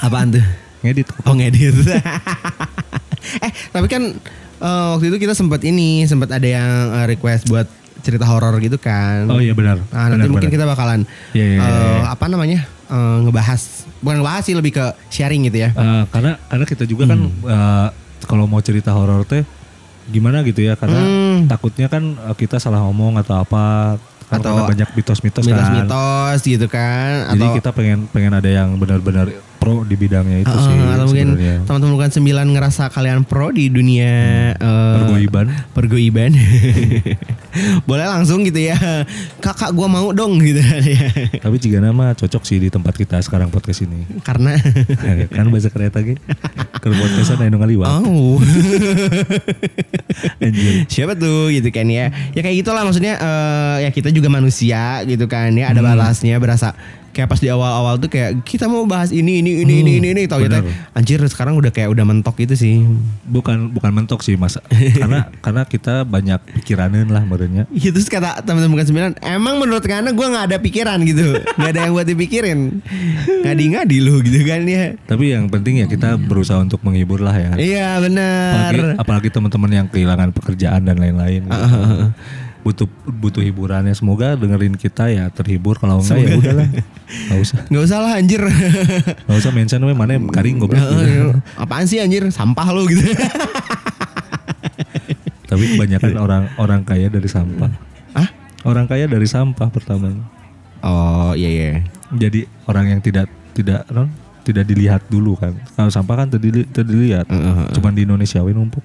apaan 0.00 0.32
tuh? 0.32 0.44
Ngedit. 0.80 1.06
Oh 1.22 1.36
ngedit. 1.36 1.74
eh 3.44 3.52
tapi 3.70 3.86
kan 3.86 4.02
eh, 4.58 4.86
waktu 4.96 5.12
itu 5.12 5.18
kita 5.20 5.36
sempat 5.36 5.60
ini 5.62 6.08
sempat 6.08 6.32
ada 6.32 6.48
yang 6.48 6.70
request 7.04 7.46
buat 7.46 7.68
cerita 8.08 8.24
horor 8.24 8.56
gitu 8.56 8.80
kan. 8.80 9.28
Oh 9.28 9.36
iya 9.36 9.52
benar. 9.52 9.76
Nah, 9.84 10.08
nanti 10.08 10.24
Benar, 10.24 10.32
mungkin 10.32 10.48
benar. 10.48 10.56
kita 10.56 10.64
bakalan 10.66 11.00
iya, 11.30 11.44
iya, 11.46 11.58
eh, 11.58 11.68
iya. 12.00 12.08
apa 12.08 12.24
namanya 12.24 12.60
eh, 12.88 13.16
ngebahas 13.20 13.60
bukan 14.00 14.16
ngebahas 14.18 14.42
sih 14.42 14.56
lebih 14.56 14.72
ke 14.72 14.84
sharing 15.08 15.44
gitu 15.44 15.60
ya. 15.60 15.70
Eh, 15.70 16.02
karena 16.08 16.40
karena 16.42 16.64
kita 16.64 16.84
juga 16.84 17.04
kan 17.04 17.20
Hmm. 17.20 17.44
eh, 17.44 17.88
kalau 18.24 18.44
mau 18.44 18.60
cerita 18.60 18.90
horor 18.90 19.22
teh 19.22 19.44
gimana 20.08 20.40
gitu 20.40 20.64
ya 20.64 20.72
karena 20.72 20.96
Hmm. 20.96 21.44
takutnya 21.46 21.86
kan 21.86 22.00
kita 22.32 22.56
salah 22.56 22.80
ngomong 22.80 23.20
atau 23.20 23.38
apa 23.38 23.96
kan 24.24 24.40
Atau 24.40 24.56
banyak 24.62 24.88
mitos-mitos 24.94 25.40
kan. 25.42 25.52
Mitos-mitos 25.52 26.40
gitu 26.42 26.66
kan 26.66 27.28
Jadi 27.28 27.44
atau 27.44 27.56
kita 27.56 27.70
pengen 27.72 28.08
pengen 28.08 28.32
ada 28.34 28.44
yang 28.46 28.76
benar-benar 28.76 29.28
pro 29.68 29.84
di 29.84 29.94
bidangnya 29.94 30.38
itu 30.40 30.48
Eh, 30.48 30.56
sih 30.58 30.72
atau 30.72 31.04
mungkin 31.04 31.28
teman-teman 31.62 31.92
bukan 31.92 32.10
sembilan 32.10 32.46
ngerasa 32.48 32.88
kalian 32.88 33.20
pro 33.22 33.52
di 33.52 33.68
dunia 33.68 34.12
eh, 34.50 34.94
Pergoiban. 34.96 35.46
pergoiban. 35.70 36.32
Boleh 37.88 38.06
langsung 38.06 38.40
gitu 38.42 38.60
ya. 38.62 38.76
Kakak 39.38 39.72
gua 39.72 39.84
mau 39.86 40.08
dong 40.10 40.38
gitu 40.38 40.56
ya. 40.56 41.10
Tapi 41.44 41.56
jika 41.58 41.78
nama 41.78 42.12
cocok 42.12 42.42
sih 42.42 42.56
di 42.56 42.68
tempat 42.68 42.94
kita 42.94 43.18
sekarang 43.18 43.48
podcast 43.48 43.82
ini. 43.82 44.08
Karena 44.20 44.56
kan 45.34 45.46
bahasa 45.48 45.68
kereta 45.68 46.00
gitu. 46.00 46.20
Ke 46.74 46.88
podcastan 46.88 47.44
anu 47.44 47.58
ngaliwat. 47.58 47.88
oh. 48.00 48.38
Anjir. 50.38 50.86
Siapa 50.86 51.12
tuh 51.14 51.50
gitu 51.50 51.68
kan 51.68 51.86
ya. 51.86 52.08
Ya 52.32 52.40
kayak 52.40 52.56
gitulah 52.58 52.82
maksudnya 52.82 53.18
eh, 53.18 53.76
ya 53.84 53.90
kita 53.90 54.08
juga 54.08 54.28
manusia 54.28 55.02
gitu 55.04 55.26
kan 55.26 55.50
ya 55.52 55.68
Hmm. 55.68 55.74
ada 55.74 55.84
balasnya 55.84 56.36
berasa 56.38 56.72
kayak 57.18 57.34
pas 57.34 57.42
di 57.42 57.50
awal-awal 57.50 57.98
tuh 57.98 58.06
kayak 58.06 58.46
kita 58.46 58.70
mau 58.70 58.86
bahas 58.86 59.10
ini 59.10 59.42
ini 59.42 59.66
ini 59.66 59.82
ini 59.82 59.92
ini 59.98 60.08
ini 60.14 60.22
tau 60.30 60.38
gitu. 60.38 60.54
bener. 60.54 60.70
Anjir 60.94 61.18
sekarang 61.26 61.58
udah 61.58 61.74
kayak 61.74 61.90
udah 61.90 62.06
mentok 62.06 62.38
gitu 62.38 62.54
sih. 62.54 62.86
Bukan 63.26 63.74
bukan 63.74 63.90
mentok 63.90 64.22
sih 64.22 64.38
mas. 64.38 64.54
karena 65.02 65.26
karena 65.42 65.66
kita 65.66 66.06
banyak 66.06 66.38
pikiranin 66.62 67.10
lah 67.10 67.26
merenya. 67.26 67.66
Iya 67.74 67.90
terus 67.90 68.06
kata 68.06 68.46
teman-teman 68.46 68.78
bukan 68.78 68.86
sembilan 68.86 69.10
Emang 69.18 69.58
menurut 69.58 69.82
karena 69.82 70.14
gue 70.14 70.26
gak 70.28 70.44
ada 70.52 70.58
pikiran 70.62 70.98
gitu 71.02 71.34
Gak 71.60 71.70
ada 71.74 71.80
yang 71.88 71.92
buat 71.96 72.06
dipikirin 72.06 72.84
Ngadi-ngadi 73.42 73.96
lu 73.98 74.20
gitu 74.22 74.44
kan 74.46 74.62
ya 74.68 74.94
Tapi 75.08 75.34
yang 75.34 75.50
penting 75.50 75.82
ya 75.82 75.86
kita 75.88 76.14
berusaha 76.20 76.60
untuk 76.60 76.78
menghibur 76.86 77.18
lah 77.24 77.34
ya. 77.34 77.50
Iya 77.58 77.86
Apalagi, 77.98 78.78
benar 78.78 78.94
apalagi 78.98 79.28
teman-teman 79.32 79.70
yang 79.72 79.86
kehilangan 79.88 80.30
pekerjaan 80.36 80.84
dan 80.84 80.96
lain-lain. 81.00 81.48
gitu. 81.48 82.06
Butuh 82.68 82.84
butuh 83.08 83.40
hiburannya. 83.40 83.96
Semoga 83.96 84.36
dengerin 84.36 84.76
kita 84.76 85.08
ya 85.08 85.32
terhibur. 85.32 85.80
Kalau 85.80 86.04
enggak 86.04 86.20
ya 86.20 86.36
udahlah. 86.36 86.68
Gak 87.08 87.38
usah. 87.40 87.58
Gak 87.72 87.82
usah 87.88 87.98
lah 88.04 88.12
anjir 88.20 88.44
Gak 89.24 89.38
usah 89.40 89.52
mention 89.56 89.80
we 89.88 89.96
mana 89.96 90.20
karing 90.28 90.60
goblok. 90.60 90.76
gitu. 90.84 91.40
Apaan 91.56 91.88
sih 91.88 92.04
anjir 92.04 92.28
Sampah 92.28 92.68
lu 92.76 92.84
gitu 92.84 93.00
Tapi 95.48 95.64
kebanyakan 95.74 96.12
orang 96.20 96.44
orang 96.60 96.80
kaya 96.84 97.08
dari 97.08 97.24
sampah. 97.24 97.72
Hah? 98.12 98.28
Orang 98.68 98.84
kaya 98.84 99.08
dari 99.08 99.24
sampah 99.24 99.72
pertamanya. 99.72 100.28
Oh 100.84 101.32
iya 101.32 101.48
iya 101.48 101.68
Jadi 102.12 102.44
orang 102.68 102.92
yang 102.92 103.00
tidak 103.00 103.32
tidak 103.56 103.88
non, 103.88 104.12
tidak 104.44 104.68
dilihat 104.68 105.00
dulu 105.08 105.40
kan. 105.40 105.56
Kalau 105.72 105.88
sampah 105.88 106.24
kan 106.24 106.28
terdili, 106.28 106.68
terdilihat. 106.68 107.24
Heeh. 107.32 107.72
Cuman 107.72 107.96
di 107.96 108.04
Indonesia 108.04 108.44
we 108.44 108.52
numpuk 108.52 108.84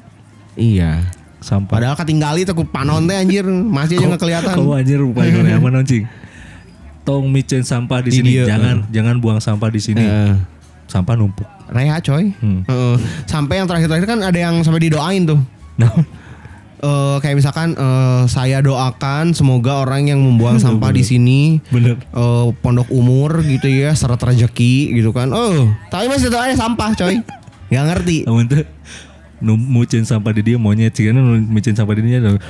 Iya 0.56 1.04
sampah. 1.44 1.76
Padahal 1.76 1.96
ketinggali 1.96 2.42
tuh 2.44 2.56
panon 2.64 3.04
teh 3.04 3.14
anjir 3.14 3.44
Masih 3.46 4.00
aja 4.00 4.08
gak 4.10 4.22
kelihatan 4.24 4.56
Kau 4.56 4.72
anjir 4.72 4.98
rupanya 4.98 5.32
Korea 5.36 5.56
apa 5.60 5.68
noncing. 5.70 6.04
Tong 7.04 7.28
micin 7.28 7.62
sampah 7.62 8.00
di 8.00 8.16
sini. 8.16 8.32
dia, 8.32 8.48
jangan 8.48 8.88
jangan 8.88 9.16
buang 9.20 9.44
sampah 9.44 9.68
di 9.68 9.84
sini. 9.84 10.00
Heeh. 10.00 10.40
Sampah 10.88 11.20
numpuk. 11.20 11.46
Reha 11.68 12.00
coy 12.00 12.32
Hmm. 12.34 12.64
Heeh. 12.64 12.96
Sampai 13.28 13.60
yang 13.60 13.68
terakhir-terakhir 13.68 14.08
kan 14.08 14.20
ada 14.24 14.40
yang 14.40 14.64
sampai 14.64 14.88
didoain 14.88 15.28
tuh 15.28 15.40
Nah, 15.76 15.92
Eh, 16.84 17.18
kayak 17.24 17.40
misalkan 17.40 17.80
eh, 17.80 18.24
saya 18.28 18.60
doakan 18.60 19.32
semoga 19.32 19.88
orang 19.88 20.12
yang 20.12 20.20
membuang 20.20 20.60
sampah 20.64 20.92
di 20.92 21.00
sini 21.00 21.64
bener. 21.72 21.96
eh, 21.96 22.48
pondok 22.60 22.92
umur 22.92 23.40
gitu 23.40 23.72
ya 23.72 23.96
seret 23.96 24.20
rezeki 24.20 24.92
gitu 24.92 25.16
kan 25.16 25.32
oh 25.32 25.72
tapi 25.88 26.12
masih 26.12 26.28
ada 26.28 26.52
sampah 26.52 26.92
coy 26.92 27.24
nggak 27.72 27.86
ngerti 27.88 28.18
mucin 29.46 30.04
sampah 30.04 30.32
di 30.32 30.42
dia 30.44 30.58
monyet. 30.58 30.96
Sih 30.96 31.12
nu 31.12 31.20
micin 31.44 31.76
sampah 31.76 31.94
di 31.94 32.02
dia. 32.04 32.18
ada- 32.18 32.40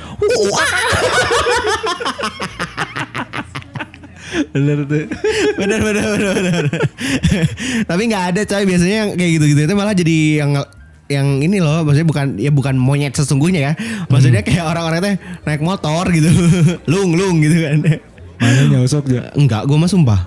Bener 4.50 4.82
tuh. 4.84 5.06
bener 5.56 5.78
bener 5.80 6.04
bener 6.10 6.32
bener 6.34 6.64
tapi 7.84 8.02
nggak 8.06 8.24
ada 8.34 8.40
coy. 8.44 8.62
Biasanya 8.64 8.96
yang 8.96 9.10
kayak 9.14 9.30
gitu 9.32 9.44
gitu 9.50 9.60
itu 9.62 9.74
malah 9.74 9.94
jadi 9.94 10.16
yang 10.42 10.50
yang 11.06 11.26
ini 11.38 11.58
loh. 11.58 11.82
Maksudnya 11.82 12.06
bukan 12.06 12.26
ya 12.38 12.50
bukan 12.50 12.74
monyet 12.74 13.14
sesungguhnya 13.14 13.60
ya. 13.60 13.72
Maksudnya 14.06 14.42
kayak 14.42 14.64
orang-orang 14.64 15.00
teh 15.02 15.14
naik 15.44 15.62
motor 15.62 16.06
gitu. 16.10 16.30
Lung 16.92 17.14
lung 17.14 17.38
gitu 17.38 17.62
kan. 17.62 17.78
Mana 18.34 18.60
nyosok 18.68 19.06
ya? 19.08 19.30
enggak 19.34 19.66
gue 19.66 19.76
mah 19.76 19.86
sumpah. 19.86 20.20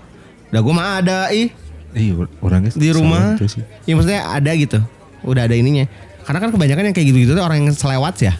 Udah 0.49 0.61
gue 0.61 0.73
mah 0.73 0.87
ada 0.97 1.17
ih. 1.29 1.51
Iya 1.91 2.13
orangnya 2.39 2.71
di 2.71 2.89
rumah. 2.93 3.35
salah 3.35 3.39
tuh 3.39 3.49
sih. 3.49 3.63
ya 3.83 3.93
maksudnya 3.95 4.21
ada 4.23 4.51
gitu. 4.53 4.79
Udah 5.23 5.43
ada 5.43 5.55
ininya. 5.55 5.83
Karena 6.27 6.43
kan 6.43 6.51
kebanyakan 6.51 6.91
yang 6.91 6.95
kayak 6.95 7.07
gitu-gitu 7.07 7.31
tuh 7.39 7.43
orang 7.47 7.63
yang 7.63 7.71
selewat 7.71 8.19
ya. 8.19 8.35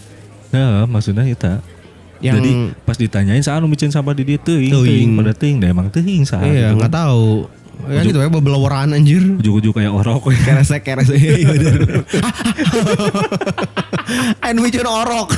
Nah, 0.52 0.84
maksudnya 0.84 1.24
kita. 1.24 1.64
Yang 2.20 2.36
Jadi 2.42 2.52
pas 2.84 2.98
ditanyain 3.00 3.40
saat 3.40 3.64
nu 3.64 3.72
micin 3.72 3.94
sampah 3.94 4.12
di 4.12 4.28
dia 4.28 4.40
teuing, 4.42 4.74
Teuing. 4.74 5.10
pada 5.16 5.32
teuing, 5.32 5.58
dah 5.64 5.70
emang 5.72 5.88
teuing 5.88 6.28
saat. 6.28 6.44
iya, 6.44 6.76
gitu. 6.76 6.84
nggak 6.84 6.92
tahu. 6.92 7.48
Ya 7.88 8.02
gitu 8.02 8.18
ya 8.18 8.28
belawaran 8.28 8.90
anjir. 8.92 9.22
Ujuk-ujuk 9.38 9.78
kayak 9.78 9.94
orok. 9.94 10.34
Keresek 10.50 10.82
keresek. 10.82 11.16
Iya 11.16 11.46
bener. 11.46 11.78
And 14.50 14.58
we 14.60 14.74
orok. 14.74 15.30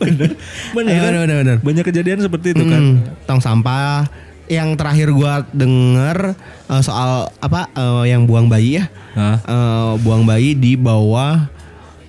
bener, 0.00 0.40
bener, 0.72 0.88
Iya, 0.88 1.00
kan? 1.04 1.12
bener, 1.12 1.20
bener, 1.20 1.36
bener. 1.44 1.56
Banyak 1.60 1.84
kejadian 1.84 2.24
seperti 2.24 2.56
itu 2.56 2.64
kan. 2.64 3.04
Tong 3.28 3.44
sampah. 3.44 4.08
Yang 4.46 4.68
terakhir 4.78 5.08
gua 5.10 5.42
denger 5.50 6.38
eh, 6.70 6.82
soal 6.82 7.30
apa 7.42 7.70
eh, 7.74 8.14
yang 8.14 8.24
buang 8.30 8.46
bayi 8.46 8.82
ya. 8.82 8.84
Hah? 9.18 9.36
Eh, 9.42 9.92
buang 10.02 10.22
bayi 10.22 10.54
di 10.54 10.78
bawah 10.78 11.50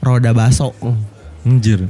roda 0.01 0.31
baso. 0.31 0.73
Anjir. 1.45 1.89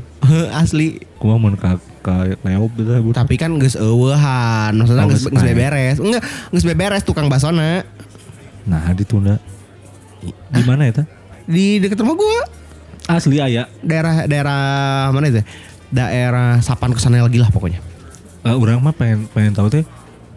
Asli. 0.56 1.04
Gua 1.20 1.36
mau 1.36 1.52
ka 1.56 1.80
leop 2.24 2.72
gitu. 2.80 3.12
Tapi 3.12 3.36
kan 3.36 3.52
geus 3.60 3.76
eueuhan, 3.76 4.72
maksudnya 4.76 5.04
Oh, 5.04 5.12
geus 5.12 5.28
beberes. 5.28 5.98
Enggak, 6.00 6.24
geus 6.56 6.64
beberes 6.64 7.04
tukang 7.04 7.28
basona 7.28 7.84
Nah, 8.68 8.92
ditunda. 8.96 9.40
Di 10.52 10.64
mana 10.68 10.92
ya, 10.92 11.04
di 11.48 11.80
dekat 11.80 12.00
rumah 12.04 12.16
gua. 12.20 12.44
Asli 13.08 13.40
aya. 13.40 13.72
Daerah 13.80 14.28
daerah 14.28 14.62
mana 15.16 15.32
itu? 15.32 15.40
Daerah 15.88 16.60
Sapan 16.60 16.92
ke 16.92 17.00
sana 17.00 17.24
lagi 17.24 17.40
lah 17.40 17.48
pokoknya. 17.48 17.80
Eh, 18.44 18.56
orang 18.56 18.84
mah 18.84 18.92
pengen 18.92 19.28
pengen 19.32 19.56
tahu 19.56 19.72
teh 19.72 19.84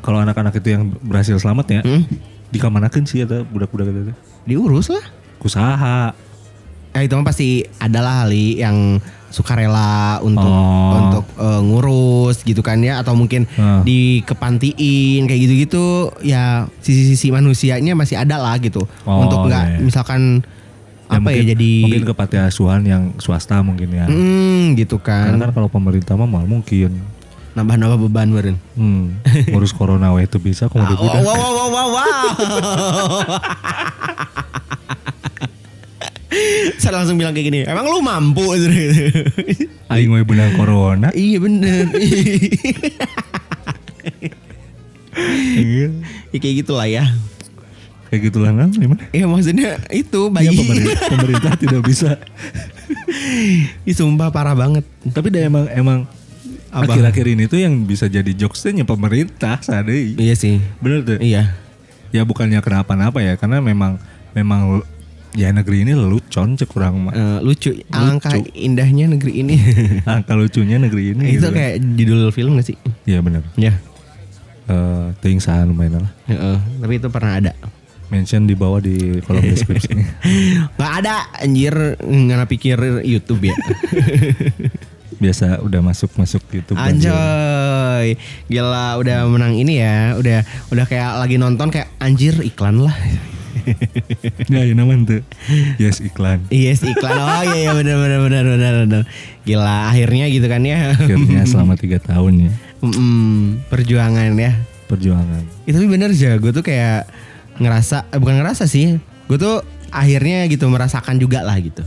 kalau 0.00 0.18
anak-anak 0.18 0.52
itu 0.54 0.68
yang 0.70 0.90
berhasil 0.98 1.36
selamat 1.36 1.66
ya, 1.70 1.80
Hmm? 1.82 2.02
dikamanakeun 2.48 3.04
sih 3.04 3.22
ada 3.22 3.40
budak-budak 3.42 3.88
itu. 3.88 4.12
Diurus 4.44 4.88
lah. 4.88 5.04
Kusaha. 5.38 6.12
Eh 6.90 7.02
itu 7.02 7.14
mah 7.14 7.22
pasti 7.22 7.48
adalah 7.78 8.24
hali 8.24 8.58
yang 8.58 8.98
sukarela 9.30 10.18
untuk 10.20 10.42
Oh. 10.42 10.90
untuk 10.92 11.24
eh, 11.38 11.60
ngurus 11.62 12.42
gitu 12.42 12.60
kan 12.60 12.76
ya 12.78 12.98
atau 12.98 13.14
mungkin 13.14 13.46
Ah. 13.54 13.78
di 13.80 14.26
kepantiin 14.26 15.22
kayak 15.22 15.40
gitu-gitu 15.40 16.10
ya 16.20 16.66
sisi-sisi 16.80 17.30
manusianya 17.30 17.94
masih 17.94 18.18
ada 18.18 18.36
lah 18.36 18.58
gitu 18.58 18.90
Oh, 19.00 19.22
untuk 19.22 19.46
nggak 19.46 19.64
iya, 19.68 19.78
misalkan 19.80 20.42
Ya, 21.06 21.18
apa 21.18 21.26
ya 21.28 21.42
mungkin- 21.42 21.46
jadi 21.48 21.72
mungkin 21.80 22.04
ke 22.04 22.14
panti 22.16 22.36
asuhan 22.38 22.82
yang 22.82 23.02
swasta 23.16 23.58
mungkin 23.60 23.90
ya. 23.92 24.06
hmm, 24.06 24.74
gitu 24.74 24.98
Karena 24.98 25.34
kan 25.36 25.42
kan 25.44 25.50
kalau 25.52 25.68
pemerintah 25.68 26.14
mah 26.14 26.26
mal 26.28 26.42
mungkin. 26.44 27.02
Nambah-nambah 27.52 27.98
beban 28.06 28.28
beren. 28.30 28.56
Hmm, 28.74 29.16
ngurus 29.48 29.70
corona 29.70 30.12
we 30.12 30.22
itu 30.22 30.36
bisa 30.36 30.66
Ah, 30.66 30.70
kemudian 30.70 30.96
wow, 30.96 31.24
wow, 31.24 31.50
wow, 31.50 31.68
wow, 31.68 31.88
wow. 31.90 32.30
Saya 36.78 36.92
langsung 36.96 37.18
bilang 37.18 37.34
kayak 37.34 37.46
gini, 37.46 37.58
emang 37.66 37.84
lu 37.84 38.00
mampu? 38.00 38.54
aing 39.92 40.08
we 40.08 40.22
benang 40.22 40.54
corona. 40.54 41.10
iya 41.12 41.36
bener. 41.38 41.84
Iya. 45.52 45.90
ya 46.32 46.38
kayak 46.38 46.56
gitulah 46.64 46.86
ya. 46.88 47.04
Kayak 48.08 48.30
gitulah 48.30 48.50
kan 48.50 48.70
gimana? 48.72 49.02
Ya 49.12 49.28
maksudnya 49.28 49.76
itu 49.92 50.20
Ya, 50.26 50.32
bayi. 50.32 50.48
pemerintah, 50.56 50.96
pemerintah 51.06 51.52
tidak 51.60 51.82
bisa. 51.84 52.10
Ih 53.84 53.92
sumpah 53.92 54.32
parah 54.32 54.56
banget. 54.56 54.86
Tapi 55.12 55.28
dah 55.28 55.42
emang 55.44 55.66
emang? 55.68 55.98
Akhir-akhir 56.70 57.26
ini 57.26 57.44
tuh 57.50 57.58
yang 57.60 57.74
bisa 57.84 58.06
jadi 58.06 58.30
jokesnya 58.30 58.86
pemerintah 58.86 59.58
sadei. 59.60 60.14
Iya 60.14 60.34
sih. 60.38 60.62
Bener 60.78 61.02
tuh. 61.02 61.18
Iya. 61.18 61.54
Ya 62.10 62.22
bukannya 62.26 62.58
kenapa-napa 62.62 63.22
ya, 63.22 63.38
karena 63.38 63.62
memang 63.62 63.98
memang 64.34 64.82
ya 65.34 65.54
negeri 65.54 65.86
ini 65.86 65.94
lelucon 65.94 66.58
cek 66.58 66.70
kurang 66.70 67.06
mah. 67.06 67.14
Eh, 67.14 67.38
lucu. 67.42 67.74
Alangkah 67.94 68.34
indahnya 68.54 69.10
negeri 69.10 69.46
ini. 69.46 69.54
Angka 70.06 70.34
lucunya 70.34 70.78
negeri 70.78 71.14
ini. 71.14 71.38
itu 71.38 71.46
gitu 71.46 71.48
kayak 71.54 71.74
judul 71.94 72.30
film 72.34 72.58
gak 72.58 72.66
sih? 72.74 72.76
Iya 73.06 73.22
bener. 73.22 73.46
Ya. 73.54 73.78
Eh, 74.70 75.06
ting 75.22 75.38
sahan 75.42 75.70
lumayan 75.70 76.06
lah. 76.06 76.12
Heeh, 76.30 76.58
tapi 76.82 76.92
itu 76.98 77.08
pernah 77.10 77.38
ada. 77.38 77.52
Mention 78.10 78.50
di 78.50 78.58
bawah 78.58 78.82
di 78.82 79.22
kolom 79.22 79.42
deskripsi. 79.54 79.94
Gak 80.74 80.92
ada 81.02 81.30
anjir 81.38 81.74
nggak 82.02 82.50
pikir 82.50 82.78
YouTube 83.06 83.50
ya. 83.50 83.54
Biasa 85.20 85.60
udah 85.60 85.80
masuk 85.80 86.10
masuk 86.16 86.40
YouTube. 86.50 86.80
Anjoy. 86.80 88.16
Gila 88.48 88.96
udah 88.96 89.28
menang 89.28 89.52
ini 89.52 89.78
ya. 89.78 90.16
Udah 90.16 90.40
udah 90.68 90.84
kayak 90.84 91.20
lagi 91.20 91.36
nonton 91.36 91.68
kayak 91.68 91.92
anjir 91.98 92.34
iklan 92.40 92.80
lah. 92.80 92.96
Ya, 94.48 94.64
ya 94.64 94.72
namanya 94.72 95.20
tuh. 95.20 95.22
Yes 95.76 96.00
iklan. 96.00 96.42
Yes 96.48 96.80
iklan. 96.80 97.12
Oh 97.12 97.42
iya 97.44 97.68
iya 97.68 97.72
benar 97.76 98.00
benar 98.00 98.18
benar 98.18 98.44
benar 98.46 98.72
benar. 98.82 99.02
Gila 99.44 99.92
akhirnya 99.92 100.26
gitu 100.26 100.46
kan 100.48 100.64
ya. 100.64 100.96
Akhirnya 100.96 101.44
selama 101.50 101.76
tiga 101.76 102.00
tahun 102.00 102.48
ya 102.48 102.52
Mm, 102.80 103.68
perjuangan 103.68 104.32
ya. 104.32 104.56
perjuangan. 104.88 105.44
Ya, 105.68 105.76
tapi 105.76 105.86
bener 105.86 106.10
aja 106.10 106.34
gue 106.34 106.50
tuh 106.50 106.64
kayak 106.64 107.04
ngerasa 107.60 108.08
eh, 108.08 108.18
bukan 108.18 108.40
ngerasa 108.40 108.64
sih. 108.64 108.96
Gue 109.28 109.36
tuh 109.36 109.60
akhirnya 109.92 110.48
gitu 110.48 110.64
merasakan 110.66 111.20
juga 111.20 111.44
lah 111.44 111.60
gitu. 111.60 111.84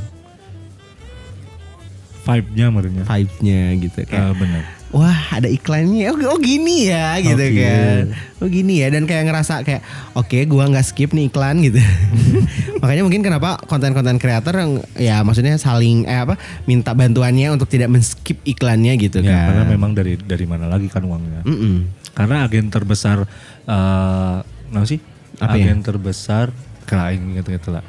Vibe-nya 2.23 2.65
menurutnya. 2.67 3.03
Vibe-nya 3.03 3.61
gitu 3.77 3.99
kayak 4.03 4.23
Ah, 4.23 4.31
benar. 4.31 4.63
wah 4.89 5.19
ada 5.33 5.45
iklannya 5.45 6.05
oh, 6.07 6.21
oh 6.29 6.37
gini 6.37 6.85
ya 6.85 7.17
gitu 7.17 7.33
Oke. 7.35 7.59
kan 7.59 8.03
oh 8.37 8.47
gini 8.47 8.77
ya 8.77 8.87
dan 8.87 9.03
kayak 9.03 9.25
ngerasa 9.25 9.59
kayak 9.61 9.81
oke 10.13 10.37
gua 10.45 10.69
nggak 10.69 10.85
skip 10.85 11.11
nih 11.11 11.27
iklan 11.27 11.59
gitu 11.59 11.81
makanya 12.79 13.01
mungkin 13.01 13.21
kenapa 13.21 13.57
konten-konten 13.59 14.15
kreator 14.15 14.53
yang 14.53 14.71
ya 14.93 15.19
maksudnya 15.21 15.57
saling 15.57 16.05
eh 16.05 16.21
apa 16.21 16.37
minta 16.63 16.93
bantuannya 16.93 17.49
untuk 17.49 17.65
tidak 17.67 17.89
men-skip 17.89 18.37
iklannya 18.43 18.93
gitu 18.95 19.19
Ya, 19.19 19.33
kan 19.33 19.45
karena 19.49 19.63
memang 19.67 19.91
dari 19.91 20.13
dari 20.13 20.45
mana 20.45 20.69
lagi 20.69 20.85
kan 20.87 21.01
uangnya? 21.01 21.41
Mm-mm. 21.41 21.89
Karena 22.13 22.45
agen 22.45 22.69
terbesar 22.69 23.25
eh 23.65 24.37
apa 24.69 24.85
sih? 24.85 25.01
Apa 25.39 25.57
ya? 25.57 25.73
agen 25.73 25.81
terbesar 25.81 26.53
keraing 26.85 27.33
gitu 27.33 27.49
gitu 27.49 27.73
lah. 27.73 27.81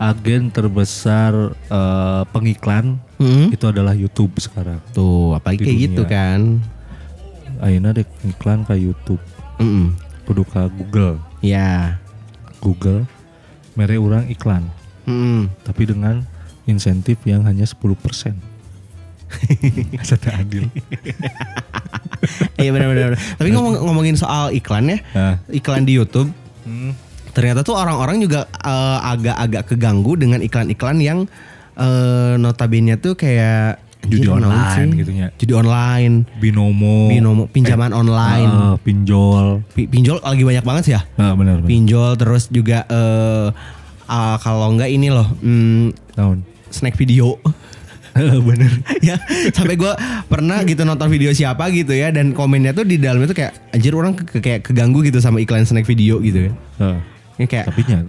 Agen 0.00 0.48
terbesar 0.48 1.32
eh, 1.52 2.22
pengiklan 2.26 2.96
Mm-mm. 3.16 3.52
itu 3.52 3.64
adalah 3.64 3.92
YouTube 3.92 4.32
sekarang. 4.38 4.80
tuh 4.90 5.36
apalagi 5.36 5.60
Di 5.60 5.64
kayak 5.66 5.76
dunia. 5.76 5.86
gitu 5.86 6.02
kan 6.06 6.40
Aina 7.60 7.92
dek 7.92 8.08
iklan 8.26 8.64
ke 8.64 8.72
YouTube, 8.74 9.20
Mm-mm. 9.56 9.92
kudu 10.24 10.42
ke 10.42 10.64
Google. 10.72 11.20
ya 11.40 12.00
Google 12.58 13.04
mere 13.72 13.96
orang 13.96 14.24
iklan, 14.26 14.64
Mm-mm. 15.04 15.52
tapi 15.62 15.84
dengan 15.84 16.24
insentif 16.64 17.20
yang 17.22 17.44
hanya 17.44 17.64
10%. 17.64 18.32
Asa 19.94 20.16
teu 20.16 20.32
adil. 20.32 20.66
iya 22.56 22.70
benar-benar 22.70 23.14
tapi 23.32 23.48
ngomong 23.50 23.78
ngomongin 23.80 24.12
soal 24.12 24.50
iklan 24.50 24.90
ya 24.90 24.98
iklan 25.48 25.84
di 25.84 25.94
YouTube 25.94 26.28
hmm, 26.62 26.92
ternyata 27.30 27.60
tuh 27.60 27.74
orang-orang 27.74 28.18
juga 28.18 28.44
eh, 28.46 28.98
agak-agak 29.04 29.62
keganggu 29.66 30.14
dengan 30.14 30.38
iklan-iklan 30.38 30.98
yang 30.98 31.18
eh, 31.74 32.34
notabene 32.36 32.96
tuh 32.96 33.14
kayak 33.14 33.78
Judi 34.00 34.24
anjir, 34.24 34.32
online 34.32 34.64
sih? 34.72 34.88
gitu 34.96 35.12
nya. 35.12 35.26
Judi 35.36 35.52
online, 35.52 36.14
binomo, 36.36 37.06
binomo, 37.06 37.44
pinjaman 37.46 37.92
online, 37.92 38.48
ah, 38.48 38.74
pinjol. 38.80 39.60
Pi- 39.70 39.84
pinjol 39.86 40.18
lagi 40.18 40.40
banyak 40.40 40.64
banget 40.64 40.82
sih 40.82 40.94
ya. 40.96 41.04
Nah, 41.14 41.36
benar 41.36 41.60
benar. 41.60 41.68
Pinjol 41.68 42.16
terus 42.16 42.48
juga 42.48 42.88
eh 42.88 43.48
ah, 44.06 44.40
kalau 44.40 44.72
enggak 44.72 44.88
ini 44.88 45.12
loh, 45.12 45.28
hmm, 45.36 46.16
Tahun. 46.16 46.40
snack 46.70 46.96
video. 46.96 47.36
bener. 48.40 48.72
ya 49.06 49.20
sampai 49.52 49.76
gua 49.76 49.94
pernah 50.26 50.64
gitu 50.64 50.82
nonton 50.82 51.06
video 51.06 51.30
siapa 51.30 51.68
gitu 51.68 51.92
ya 51.92 52.08
dan 52.08 52.32
komennya 52.32 52.72
tuh 52.72 52.82
di 52.82 52.96
dalamnya 52.96 53.28
tuh 53.28 53.38
kayak 53.38 53.52
anjir 53.70 53.92
orang 53.92 54.16
ke- 54.16 54.40
kayak 54.40 54.64
keganggu 54.64 55.04
gitu 55.04 55.20
sama 55.20 55.38
iklan 55.38 55.62
snack 55.62 55.84
video 55.84 56.18
gitu 56.18 56.48
ya. 56.48 56.52
Heeh. 56.78 56.98
Ini 57.40 57.48
kayak 57.48 57.72
Tapi 57.72 57.80
nya. 57.88 58.04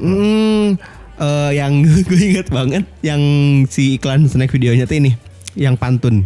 Hmm, 0.00 0.80
eh, 1.20 1.50
yang 1.52 1.84
gue 2.08 2.20
inget 2.24 2.48
banget 2.48 2.88
yang 3.04 3.20
si 3.68 4.00
iklan 4.00 4.24
snack 4.24 4.48
videonya 4.48 4.88
tuh 4.88 4.96
ini, 4.96 5.12
yang 5.60 5.76
pantun. 5.76 6.24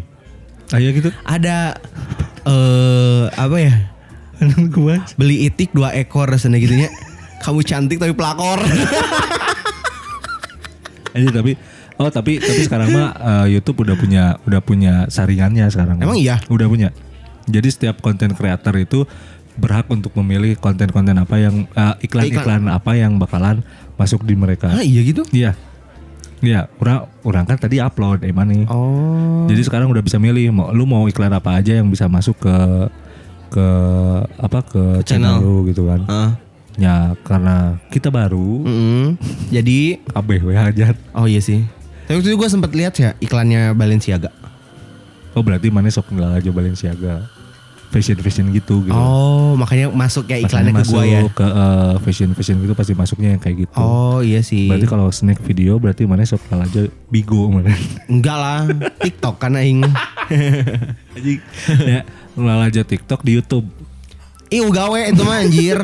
Ayo 0.71 0.95
gitu. 0.95 1.11
Ada 1.27 1.75
eh 2.47 3.27
apa 3.35 3.57
ya? 3.59 3.75
gua. 4.71 5.03
Beli 5.19 5.51
itik 5.51 5.75
dua 5.75 5.91
ekor 5.91 6.31
rasanya 6.31 6.63
gitunya. 6.63 6.87
Kamu 7.43 7.67
cantik 7.67 7.99
tapi 7.99 8.15
pelakor. 8.15 8.63
Aja 11.19 11.29
tapi 11.43 11.59
oh 11.99 12.11
tapi 12.15 12.39
tapi 12.39 12.63
sekarang 12.63 12.95
mah 12.95 13.11
eh, 13.11 13.59
YouTube 13.59 13.83
udah 13.83 13.99
punya 13.99 14.39
udah 14.47 14.63
punya 14.63 15.11
saringannya 15.11 15.67
sekarang. 15.67 15.99
Emang 15.99 16.15
iya? 16.15 16.39
Udah 16.47 16.71
punya. 16.71 16.95
Jadi 17.45 17.69
setiap 17.75 17.99
konten 18.01 18.33
kreator 18.39 18.73
itu 18.79 19.03
berhak 19.55 19.87
untuk 19.91 20.11
memilih 20.19 20.59
konten-konten 20.59 21.15
apa 21.15 21.37
yang 21.39 21.67
eh, 21.71 21.95
iklan-iklan 22.07 22.67
apa 22.67 22.93
yang 22.99 23.17
bakalan 23.19 23.63
masuk 23.95 24.27
di 24.27 24.35
mereka. 24.35 24.71
ah 24.75 24.83
iya 24.83 25.01
gitu? 25.07 25.23
Iya. 25.31 25.55
Iya, 26.45 26.69
orang 26.77 27.09
orang 27.25 27.45
kan 27.49 27.57
tadi 27.57 27.81
upload 27.81 28.21
emang 28.21 28.53
nih. 28.53 28.65
Oh. 28.69 29.49
Jadi 29.49 29.65
sekarang 29.65 29.89
udah 29.89 30.05
bisa 30.05 30.21
milih 30.21 30.53
mau 30.53 30.69
lu 30.77 30.85
mau 30.85 31.09
iklan 31.09 31.33
apa 31.33 31.57
aja 31.57 31.81
yang 31.81 31.89
bisa 31.89 32.05
masuk 32.05 32.37
ke 32.37 32.57
ke 33.49 33.67
apa 34.37 34.59
ke 34.67 34.83
channel, 35.09 35.41
Channel. 35.41 35.41
lu 35.41 35.57
gitu 35.73 35.89
kan. 35.89 36.01
Ah. 36.05 36.31
Ya 36.75 37.15
karena 37.23 37.79
kita 37.89 38.11
baru 38.11 38.67
Mm-mm. 38.67 39.15
Jadi 39.49 40.03
kabeh 40.11 40.43
we 40.43 40.53
hajar. 40.59 40.99
oh 41.15 41.25
iya 41.25 41.39
sih. 41.41 41.63
Tapi 42.05 42.21
waktu 42.21 42.29
itu 42.35 42.37
gue 42.37 42.51
sempet 42.51 42.71
lihat 42.77 42.95
ya 43.01 43.17
iklannya 43.23 43.73
Balenciaga. 43.73 44.29
Oh 45.33 45.41
berarti 45.41 45.73
mana 45.73 45.89
sok 45.89 46.13
ngelala 46.13 46.43
aja 46.43 46.51
Balenciaga. 46.53 47.31
Fashion 47.95 48.19
fashion 48.19 48.51
gitu 48.51 48.83
gitu. 48.83 48.91
Oh 48.91 49.55
makanya 49.55 49.87
masuk 49.87 50.27
ya 50.27 50.43
iklannya 50.43 50.75
ke 50.75 50.83
masuk 50.83 50.99
gue 50.99 51.05
ya. 51.07 51.21
ke 51.31 51.47
eh, 51.47 51.95
fashion 52.03 52.35
fashion 52.35 52.59
gitu 52.59 52.75
pasti 52.75 52.91
masuknya 52.99 53.39
yang 53.39 53.43
kayak 53.43 53.71
gitu. 53.71 53.79
Oh 53.79 54.19
iya 54.19 54.43
sih. 54.43 54.67
Berarti 54.67 54.91
kalau 54.91 55.07
snack 55.15 55.39
video 55.47 55.79
berarti 55.79 56.03
mana 56.03 56.27
ngelala 56.27 56.67
aja 56.67 56.91
bigo 57.07 57.47
mana. 57.55 57.71
Enggak 58.11 58.35
lah, 58.35 58.67
TikTok 58.99 59.39
kan 59.39 59.55
aing. 59.55 59.87
Anjing. 61.15 61.39
ya 61.87 62.03
ngelala 62.35 62.67
aja 62.67 62.83
TikTok 62.83 63.23
di 63.23 63.39
YouTube. 63.39 63.71
Ih 64.51 64.67
gawe 64.67 65.01
itu 65.15 65.23
mah 65.23 65.39
anjir. 65.47 65.79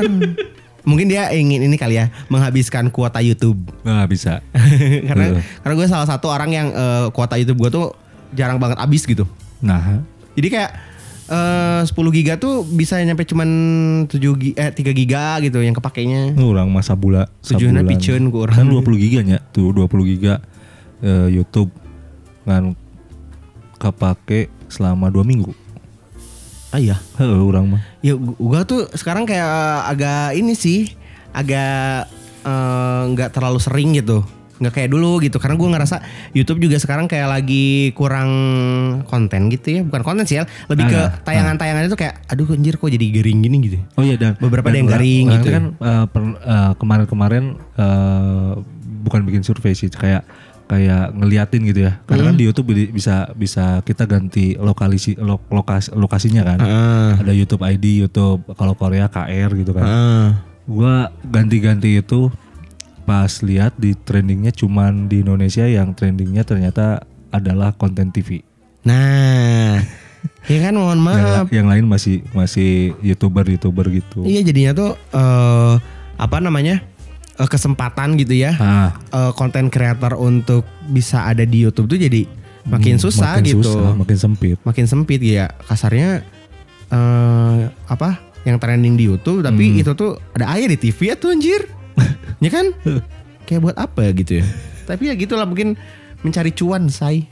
Mungkin 0.83 1.07
dia 1.07 1.31
ingin 1.31 1.63
ini 1.63 1.79
kali 1.79 1.95
ya 1.95 2.11
menghabiskan 2.27 2.91
kuota 2.91 3.23
YouTube. 3.23 3.71
Nggak 3.87 4.09
bisa. 4.11 4.43
karena 5.09 5.39
Betul. 5.39 5.43
karena 5.63 5.75
gue 5.79 5.87
salah 5.87 6.09
satu 6.11 6.27
orang 6.27 6.51
yang 6.51 6.75
eh, 6.75 7.07
kuota 7.15 7.39
YouTube 7.39 7.63
gue 7.63 7.71
tuh 7.71 7.87
jarang 8.35 8.59
banget 8.59 8.83
habis 8.83 9.07
gitu. 9.07 9.31
Nah, 9.63 10.03
Jadi 10.35 10.49
kayak 10.51 10.90
eh 11.31 11.83
10 11.87 11.95
giga 12.11 12.35
tuh 12.37 12.67
bisa 12.67 12.99
nyampe 12.99 13.23
cuman 13.23 13.49
7 14.11 14.19
giga, 14.35 14.57
eh 14.59 14.71
3 14.75 14.91
giga 14.91 15.39
gitu 15.39 15.63
yang 15.63 15.73
kepakainya. 15.73 16.35
orang 16.37 16.67
masa 16.69 16.99
bula 16.99 17.31
Tujuannya 17.41 17.87
piceun 17.87 18.35
ku 18.35 18.43
orang. 18.43 18.59
Kan 18.59 18.67
20 18.67 18.99
giga 18.99 19.21
nya 19.23 19.39
tuh 19.55 19.71
20 19.71 20.11
giga 20.11 20.43
eh, 21.01 21.31
YouTube 21.31 21.71
kan 22.43 22.75
kepake 23.79 24.51
selama 24.67 25.07
dua 25.09 25.23
minggu. 25.23 25.55
Ah 26.71 26.83
iya. 26.83 26.99
Heeh, 27.19 27.41
orang 27.41 27.79
mah. 27.79 27.83
Ya 28.03 28.19
gu- 28.19 28.35
gua 28.37 28.67
tuh 28.67 28.91
sekarang 28.95 29.23
kayak 29.23 29.47
agak 29.87 30.35
ini 30.35 30.55
sih, 30.55 30.91
agak 31.31 32.11
eh, 32.43 33.03
nggak 33.07 33.31
terlalu 33.31 33.63
sering 33.63 33.95
gitu. 33.95 34.27
Nggak 34.61 34.73
kayak 34.73 34.89
dulu 34.89 35.19
gitu 35.19 35.37
karena 35.37 35.57
gua 35.57 35.69
ngerasa 35.73 35.97
YouTube 36.31 36.61
juga 36.61 36.77
sekarang 36.77 37.05
kayak 37.05 37.29
lagi 37.31 37.67
kurang 37.91 38.31
konten 39.03 39.49
gitu 39.49 39.69
ya 39.71 39.83
bukan 39.83 40.03
konten 40.03 40.25
sih 40.25 40.37
ya 40.37 40.45
lebih 40.67 40.85
ke 40.87 41.01
Ah, 41.01 41.09
tayangan-tayangannya 41.23 41.89
tuh 41.89 41.97
kayak 41.97 42.21
aduh 42.27 42.45
anjir 42.51 42.77
kok 42.77 42.87
jadi 42.87 43.07
garing 43.11 43.41
gini 43.41 43.57
gitu 43.63 43.79
Oh 43.95 44.05
iya 44.05 44.15
dan 44.15 44.37
Beberapa 44.37 44.69
dan 44.69 44.71
ada 44.71 44.77
yang 44.77 44.87
orang- 44.87 44.95
garing 44.95 45.25
orang 45.25 45.35
gitu 45.35 45.49
kan 45.51 45.65
eh, 45.75 46.05
per- 46.07 46.39
eh, 46.39 46.73
kemarin-kemarin 46.77 47.45
eh, 47.75 48.53
bukan 49.01 49.21
bikin 49.25 49.41
survei 49.41 49.73
sih 49.73 49.89
kayak 49.89 50.23
kayak 50.67 51.11
ngeliatin 51.13 51.67
gitu 51.67 51.83
ya. 51.83 51.99
Karena 52.05 52.31
kan 52.31 52.37
di 52.37 52.47
YouTube 52.47 52.71
bi- 52.71 52.87
bisa 52.89 53.27
bisa 53.35 53.83
kita 53.83 54.07
ganti 54.07 54.55
lokalisi 54.55 55.19
lo- 55.19 55.43
lokasi 55.49 55.91
lokasinya 55.93 56.47
kan. 56.47 56.59
Heeh. 56.61 57.11
Ada 57.19 57.33
YouTube 57.33 57.65
ID, 57.65 57.99
YouTube 57.99 58.47
kalau 58.55 58.79
Korea 58.79 59.11
KR 59.11 59.51
gitu 59.53 59.75
kan. 59.75 59.83
Heeh. 59.83 60.27
Gua 60.71 60.95
ganti-ganti 61.25 61.99
itu 61.99 62.31
pas 63.01 63.41
lihat 63.41 63.75
di 63.75 63.93
trendingnya 63.95 64.51
cuman 64.51 65.07
di 65.07 65.21
Indonesia 65.21 65.63
yang 65.63 65.91
trendingnya 65.91 66.43
ternyata 66.43 67.03
adalah 67.29 67.73
konten 67.73 68.09
TV. 68.09 68.43
Nah, 68.83 69.79
ya 70.51 70.59
kan 70.61 70.75
mohon 70.75 70.99
Yang, 70.99 71.07
maaf. 71.07 71.45
la- 71.47 71.53
yang 71.53 71.67
lain 71.67 71.85
masih 71.85 72.23
masih 72.31 72.71
youtuber-youtuber 73.01 73.87
gitu. 73.91 74.23
Iya 74.23 74.41
jadinya 74.43 74.73
tuh 74.73 74.91
eh 75.11 75.75
apa 76.17 76.37
namanya 76.39 76.85
eh, 77.35 77.47
kesempatan 77.47 78.15
gitu 78.15 78.35
ya 78.35 78.53
Ah, 78.55 78.91
eh, 79.11 79.33
konten 79.33 79.69
kreator 79.69 80.15
untuk 80.15 80.63
bisa 80.87 81.25
ada 81.25 81.43
di 81.43 81.61
YouTube 81.61 81.89
tuh 81.89 81.97
jadi 81.97 82.29
makin 82.63 82.95
hmm, 82.95 83.03
susah 83.03 83.41
makin 83.41 83.45
gitu, 83.47 83.65
susah, 83.65 83.93
makin 83.95 84.19
sempit. 84.19 84.57
makin 84.63 84.85
sempit 84.85 85.21
ya 85.21 85.49
kasarnya 85.65 86.21
eh 86.89 87.61
apa 87.87 88.21
yang 88.43 88.57
trending 88.57 88.97
di 88.97 89.05
YouTube 89.05 89.41
tapi 89.41 89.65
Hmm. 89.67 89.81
itu 89.81 89.93
tuh 89.95 90.17
ada 90.33 90.49
aja 90.51 90.65
di 90.65 90.77
TV 90.77 90.99
ya 91.07 91.15
tuh 91.15 91.31
anjir, 91.31 91.65
ya 92.45 92.51
kan? 92.51 92.67
Kayak 93.45 93.61
buat 93.63 93.77
apa 93.77 94.03
gitu 94.13 94.41
ya? 94.41 94.45
Tapi 94.85 95.09
ya 95.09 95.15
gitulah 95.15 95.45
mungkin 95.45 95.75
mencari 96.21 96.51
cuan 96.51 96.87
say. 96.87 97.27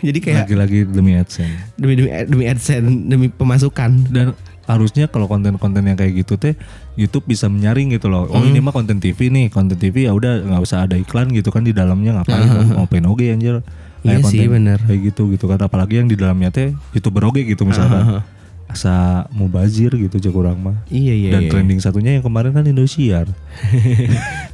Jadi 0.00 0.18
kayak 0.18 0.48
Lagi-lagi 0.48 0.88
demi 0.88 1.12
AdSense. 1.12 1.76
demi 1.76 1.92
demi 1.94 2.08
demi 2.24 2.44
AdSense 2.44 2.88
demi 3.04 3.26
pemasukan. 3.28 3.90
Dan 4.08 4.32
harusnya 4.64 5.06
kalau 5.06 5.26
konten-konten 5.26 5.82
yang 5.82 5.98
kayak 5.98 6.24
gitu 6.24 6.38
teh 6.38 6.54
YouTube 6.94 7.26
bisa 7.26 7.46
menyaring 7.46 7.90
gitu 7.90 8.06
loh. 8.06 8.24
Oh 8.24 8.38
Hmm. 8.38 8.48
ini 8.48 8.58
mah 8.58 8.70
konten 8.70 8.96
TV 8.96 9.28
nih, 9.28 9.50
konten 9.50 9.74
TV 9.74 10.06
ya 10.06 10.14
udah 10.14 10.40
nggak 10.40 10.62
usah 10.62 10.86
ada 10.86 10.94
iklan 10.94 11.28
gitu 11.30 11.50
kan 11.50 11.60
di 11.60 11.70
dalamnya 11.70 12.16
ngapain 12.16 12.46
mau 12.70 12.86
open 12.86 13.04
oge 13.06 13.28
anjir. 13.28 13.60
Iya 14.00 14.24
sih, 14.24 14.48
bener. 14.48 14.80
Kayak 14.80 15.12
gitu 15.12 15.28
gitu 15.28 15.44
kan 15.44 15.60
apalagi 15.60 16.00
yang 16.00 16.08
di 16.08 16.16
dalamnya 16.16 16.48
teh 16.48 16.72
YouTuber 16.90 17.20
oge 17.26 17.44
gitu 17.44 17.68
misalkan. 17.68 18.24
Asa 18.70 18.96
mubazir 19.28 19.90
gitu 19.90 20.14
aja 20.14 20.30
kurang 20.30 20.62
mah. 20.62 20.78
Iya 20.86 21.10
iya. 21.10 21.30
Dan 21.32 21.42
iya. 21.42 21.50
trending 21.50 21.78
satunya 21.78 22.14
yang 22.14 22.22
kemarin 22.22 22.50
kan 22.50 22.62
Indosiar. 22.62 23.26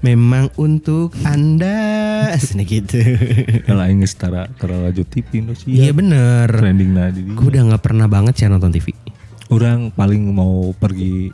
Memang 0.01 0.49
untuk 0.57 1.13
anda 1.23 1.77
Sini 2.39 2.65
gitu 2.65 3.01
Kalau 3.63 3.81
aing 3.81 4.01
geus 4.01 4.15
tara 4.15 4.49
tara 4.51 4.77
lanjut 4.79 5.05
TV 5.05 5.41
Indosiar. 5.41 5.69
Iya 5.71 5.91
bener 5.93 6.49
Trending 6.49 6.91
nah 6.91 7.09
di 7.09 7.23
Gue 7.27 7.49
udah 7.51 7.71
gak 7.71 7.83
pernah 7.83 8.07
banget 8.07 8.35
sih 8.35 8.47
nonton 8.47 8.71
TV 8.71 8.93
Orang 9.47 9.91
paling 9.91 10.27
mau 10.27 10.73
pergi 10.73 11.31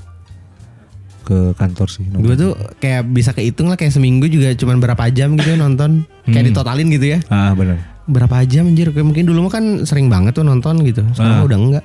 ke 1.23 1.55
kantor 1.55 1.87
sih. 1.87 2.03
nonton. 2.05 2.23
Gue 2.25 2.35
tuh 2.35 2.53
kayak 2.77 3.07
bisa 3.09 3.31
kehitung 3.31 3.67
lah 3.67 3.77
Kayak 3.77 3.95
seminggu 3.95 4.27
juga 4.27 4.51
cuman 4.53 4.79
berapa 4.79 5.07
jam 5.09 5.35
gitu 5.35 5.49
ya 5.49 5.59
nonton 5.59 6.03
Kayak 6.25 6.51
ditotalin 6.51 6.89
gitu 6.89 7.07
ya 7.09 7.19
Ah 7.29 7.53
benar. 7.53 7.79
Berapa 8.05 8.43
jam 8.45 8.67
anjir 8.67 8.91
Kayak 8.91 9.07
mungkin 9.07 9.25
dulu 9.25 9.47
mah 9.47 9.53
kan 9.53 9.65
sering 9.83 10.07
banget 10.07 10.35
tuh 10.35 10.43
nonton 10.43 10.83
gitu 10.83 11.03
Sekarang 11.13 11.41
Ah. 11.41 11.47
udah 11.47 11.59
enggak 11.59 11.85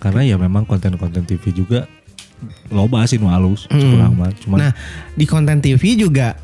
Karena 0.00 0.24
ya 0.24 0.34
memang 0.34 0.64
konten-konten 0.64 1.22
TV 1.22 1.52
juga 1.52 1.84
loba 2.66 3.04
sih 3.04 3.16
nu 3.16 3.28
halus 3.28 3.68
Hmm. 3.68 3.84
kurang 3.86 4.12
mah. 4.16 4.32
Cuman 4.34 4.58
Nah 4.58 4.72
di 5.12 5.24
konten 5.24 5.60
TV 5.60 5.94
juga 5.94 6.34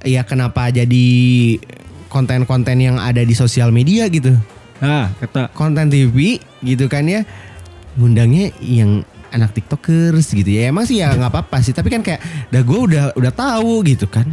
Ya 0.00 0.22
kenapa 0.22 0.70
jadi 0.70 1.06
konten-konten 2.06 2.78
yang 2.78 2.96
ada 2.96 3.20
di 3.20 3.34
sosial 3.34 3.68
media 3.68 4.06
gitu 4.06 4.30
nah 4.78 5.10
kata 5.18 5.50
konten 5.50 5.90
TV 5.90 6.38
gitu 6.62 6.86
kan 6.86 7.02
ya 7.02 7.26
ngundangnya 7.92 8.54
yang 8.62 9.02
anak 9.28 9.50
tiktokers 9.52 10.30
gitu 10.30 10.46
ya 10.46 10.70
emang 10.70 10.86
sih 10.86 11.02
ya 11.02 11.10
nggak 11.10 11.28
apa-apa 11.28 11.58
sih 11.60 11.74
tapi 11.74 11.90
kan 11.90 12.00
kayak 12.00 12.22
dah 12.48 12.62
gue 12.62 12.78
udah 12.78 13.04
udah 13.12 13.32
tahu 13.34 13.82
gitu 13.84 14.06
kan 14.06 14.24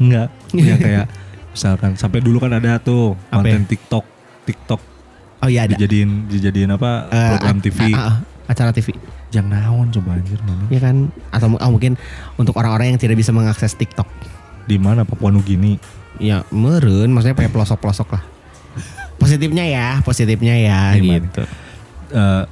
enggak 0.00 0.32
ya 0.50 0.74
kayak 0.76 1.06
misalkan 1.46 1.92
sampai 1.94 2.18
dulu 2.18 2.40
kan 2.40 2.56
ada 2.56 2.80
tuh 2.80 3.20
Apa 3.28 3.44
ya? 3.44 3.52
konten 3.52 3.68
TikTok 3.68 4.04
TikTok 4.42 4.80
oh 5.42 5.48
iya 5.48 5.66
ada. 5.66 5.74
Dijadiin 5.74 6.10
dijadiin 6.26 6.70
apa 6.70 7.06
Eh, 7.08 7.28
program 7.34 7.58
TV 7.58 7.78
a- 7.90 8.00
a- 8.08 8.20
acara 8.44 8.70
TV 8.70 8.94
jangan 9.28 9.56
naon 9.56 9.88
coba 9.90 10.14
anjir 10.14 10.38
mana? 10.40 10.64
Ya 10.68 10.78
kan? 10.78 11.08
Atau 11.28 11.50
oh, 11.50 11.70
mungkin 11.70 11.96
untuk 12.34 12.54
orang-orang 12.54 12.92
yang 12.92 13.00
tidak 13.00 13.16
bisa 13.16 13.30
mengakses 13.30 13.72
TikTok. 13.72 14.04
Di 14.62 14.76
mana 14.76 15.02
Papua 15.02 15.28
Nugini? 15.28 15.80
Ya 16.16 16.44
meren 16.48 17.10
maksudnya 17.10 17.34
kayak 17.34 17.50
pelosok-pelosok 17.50 18.08
lah. 18.10 18.22
Positifnya 19.16 19.64
ya 19.64 19.86
positifnya 20.00 20.54
ya 20.54 20.78
Gimana? 20.92 21.22
gitu. 21.22 21.42
Eh, 22.12 22.42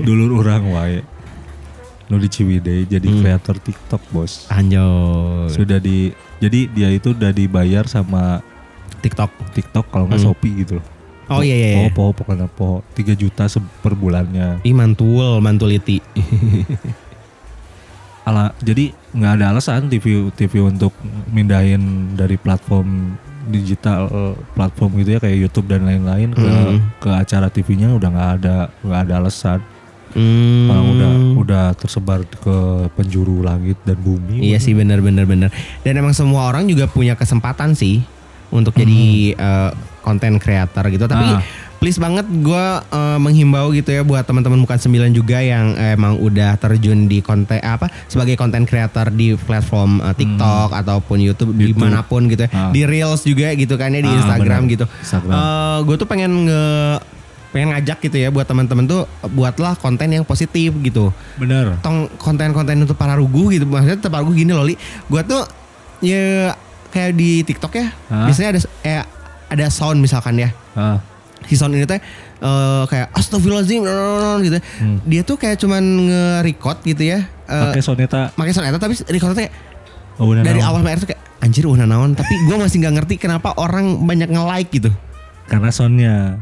dulur 0.00 0.40
orang 0.40 0.62
wae. 0.68 0.98
Nu 2.06 2.16
di 2.16 2.28
Ciwidey 2.28 2.84
jadi 2.84 3.02
Hmm. 3.02 3.20
kreator 3.20 3.56
TikTok 3.56 4.02
bos. 4.10 4.44
Anjay 4.46 4.78
sudah 5.48 5.80
di 5.80 6.12
jadi 6.38 6.68
dia 6.68 6.88
itu 6.88 7.10
udah 7.10 7.30
dibayar 7.30 7.84
sama 7.84 8.44
TikTok. 9.00 9.32
TikTok 9.50 9.88
kalau 9.88 10.06
nggak 10.06 10.20
Hmm. 10.20 10.28
Shopee 10.30 10.54
gitu 10.58 10.78
loh 10.78 10.86
oh 11.32 11.42
iya 11.42 11.56
iya, 11.56 11.68
iya. 11.72 11.90
Po, 11.90 12.12
po, 12.12 12.24
pokoknya 12.24 12.46
po. 12.46 12.84
3 12.92 13.14
juta 13.14 13.48
per 13.80 13.94
bulannya. 13.94 14.60
Ih 14.62 14.72
mantul 14.72 15.40
mantuliti 15.40 15.98
Ala, 18.22 18.54
jadi 18.62 18.94
nggak 19.10 19.32
ada 19.34 19.50
alasan 19.50 19.90
TV 19.90 20.30
TV 20.38 20.62
untuk 20.62 20.94
mindahin 21.26 22.14
dari 22.14 22.38
platform 22.38 23.18
digital 23.50 24.06
platform 24.54 25.02
gitu 25.02 25.18
ya 25.18 25.20
kayak 25.20 25.38
YouTube 25.42 25.66
dan 25.66 25.82
lain-lain 25.82 26.30
ke 26.30 26.46
Hmm. 26.46 26.78
ke 27.02 27.10
acara 27.10 27.50
TV-nya 27.50 27.90
udah 27.90 28.08
nggak 28.14 28.30
ada 28.38 28.56
nggak 28.78 29.00
ada 29.02 29.14
alasan. 29.18 29.58
hmm. 30.14 30.70
Orang 30.70 30.86
udah 30.94 31.10
udah 31.42 31.64
tersebar 31.74 32.22
ke 32.22 32.56
penjuru 32.94 33.42
langit 33.42 33.74
dan 33.82 33.98
bumi. 33.98 34.38
Iya 34.38 34.62
sih 34.62 34.70
benar 34.70 35.02
benar 35.02 35.26
benar. 35.26 35.50
Dan 35.82 35.98
emang 35.98 36.14
semua 36.14 36.46
orang 36.46 36.70
juga 36.70 36.86
punya 36.86 37.18
kesempatan 37.18 37.74
sih 37.74 38.06
untuk 38.54 38.78
jadi 38.78 39.34
eh, 39.34 39.70
konten 40.02 40.36
creator 40.36 40.84
gitu. 40.88 41.06
Tapi 41.06 41.24
Ah. 41.24 41.40
please 41.78 41.96
banget 41.96 42.22
gue 42.28 42.64
menghimbau 43.16 43.70
gitu 43.70 43.90
ya 43.90 44.02
buat 44.02 44.22
teman-teman 44.22 44.58
bukan 44.60 44.76
sembilan 44.76 45.10
juga 45.10 45.38
yang 45.38 45.74
emang 45.74 46.14
udah 46.16 46.54
terjun 46.54 47.06
di 47.06 47.18
konten 47.18 47.58
apa 47.58 47.90
sebagai 48.06 48.34
konten 48.34 48.62
creator 48.62 49.08
di 49.08 49.34
platform 49.34 49.98
eh, 50.00 50.14
TikTok 50.14 50.70
ataupun 50.72 51.18
YouTube, 51.18 51.50
YouTube. 51.52 51.74
di 51.74 51.82
mana 51.82 52.02
pun 52.02 52.26
gitu 52.26 52.46
ya. 52.46 52.50
Ah. 52.50 52.70
Di 52.70 52.82
Reels 52.82 53.22
juga 53.22 53.50
gitu 53.52 53.74
kan 53.74 53.90
ya 53.90 53.98
di 53.98 54.06
Ah, 54.06 54.18
Instagram 54.20 54.60
benar. 54.60 54.72
gitu. 54.72 54.84
Instagram. 55.00 55.34
gue 55.82 55.96
tuh 55.96 56.06
pengen 56.06 56.30
nge 56.44 56.62
pengen 57.50 57.68
ngajak 57.68 57.98
gitu 58.00 58.16
ya 58.16 58.28
buat 58.28 58.48
teman-teman 58.48 58.86
tuh 58.86 59.04
buatlah 59.28 59.76
konten 59.76 60.08
yang 60.08 60.24
positif 60.24 60.72
gitu 60.78 61.12
Bener. 61.36 61.76
tong 61.78 62.08
konten-konten 62.16 62.80
untuk 62.80 62.96
para 62.96 63.12
rugu 63.12 63.52
gitu 63.52 63.68
maksudnya 63.68 64.00
para 64.02 64.24
rugu 64.24 64.40
gini 64.40 64.56
loh 64.56 64.64
li 64.64 64.72
gue 65.04 65.20
tuh 65.20 65.44
ya 66.00 66.56
kayak 66.88 67.12
di 67.12 67.44
TikTok 67.44 67.72
ya 67.74 67.92
Hah? 68.08 68.24
biasanya 68.24 68.48
ada 68.48 68.60
eh, 68.82 69.04
ada 69.52 69.68
sound 69.68 69.98
misalkan 69.98 70.36
ya 70.36 70.50
Ah, 70.72 70.96
si 71.42 71.52
sound 71.52 71.72
ini 71.72 71.84
teh 71.84 72.00
eh, 72.38 72.82
kayak 72.86 73.12
astagfirullahaladzim 73.12 73.82
gitu 74.42 74.58
Hmm. 74.78 74.98
dia 75.04 75.22
tuh 75.22 75.36
kayak 75.36 75.56
cuman 75.56 75.82
nge-record 76.02 76.80
gitu 76.82 77.02
ya 77.06 77.28
eh, 77.44 77.62
Pakai 77.68 77.80
soneta. 77.80 78.32
pakai 78.32 78.50
sound 78.50 78.66
eta 78.66 78.78
tapi 78.78 78.96
recordnya 79.06 79.38
kayak 79.42 79.54
Oh, 80.14 80.28
bener 80.28 80.42
dari 80.42 80.58
naon. 80.58 80.76
awal 80.76 80.84
akhir 80.84 81.00
tuh 81.00 81.08
kayak 81.08 81.22
anjir 81.40 81.64
udah 81.64 81.84
naon 81.84 82.12
tapi 82.12 82.30
gue 82.42 82.56
masih 82.56 82.76
nggak 82.78 82.94
ngerti 82.96 83.14
kenapa 83.18 83.56
orang 83.56 84.02
banyak 84.02 84.28
nge-like 84.28 84.70
gitu. 84.70 84.90
Karena 85.44 85.68
soundnya. 85.68 86.38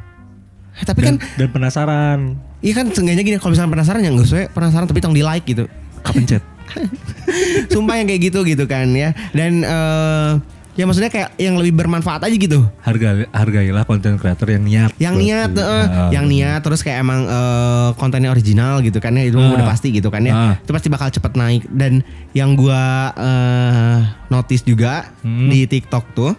Eh, 0.73 0.85
tapi 0.85 1.01
Dan, 1.01 1.17
kan 1.17 1.17
dan 1.37 1.49
penasaran. 1.51 2.19
iya 2.59 2.73
kan 2.73 2.87
seenggaknya 2.89 3.23
gini 3.23 3.37
kalau 3.37 3.55
misalnya 3.55 3.73
penasaran 3.73 4.01
ya 4.01 4.11
nggak 4.11 4.27
usah 4.27 4.47
penasaran 4.49 4.87
tapi 4.87 4.99
tong 4.99 5.13
di 5.13 5.23
like 5.23 5.43
gitu. 5.45 5.65
Kepencet. 6.01 6.43
Sumpah 7.73 7.95
yang 7.97 8.07
kayak 8.07 8.23
gitu 8.25 8.43
gitu 8.45 8.65
kan 8.65 8.91
ya. 8.91 9.15
Dan 9.31 9.63
eh 9.63 10.31
ya 10.73 10.85
maksudnya 10.85 11.09
kayak 11.09 11.35
yang 11.37 11.55
lebih 11.55 11.75
bermanfaat 11.77 12.23
aja 12.23 12.33
gitu. 12.33 12.63
Harga 12.81 13.27
hargailah 13.29 13.85
konten 13.85 14.17
kreator 14.17 14.49
yang 14.49 14.63
niat. 14.63 14.91
Yang 14.97 15.15
niat, 15.19 15.51
eh, 15.53 15.67
Ah, 15.67 16.09
yang 16.11 16.25
niat 16.25 16.61
terus 16.61 16.81
kayak 16.81 17.01
emang 17.01 17.25
eh, 17.25 17.89
kontennya 17.95 18.29
original 18.29 18.81
gitu 18.81 18.97
kan 18.97 19.13
ya 19.13 19.25
itu 19.25 19.37
Ah. 19.37 19.53
udah 19.53 19.67
pasti 19.67 19.91
gitu 19.91 20.09
kan 20.09 20.23
ya. 20.23 20.33
Ah. 20.33 20.55
Itu 20.57 20.71
pasti 20.71 20.89
bakal 20.89 21.09
cepet 21.09 21.33
naik 21.35 21.63
dan 21.69 22.01
yang 22.33 22.55
gua 22.55 22.81
eh, 23.13 23.99
notice 24.29 24.63
juga 24.63 25.11
Hmm. 25.21 25.47
di 25.47 25.65
TikTok 25.65 26.05
tuh 26.13 26.33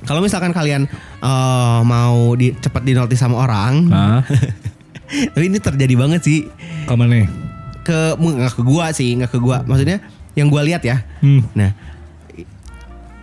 kalau 0.00 0.20
misalkan 0.20 0.50
kalian 0.50 0.88
eh, 1.20 1.80
mau 1.82 2.32
di, 2.32 2.54
cepet 2.54 2.82
di 2.82 2.92
notice 2.92 3.20
sama 3.20 3.36
orang, 3.40 3.72
Ah, 3.90 4.20
tapi 5.34 5.44
ini 5.44 5.58
terjadi 5.58 5.94
banget 5.94 6.20
sih 6.22 6.38
ke 6.80 6.94
mana 6.94 7.18
nih? 7.18 7.28
ke 7.80 8.14
nggak 8.14 8.54
ke 8.54 8.62
gua 8.62 8.88
sih 8.90 9.16
nggak 9.16 9.30
ke 9.30 9.38
gua 9.38 9.64
maksudnya 9.64 9.98
yang 10.32 10.46
gua 10.46 10.62
lihat 10.62 10.80
ya. 10.80 11.02
Hmm, 11.18 11.42
Nah 11.52 11.74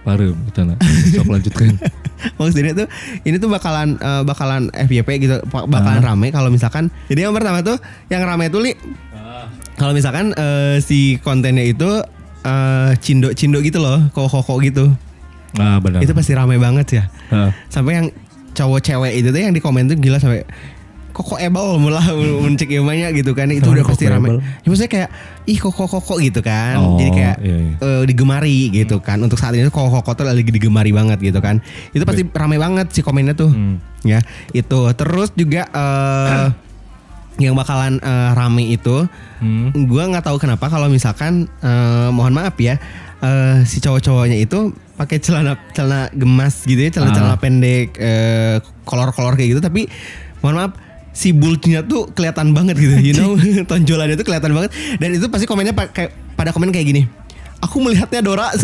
parum 0.07 0.39
gitu 0.47 0.63
nah. 0.63 0.79
Sok 1.11 1.27
lanjutkan. 1.27 1.75
maksudnya 2.39 2.71
tuh 2.73 2.87
ini 3.21 3.35
tuh 3.35 3.45
bakalan 3.47 3.93
eh, 3.95 4.23
bakalan 4.23 4.71
FYP 4.71 5.09
gitu 5.19 5.35
bakalan 5.45 5.99
Ah. 5.99 6.05
rame 6.07 6.31
kalau 6.31 6.47
misalkan 6.47 6.87
jadi 7.05 7.27
yang 7.27 7.35
pertama 7.35 7.59
tuh 7.59 7.75
yang 8.07 8.23
rame 8.23 8.47
tuh 8.47 8.63
li 8.63 8.71
kalau 9.75 9.91
misalkan 9.91 10.31
eh, 10.33 10.79
si 10.79 10.99
kontennya 11.19 11.61
itu 11.61 12.01
eh, 12.41 12.91
cindo 12.97 13.29
cindo 13.31 13.59
gitu 13.59 13.77
loh 13.77 14.07
koko 14.09 14.39
koko 14.39 14.57
gitu 14.59 14.95
Ah, 15.55 15.77
benar. 15.77 15.99
itu 15.99 16.11
pasti 16.11 16.31
rame 16.31 16.55
banget 16.55 16.87
ya 16.93 17.03
Ah, 17.27 17.49
sampai 17.67 17.93
yang 17.95 18.07
cowok 18.53 18.79
cewek 18.79 19.13
itu 19.15 19.29
tuh 19.29 19.37
yang 19.39 19.51
di 19.51 19.59
komen 19.59 19.85
tuh 19.85 19.95
gila 19.95 20.17
sampai 20.17 20.41
koko 21.17 21.33
ebal 21.35 21.75
mulah 21.75 22.05
mencek 22.45 22.69
ilmunya 22.69 23.09
gitu 23.09 23.33
kan 23.33 23.49
itu 23.49 23.65
udah 23.65 23.81
pasti 23.81 24.05
ebal? 24.05 24.37
ya 24.37 24.67
maksudnya 24.67 24.85
kayak 24.87 25.09
ih 25.43 25.57
koko 25.57 25.89
koko 25.89 26.21
gitu 26.21 26.39
kan 26.39 26.77
Oh, 26.77 26.93
jadi 26.95 27.09
kayak 27.09 27.35
iya, 27.41 27.57
iya. 27.57 27.73
eh, 27.81 28.03
digemari 28.05 28.69
gitu 28.69 29.01
kan 29.01 29.17
untuk 29.17 29.35
saat 29.35 29.51
ini 29.51 29.65
tuh 29.65 29.73
koko 29.73 29.97
koko 29.97 30.13
tuh 30.13 30.23
lagi 30.23 30.45
digemari 30.45 30.91
banget 30.91 31.17
gitu 31.19 31.39
kan 31.39 31.57
itu 31.89 32.03
pasti 32.03 32.21
rame 32.23 32.55
banget 32.55 32.87
sih 32.91 33.01
komennya 33.01 33.33
tuh 33.33 33.49
Hmm. 33.49 33.81
ya 34.03 34.21
itu 34.51 34.79
terus 34.93 35.33
juga 35.33 35.65
eh 35.67 36.47
yang 37.39 37.53
bakalan 37.53 37.97
eh, 37.97 38.31
rame 38.31 38.65
itu 38.67 39.09
Hmm. 39.37 39.69
gue 39.69 40.03
nggak 40.03 40.21
tahu 40.23 40.37
kenapa 40.37 40.65
kalau 40.67 40.85
misalkan 40.87 41.45
eh, 41.59 42.09
mohon 42.09 42.31
maaf 42.31 42.57
ya 42.57 42.77
eh, 43.19 43.61
si 43.63 43.77
cowok-cowoknya 43.79 44.37
itu 44.37 44.69
pakai 44.93 45.17
celana 45.17 45.53
celana 45.71 46.09
gemas 46.11 46.61
gitu 46.61 46.77
ya 46.77 46.89
celana 46.89 47.09
celana 47.11 47.33
Ah. 47.33 47.39
pendek 47.39 47.93
eh, 47.95 48.57
kolor-kolor 48.83 49.33
kayak 49.33 49.49
gitu 49.51 49.61
tapi 49.63 49.85
mohon 50.39 50.57
maaf 50.57 50.73
si 51.17 51.33
bultnya 51.33 51.81
tuh 51.81 52.13
kelihatan 52.13 52.53
banget 52.53 52.77
gitu 52.77 52.93
you 53.01 53.13
know 53.13 53.33
tonjolannya 53.69 54.13
tuh 54.13 54.21
kelihatan 54.23 54.53
banget 54.53 54.69
dan 55.01 55.09
itu 55.11 55.25
pasti 55.27 55.49
komennya 55.49 55.73
pa- 55.73 55.89
kayak 55.89 56.13
pada 56.37 56.53
komen 56.53 56.69
kayak 56.69 56.85
gini 56.85 57.01
aku 57.57 57.81
melihatnya 57.81 58.21
Dora 58.21 58.53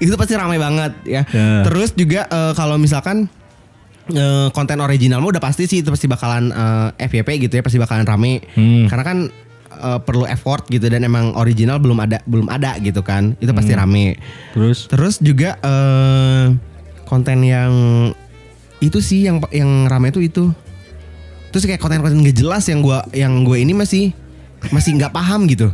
itu 0.00 0.14
pasti 0.16 0.34
ramai 0.34 0.58
banget 0.58 0.92
ya. 1.04 1.22
Ya. 1.28 1.62
Terus 1.62 1.94
juga 1.94 2.26
eh, 2.26 2.52
kalau 2.54 2.74
misalkan 2.74 3.28
eh, 4.08 4.48
konten 4.50 4.80
original 4.80 5.20
mah 5.20 5.30
udah 5.30 5.42
pasti 5.42 5.66
sih 5.66 5.82
itu 5.82 5.90
pasti 5.90 6.10
bakalan 6.10 6.50
eh, 6.50 7.06
FYP 7.06 7.46
gitu 7.46 7.54
ya, 7.54 7.62
pasti 7.62 7.78
bakalan 7.78 8.02
rame. 8.02 8.42
Hmm. 8.56 8.88
Karena 8.88 9.04
kan 9.04 9.18
eh, 9.70 9.98
perlu 10.00 10.26
effort 10.26 10.66
gitu 10.66 10.88
dan 10.88 11.04
emang 11.04 11.36
original 11.36 11.78
belum 11.78 11.98
ada 12.00 12.18
belum 12.24 12.48
ada 12.48 12.80
gitu 12.80 13.04
kan. 13.04 13.36
Itu 13.38 13.52
pasti 13.52 13.72
Hmm. 13.72 13.80
rame. 13.84 14.06
Terus 14.56 14.88
Terus 14.88 15.14
juga 15.20 15.54
eh, 15.60 16.44
konten 17.04 17.38
yang 17.42 17.72
itu 18.80 18.98
sih 18.98 19.28
yang 19.28 19.40
yang 19.52 19.86
rame 19.86 20.08
itu 20.08 20.20
itu. 20.24 20.44
Terus 21.50 21.66
kayak 21.66 21.82
konten-konten 21.82 22.22
gak 22.22 22.36
jelas 22.36 22.64
yang 22.70 22.80
gua 22.80 23.02
yang 23.12 23.42
gue 23.42 23.58
ini 23.58 23.74
masih 23.74 24.14
masih 24.70 24.96
nggak 24.96 25.12
paham 25.12 25.44
gitu. 25.48 25.72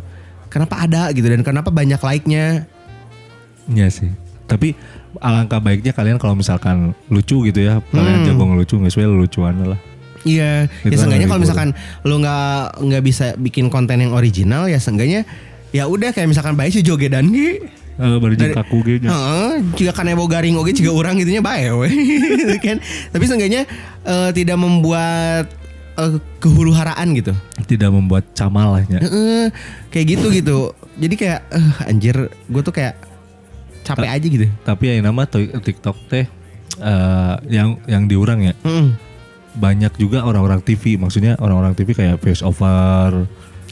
Kenapa 0.48 0.82
ada 0.82 1.10
gitu 1.12 1.26
dan 1.26 1.42
kenapa 1.42 1.68
banyak 1.68 1.98
like-nya? 2.00 2.64
Iya 3.66 3.86
sih. 3.90 4.10
Tapi 4.46 4.78
alangkah 5.18 5.58
baiknya 5.58 5.90
kalian 5.90 6.22
kalau 6.22 6.38
misalkan 6.38 6.94
lucu 7.10 7.42
gitu 7.44 7.60
ya, 7.60 7.82
kalian 7.90 8.22
Hmm. 8.22 8.26
jago 8.30 8.44
ngelucu, 8.46 8.78
nggak 8.78 8.92
sesuai 8.94 9.10
lucuan 9.10 9.54
lah. 9.66 9.80
Iya, 10.26 10.66
Itu 10.82 10.94
ya 10.94 10.98
seenggaknya 11.02 11.26
kalau 11.30 11.38
lebih 11.38 11.46
misalkan 11.50 11.70
lu 12.02 12.14
nggak 12.18 12.82
nggak 12.82 13.02
bisa 13.06 13.26
bikin 13.38 13.70
konten 13.70 14.02
yang 14.02 14.10
original 14.10 14.66
ya 14.66 14.78
seenggaknya 14.82 15.22
ya 15.70 15.86
udah 15.86 16.10
kayak 16.10 16.26
misalkan 16.26 16.58
baik 16.58 16.74
si 16.74 16.82
jogedan 16.82 17.30
ge. 17.30 17.62
Eh, 17.96 18.16
baru 18.20 18.34
jeung 18.36 18.52
kaku 18.52 18.78
gitu. 18.84 19.08
Heeh, 19.08 19.64
jika 19.72 19.92
kanebo 19.96 20.28
garing 20.28 20.60
oge 20.60 20.76
juga 20.76 20.92
orang 20.92 21.16
gitunya 21.16 21.40
bae 21.40 21.72
we. 21.72 21.88
kan. 22.64 22.76
Tapi 23.08 23.24
seenggaknya 23.24 23.64
eh, 24.04 24.30
tidak 24.36 24.60
membuat 24.60 25.48
eh, 25.96 26.16
kehuru-haraan 26.36 27.08
gitu. 27.16 27.32
Tidak 27.64 27.88
membuat 27.88 28.36
camal 28.36 28.76
lah 28.76 28.84
ya. 28.84 29.00
Heeh, 29.00 29.48
kayak 29.88 30.06
gitu 30.12 30.26
gitu. 30.28 30.58
Jadi 31.00 31.14
kayak 31.16 31.40
eh, 31.48 31.88
anjir 31.88 32.16
gue 32.28 32.62
tuh 32.62 32.74
kayak 32.76 33.00
capek 33.80 34.08
aja 34.12 34.26
gitu. 34.28 34.46
Tapi 34.60 34.92
yang 34.92 35.08
nama 35.08 35.24
to- 35.24 35.56
TikTok 35.56 35.96
teh 36.12 36.28
eh, 36.76 37.34
yang 37.48 37.80
yang 37.88 38.04
diurang 38.04 38.44
ya 38.44 38.52
Heeh. 38.60 38.92
banyak 39.56 39.96
juga 39.96 40.20
orang-orang 40.20 40.60
TV 40.60 41.00
maksudnya 41.00 41.32
orang-orang 41.40 41.72
TV 41.72 41.96
kayak 41.96 42.20
voice 42.20 42.44
over 42.44 43.24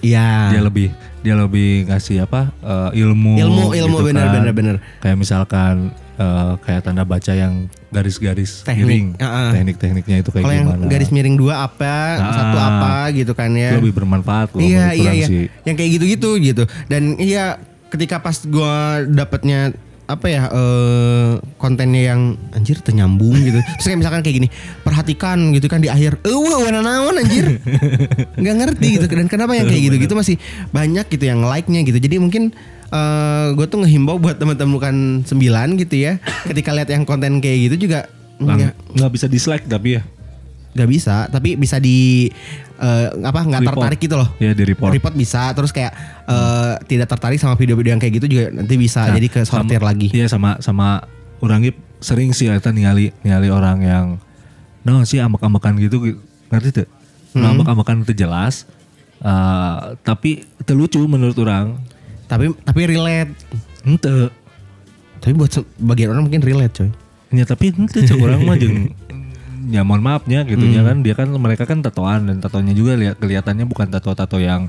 Iya. 0.05 0.53
dia 0.53 0.61
lebih 0.61 0.89
dia 1.25 1.35
lebih 1.35 1.89
ngasih 1.89 2.23
apa 2.23 2.53
eh, 2.61 3.01
ilmu 3.01 3.41
ilmu 3.41 3.65
ilmu 3.73 3.97
gitu 3.99 4.07
bener 4.07 4.23
kan. 4.23 4.35
bener 4.37 4.53
bener. 4.53 4.77
kayak 5.01 5.17
misalkan 5.17 5.89
eh, 6.15 6.53
kayak 6.61 6.85
tanda 6.85 7.03
baca 7.03 7.33
yang 7.33 7.67
garis-garis 7.89 8.61
Teknik, 8.63 8.85
miring 8.85 9.07
uh-uh. 9.17 9.51
teknik-tekniknya 9.51 10.17
itu 10.21 10.31
kayak 10.31 10.45
yang 10.45 10.67
gimana 10.69 10.85
garis 10.87 11.09
miring 11.09 11.35
dua 11.35 11.55
apa, 11.65 11.97
Ah. 12.15 12.35
satu 12.35 12.59
apa 12.59 12.93
gitu 13.15 13.33
kan 13.33 13.51
ya. 13.51 13.73
itu 13.73 13.81
lebih 13.81 13.97
bermanfaat 13.97 14.53
loh 14.53 14.61
Iya 14.61 14.93
iya 14.93 15.13
iya. 15.15 15.27
sih. 15.27 15.47
Yang 15.63 15.75
kayak 15.79 15.91
gitu-gitu 15.97 16.31
gitu. 16.43 16.63
Dan 16.87 17.17
iya 17.17 17.57
ketika 17.87 18.19
pas 18.19 18.43
gua 18.45 19.07
dapetnya 19.07 19.71
apa 20.05 20.27
ya 20.29 20.43
eh 20.53 21.41
kontennya 21.57 22.13
yang 22.13 22.37
anjir 22.53 22.81
ternyambung 22.85 23.33
gitu. 23.41 23.57
Terus 23.61 23.87
kayak 23.89 23.99
misalkan 24.05 24.21
kayak 24.21 24.37
gini, 24.45 24.49
perhatikan 24.85 25.39
gitu 25.57 25.67
kan 25.67 25.81
di 25.81 25.89
akhir, 25.89 26.21
"Eh, 26.25 26.37
wah, 26.37 26.61
warna 26.61 26.85
naon 26.85 27.17
anjir." 27.17 27.57
nggak 28.41 28.57
ngerti 28.61 28.89
gitu. 29.01 29.07
Dan 29.09 29.29
kenapa 29.33 29.57
yang 29.57 29.65
kayak 29.65 29.83
gitu-gitu 29.93 30.13
masih 30.13 30.37
banyak 30.71 31.07
gitu 31.09 31.25
yang 31.25 31.41
like-nya 31.41 31.81
gitu. 31.89 31.97
Jadi 31.97 32.17
mungkin 32.21 32.53
eh 32.95 33.47
gue 33.57 33.67
tuh 33.67 33.81
ngehimbau 33.81 34.21
buat 34.21 34.37
teman-teman 34.37 34.73
bukan 34.77 34.97
sembilan 35.25 35.81
gitu 35.81 35.97
ya. 35.97 36.21
Ketika 36.45 36.77
lihat 36.77 36.93
yang 36.93 37.09
konten 37.09 37.41
kayak 37.41 37.73
gitu 37.73 37.89
juga 37.89 38.07
nggak 38.35 39.13
bisa 39.15 39.27
dislike 39.31 39.65
tapi 39.71 39.97
ya 39.97 40.03
nggak 40.75 40.91
bisa, 40.91 41.31
tapi 41.31 41.55
bisa 41.55 41.79
di 41.79 42.27
eh, 42.85 43.09
apa 43.25 43.41
nggak 43.41 43.63
tertarik 43.65 43.99
gitu 43.99 44.15
loh. 44.15 44.29
Ya 44.37 44.53
di 44.53 44.63
report. 44.63 44.93
Report 44.93 45.15
bisa 45.15 45.49
terus 45.51 45.73
kayak 45.73 45.93
eh, 46.27 46.73
tidak 46.85 47.09
tertarik 47.09 47.41
sama 47.41 47.57
video-video 47.57 47.91
yang 47.91 47.99
kayak 47.99 48.21
gitu 48.21 48.27
juga 48.29 48.53
nanti 48.53 48.77
bisa 48.77 49.09
Nah, 49.09 49.17
jadi 49.17 49.27
ke 49.27 49.41
sortir 49.43 49.81
sama- 49.81 49.89
lagi. 49.89 50.09
Iya 50.13 50.27
sama 50.29 50.61
sama 50.61 50.89
orang 51.41 51.65
gitu 51.65 51.81
sering 51.99 52.37
sih 52.37 52.47
kita 52.47 52.69
ningali 52.69 53.17
ningali 53.25 53.49
orang 53.49 53.81
yang 53.81 54.07
no 54.85 55.01
sih 55.03 55.17
ambek-ambekan 55.19 55.81
gitu 55.81 56.21
ngerti 56.47 56.69
tuh? 56.75 56.89
Hmm. 57.33 57.41
nah, 57.41 57.49
ambek-ambekan 57.51 58.05
itu 58.05 58.13
jelas 58.15 58.69
eh, 59.19 59.79
tapi 60.03 60.45
itu 60.45 60.73
lucu 60.73 61.01
menurut 61.05 61.35
orang. 61.39 61.81
Tapi 62.25 62.53
tapi 62.61 62.81
relate. 62.85 63.33
Ente. 63.83 64.29
Tapi 65.19 65.33
buat 65.33 65.49
se- 65.51 65.69
bagian 65.77 66.13
orang 66.13 66.29
mungkin 66.29 66.41
relate 66.41 66.73
coy. 66.75 66.91
Ya 67.33 67.45
tapi 67.45 67.73
ente 67.73 68.05
orang 68.15 68.45
mah 68.45 68.55
jeung 68.55 68.93
ya 69.67 69.81
mohon 69.81 70.01
maafnya 70.01 70.43
gitu 70.43 70.61
Hmm. 70.61 70.75
ya 70.75 70.83
kan 70.83 70.97
dia 71.01 71.15
kan 71.15 71.29
mereka 71.31 71.65
kan 71.65 71.81
tatoan 71.81 72.27
dan 72.27 72.37
tatonya 72.39 72.73
juga 72.73 72.95
lihat 72.95 73.17
kelihatannya 73.17 73.65
bukan 73.65 73.89
tato-tato 73.89 74.37
yang 74.37 74.69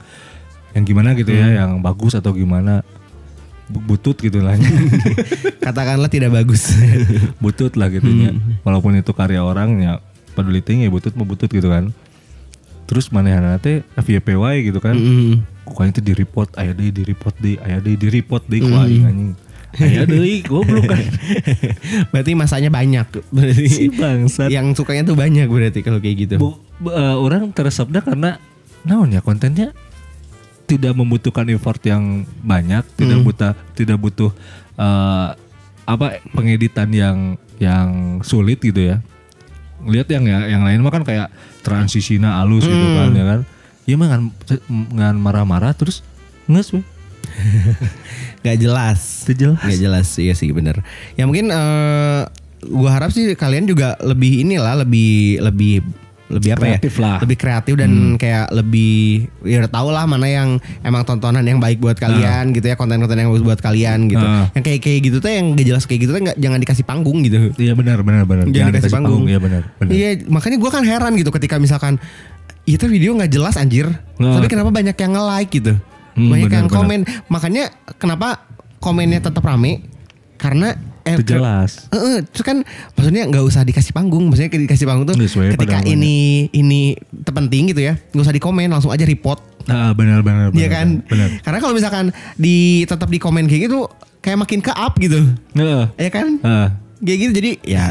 yang 0.72 0.84
gimana 0.84 1.12
gitu 1.14 1.30
Hmm. 1.30 1.42
ya 1.42 1.48
yang 1.60 1.72
bagus 1.80 2.14
atau 2.14 2.32
gimana 2.32 2.84
Bu- 3.66 3.82
butut 3.84 4.14
gitu 4.16 4.46
lah 4.46 4.54
katakanlah 5.66 6.06
tidak 6.06 6.30
bagus 6.32 6.70
butut 7.44 7.74
lah 7.74 7.90
gitu 7.90 8.06
ya. 8.06 8.30
Walaupun 8.62 8.94
itu 8.94 9.10
karya 9.10 9.42
orang 9.42 9.82
ya 9.82 9.94
peduli 10.38 10.62
ting 10.62 10.86
ya 10.86 10.90
butut 10.90 11.18
mau 11.18 11.26
butut 11.26 11.50
gitu 11.50 11.74
kan. 11.74 11.90
Terus 12.86 13.10
mana 13.10 13.58
teh 13.58 13.82
FYPY 13.98 14.70
gitu 14.70 14.78
kan. 14.78 14.94
Mm. 14.94 15.42
Kok 15.66 15.82
itu 15.82 15.98
di 15.98 16.14
report, 16.14 16.54
aya 16.54 16.78
deui 16.78 16.94
di 16.94 17.02
report 17.02 17.34
deui, 17.42 17.58
aya 17.58 17.82
deui 17.82 17.98
di 17.98 18.06
report 18.06 18.46
deui 18.46 18.62
ku 18.62 18.70
aing 18.70 19.02
anjing. 19.02 19.32
Aya 19.82 20.08
deui 20.08 20.40
goblok 20.46 20.88
kan. 20.88 21.04
berarti 22.16 22.32
masanya 22.38 22.72
banyak 22.72 23.08
berarti 23.32 23.68
si 23.68 23.86
bangsat. 23.92 24.48
yang 24.48 24.72
sukanya 24.72 25.12
tuh 25.12 25.18
banyak 25.20 25.48
berarti 25.52 25.84
kalau 25.84 26.00
kayak 26.00 26.16
gitu 26.28 26.36
Bu, 26.40 26.56
eh, 26.92 27.16
orang 27.16 27.52
teresapnya 27.52 28.00
karena 28.00 28.40
naon 28.86 29.12
ya 29.12 29.20
kontennya 29.20 29.76
tidak 30.66 30.98
membutuhkan 30.98 31.46
effort 31.54 31.78
yang 31.86 32.26
banyak, 32.42 32.82
tidak 32.98 33.22
butuh 33.22 33.54
tidak 33.78 33.98
butuh 34.02 34.32
eh, 34.78 35.30
apa 35.86 36.08
pengeditan 36.34 36.90
yang 36.90 37.18
yang 37.62 38.20
sulit 38.26 38.60
gitu 38.60 38.82
ya. 38.94 38.98
Lihat 39.86 40.10
yang 40.10 40.26
ya 40.26 40.50
yang 40.50 40.66
lain 40.66 40.82
mah 40.82 40.90
kan 40.90 41.06
kayak 41.06 41.30
transisinya 41.62 42.42
halus 42.42 42.66
gitu 42.66 42.88
kan 42.98 43.14
ya 43.14 43.26
kan. 43.26 43.40
Iya 43.86 43.96
mah 44.02 44.08
ngan 44.10 44.24
ngan 44.98 45.16
marah-marah 45.22 45.78
terus 45.78 46.02
nges 46.50 46.74
we. 46.74 46.82
Gak 48.46 48.58
jelas. 48.58 49.26
Itu 49.26 49.34
jelas. 49.34 49.62
Gak 49.62 49.80
jelas 49.80 50.08
iya 50.18 50.34
sih 50.34 50.50
bener. 50.52 50.82
Ya 51.16 51.26
mungkin 51.26 51.50
eh 51.50 52.22
gua 52.66 52.90
harap 52.92 53.10
sih 53.10 53.34
kalian 53.34 53.66
juga 53.66 53.94
lebih 54.02 54.42
inilah 54.42 54.82
lebih 54.82 55.38
lebih 55.42 55.86
lebih 56.26 56.58
apa 56.58 56.66
Kreatif 56.66 56.94
ya? 56.98 57.02
lah. 57.06 57.18
Lebih 57.22 57.38
kreatif 57.38 57.74
dan 57.78 57.92
kayak 58.18 58.50
lebih 58.50 59.30
ya 59.46 59.62
udah 59.62 59.70
tau 59.70 59.94
lah 59.94 60.10
mana 60.10 60.26
yang 60.26 60.58
emang 60.82 61.06
tontonan 61.06 61.46
yang 61.46 61.62
baik 61.62 61.78
buat 61.78 62.02
kalian 62.02 62.50
gitu 62.50 62.66
ya 62.66 62.74
konten-konten 62.74 63.14
yang 63.14 63.30
bagus 63.30 63.46
buat 63.46 63.62
kalian 63.62 64.10
gitu. 64.10 64.26
Ah. 64.26 64.50
Yang 64.58 64.64
kayak 64.66 64.80
kayak 64.82 65.00
gitu 65.06 65.18
tuh 65.22 65.30
yang 65.30 65.54
gak 65.54 65.68
jelas 65.70 65.84
kayak 65.86 66.02
gitu 66.02 66.12
tuh 66.18 66.22
nggak 66.26 66.38
jangan 66.42 66.58
dikasih 66.58 66.82
panggung 66.82 67.22
gitu. 67.22 67.54
Iya 67.62 67.78
benar 67.78 68.02
benar 68.02 68.26
benar. 68.26 68.50
Jangan 68.50 68.74
dikasih 68.74 68.94
panggung. 68.94 69.30
Iya 69.30 69.38
benar 69.38 69.62
benar. 69.78 69.92
Iya 69.94 70.10
makanya 70.26 70.58
gua 70.58 70.72
kan 70.74 70.82
heran 70.82 71.14
gitu 71.14 71.30
ketika 71.30 71.62
misalkan 71.62 72.02
itu 72.66 72.82
video 72.90 73.14
nggak 73.14 73.30
jelas 73.30 73.62
anjir, 73.62 73.86
Nah. 74.18 74.42
tapi 74.42 74.50
kenapa 74.50 74.74
banyak 74.74 74.98
yang 74.98 75.12
nge-like 75.14 75.54
gitu, 75.54 75.78
Hmm, 76.16 76.32
banyak 76.32 76.50
benar, 76.50 76.60
yang 76.64 76.70
komen. 76.72 77.00
Makanya 77.28 77.64
kenapa 78.00 78.48
komennya 78.80 79.20
tetap 79.20 79.44
rame? 79.44 79.84
Karena 80.36 80.76
eh, 81.08 81.16
Itu 81.16 81.38
jelas. 81.38 81.88
Eh, 81.92 82.00
eh, 82.00 82.18
terus 82.28 82.44
kan 82.44 82.64
maksudnya 82.96 83.24
nggak 83.28 83.44
usah 83.44 83.64
dikasih 83.64 83.92
panggung, 83.96 84.28
maksudnya 84.28 84.52
dikasih 84.52 84.88
panggung 84.88 85.08
tuh 85.12 85.16
sesuai 85.16 85.56
ketika 85.56 85.84
ini 85.88 86.48
ini 86.52 86.96
terpenting 87.24 87.72
gitu 87.72 87.84
ya, 87.84 87.96
nggak 88.12 88.26
usah 88.26 88.36
dikomen 88.36 88.68
langsung 88.68 88.92
aja 88.92 89.08
report, 89.08 89.56
Ah 89.66 89.98
benar 89.98 90.22
benar 90.22 90.54
Iya 90.54 90.70
kan? 90.70 91.02
Benar. 91.10 91.42
Karena 91.42 91.60
kalau 91.62 91.74
misalkan 91.74 92.14
di 92.38 92.86
tetap 92.86 93.10
di 93.10 93.18
komen 93.18 93.50
kayak 93.50 93.70
gitu, 93.70 93.90
kayak 94.22 94.46
makin 94.46 94.60
ke 94.62 94.70
up 94.70 94.94
gitu, 95.02 95.26
Heeh. 95.58 95.84
ya 95.98 96.10
kan? 96.14 96.28
Ah. 96.46 96.68
Kayak 97.02 97.18
gitu 97.22 97.32
jadi 97.42 97.52
ya 97.66 97.84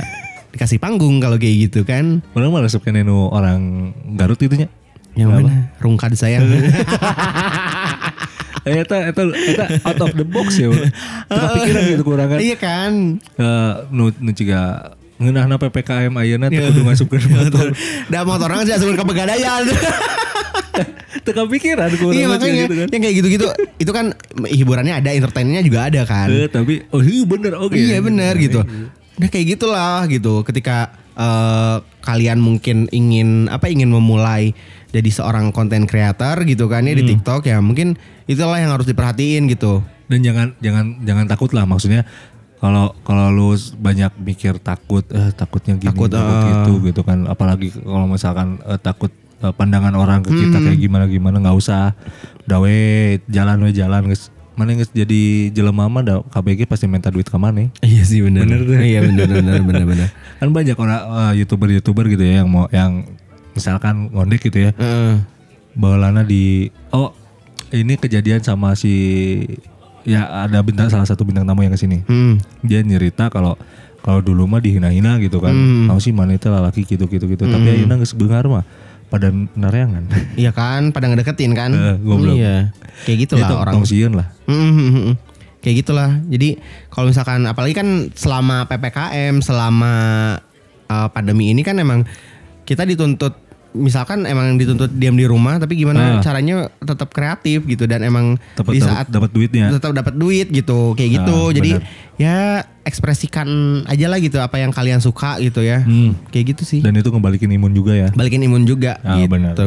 dikasih 0.54 0.78
panggung 0.78 1.18
kalau 1.18 1.34
kayak 1.34 1.70
gitu 1.70 1.82
kan. 1.82 2.22
Orang 2.38 2.54
malah 2.54 2.70
suka 2.70 2.94
nenu 2.94 3.26
orang 3.30 3.90
Garut 4.14 4.38
itunya. 4.38 4.70
Yang 5.14 5.30
mana? 5.30 5.52
Rungkad 5.78 6.14
sayang. 6.14 6.46
Eh, 8.64 8.80
eta 8.80 8.96
eta 9.12 9.22
eta 9.28 9.64
out 9.84 10.00
of 10.00 10.12
the 10.16 10.24
box 10.24 10.56
ya. 10.56 10.72
Teka 11.28 11.46
pikiran 11.52 11.82
gitu 11.92 12.04
kurang 12.04 12.28
kan. 12.32 12.38
iya 12.40 12.56
kan. 12.56 13.20
Eh, 13.36 13.72
nu 13.92 14.08
nu 14.08 14.30
ciga 14.32 14.92
ngeunahna 15.20 15.60
PPKM 15.60 16.12
ayeuna 16.16 16.48
teh 16.48 16.64
kudu 16.72 16.80
ngasupkeun 16.88 17.24
motor. 17.28 17.66
Da 18.08 18.24
motor 18.24 18.48
orang 18.48 18.64
sih 18.64 18.72
asupan 18.72 18.96
ke 18.96 19.04
pegadaian. 19.04 19.62
Teka 21.24 21.44
pikiran 21.44 21.90
kurang 22.00 22.16
iya 22.16 22.26
makanya 22.26 22.64
gitu 22.66 22.74
kan. 22.74 22.88
yang 22.88 23.02
kayak 23.04 23.16
gitu-gitu 23.20 23.46
itu 23.80 23.92
kan 23.92 24.06
hiburannya 24.48 24.94
ada, 24.96 25.10
entertainnya 25.12 25.60
juga 25.60 25.88
ada 25.92 26.02
kan. 26.08 26.28
Eh, 26.32 26.48
tapi 26.48 26.88
oh 26.88 27.04
iya 27.04 27.24
bener 27.28 27.52
oke. 27.60 27.76
Iya 27.76 28.00
benar 28.00 28.34
gitu. 28.40 28.64
Nah 29.20 29.28
kayak 29.28 29.56
gitulah 29.60 30.08
gitu. 30.08 30.40
Ketika 30.40 30.88
eh, 31.20 31.76
kalian 32.00 32.40
mungkin 32.40 32.88
ingin 32.92 33.52
apa 33.52 33.68
ingin 33.68 33.92
memulai 33.92 34.56
jadi 34.94 35.10
seorang 35.10 35.50
konten 35.50 35.90
creator 35.90 36.46
gitu 36.46 36.70
kan 36.70 36.86
ya 36.86 36.94
di 36.94 37.02
TikTok 37.02 37.50
ya 37.50 37.58
mungkin 37.58 37.98
itulah 38.30 38.62
yang 38.62 38.70
harus 38.70 38.86
diperhatiin 38.86 39.50
gitu. 39.50 39.82
Dan 40.06 40.22
jangan 40.22 40.54
jangan 40.62 41.02
jangan 41.02 41.26
takut 41.26 41.50
lah 41.50 41.66
maksudnya 41.66 42.06
kalau 42.62 42.94
kalau 43.02 43.34
lu 43.34 43.50
banyak 43.82 44.14
mikir 44.22 44.62
takut 44.62 45.02
eh 45.10 45.34
takutnya 45.34 45.74
gini 45.76 45.90
Takut, 45.90 46.08
takut, 46.08 46.36
eh. 46.38 46.44
gitu 46.48 46.72
gitu 46.86 47.00
kan 47.02 47.26
apalagi 47.26 47.74
kalau 47.74 48.06
misalkan 48.06 48.56
eh, 48.64 48.78
takut 48.78 49.10
eh, 49.42 49.52
pandangan 49.52 49.92
orang 49.98 50.22
ke 50.24 50.30
kita 50.32 50.62
kayak 50.62 50.78
gimana 50.80 51.04
gimana 51.10 51.36
nggak 51.44 51.56
usah 51.60 51.92
udah 52.48 52.58
we 52.64 52.76
jalan 53.28 53.60
we 53.60 53.74
jalan 53.74 54.08
guys 54.08 54.32
mana 54.54 54.70
geus 54.78 54.88
jadi 54.94 55.50
jelema 55.50 55.90
mah 55.90 56.02
da 56.06 56.14
KBG 56.22 56.70
pasti 56.70 56.86
minta 56.86 57.10
duit 57.10 57.26
ke 57.26 57.34
mana 57.34 57.66
Iya 57.82 58.02
sih 58.06 58.22
benar. 58.22 58.46
Bener 58.46 58.62
deh. 58.62 58.80
Iya 58.86 59.02
benar 59.02 59.26
benar 59.26 59.60
benar 59.66 59.84
benar. 59.84 60.08
kan 60.40 60.48
banyak 60.54 60.76
orang 60.78 61.00
eh, 61.02 61.32
youtuber-youtuber 61.42 62.06
gitu 62.06 62.22
ya 62.22 62.46
yang 62.46 62.48
mau 62.48 62.70
yang 62.70 63.02
misalkan 63.54 64.10
ngondek 64.10 64.44
gitu 64.44 64.58
ya 64.60 64.70
Heeh. 64.72 65.22
bawalannya 65.72 66.22
di 66.22 66.68
oh 66.90 67.14
ini 67.70 67.94
kejadian 67.94 68.38
sama 68.38 68.74
si 68.74 68.92
ya 70.04 70.44
ada 70.44 70.60
bintang 70.60 70.86
salah 70.86 71.04
satu 71.04 71.22
bintang 71.22 71.42
tamu 71.42 71.62
yang 71.62 71.72
ke 71.72 71.80
sini 71.80 72.04
Hmm. 72.04 72.36
dia 72.60 72.78
nyerita 72.80 73.26
kalau 73.28 73.56
kalau 73.98 74.20
dulu 74.20 74.44
mah 74.44 74.60
dihina-hina 74.60 75.16
gitu 75.18 75.38
kan 75.38 75.50
Hmm. 75.50 75.88
tahu 75.88 75.98
sih 75.98 76.12
mana 76.12 76.34
itu 76.34 76.46
lalaki 76.46 76.84
gitu 76.84 77.06
gitu 77.06 77.24
gitu 77.24 77.44
tapi 77.44 77.66
ayeuna 77.70 77.96
geus 77.96 78.12
beungar 78.12 78.44
mah 78.44 78.66
pada 79.06 79.30
nareangan 79.30 80.10
Iya 80.34 80.50
kan, 80.50 80.90
pada 80.90 81.06
ngedeketin 81.06 81.54
kan? 81.54 81.70
Eh, 81.70 81.96
goblok. 82.02 82.34
Iya. 82.34 82.74
Kayak 83.06 83.18
gitulah 83.22 83.46
itu 83.46 83.54
orang. 83.54 83.72
tong 83.72 83.86
sieun 83.86 84.12
lah 84.12 84.26
Mm, 84.44 84.58
mm, 84.58 84.74
mm, 84.74 84.90
mm. 84.90 85.14
Kayak 85.62 85.76
gitulah. 85.80 86.10
Jadi 86.26 86.48
kalau 86.90 87.06
misalkan 87.08 87.46
apalagi 87.46 87.72
kan 87.72 87.88
selama 88.12 88.66
PPKM, 88.66 89.38
selama 89.38 89.92
uh, 90.84 91.08
pandemi 91.08 91.48
ini 91.48 91.62
kan 91.62 91.78
emang 91.78 92.02
kita 92.64 92.82
dituntut 92.82 93.38
misalkan 93.74 94.22
emang 94.22 94.54
dituntut 94.54 94.86
diam 94.88 95.12
di 95.12 95.22
rumah 95.22 95.58
tapi 95.58 95.74
Ah. 95.74 95.78
gimana 95.80 96.02
caranya 96.20 96.56
tetap 96.78 97.10
kreatif 97.10 97.62
gitu 97.64 97.84
dan 97.84 98.00
emang 98.00 98.38
dapat 98.54 98.72
di 98.72 98.80
saat 98.80 99.06
dapat 99.08 99.28
duitnya 99.28 99.68
tetap 99.68 99.90
dapat 99.92 100.14
duit 100.14 100.46
gitu 100.48 100.94
kayak 100.94 101.10
gitu. 101.16 101.38
Ah, 101.42 101.52
Jadi 101.52 101.70
benar. 101.74 101.82
ya 102.14 102.36
ekspresikan 102.84 103.48
aja 103.84 104.06
lah 104.06 104.16
gitu 104.16 104.38
apa 104.38 104.56
yang 104.56 104.70
kalian 104.70 104.98
suka 104.98 105.36
gitu 105.38 105.58
ya. 105.58 105.82
Hmm. 105.82 106.14
Kayak 106.28 106.54
gitu 106.54 106.62
sih. 106.64 106.80
dan 106.80 106.94
itu 106.94 107.08
ngebalikin 107.08 107.50
imun 107.50 107.70
juga 107.70 107.92
ya 107.92 108.08
Balikin 108.10 108.42
imun 108.42 108.62
juga 108.62 108.96
Ah, 109.00 109.18
gitu. 109.18 109.28
benar. 109.28 109.58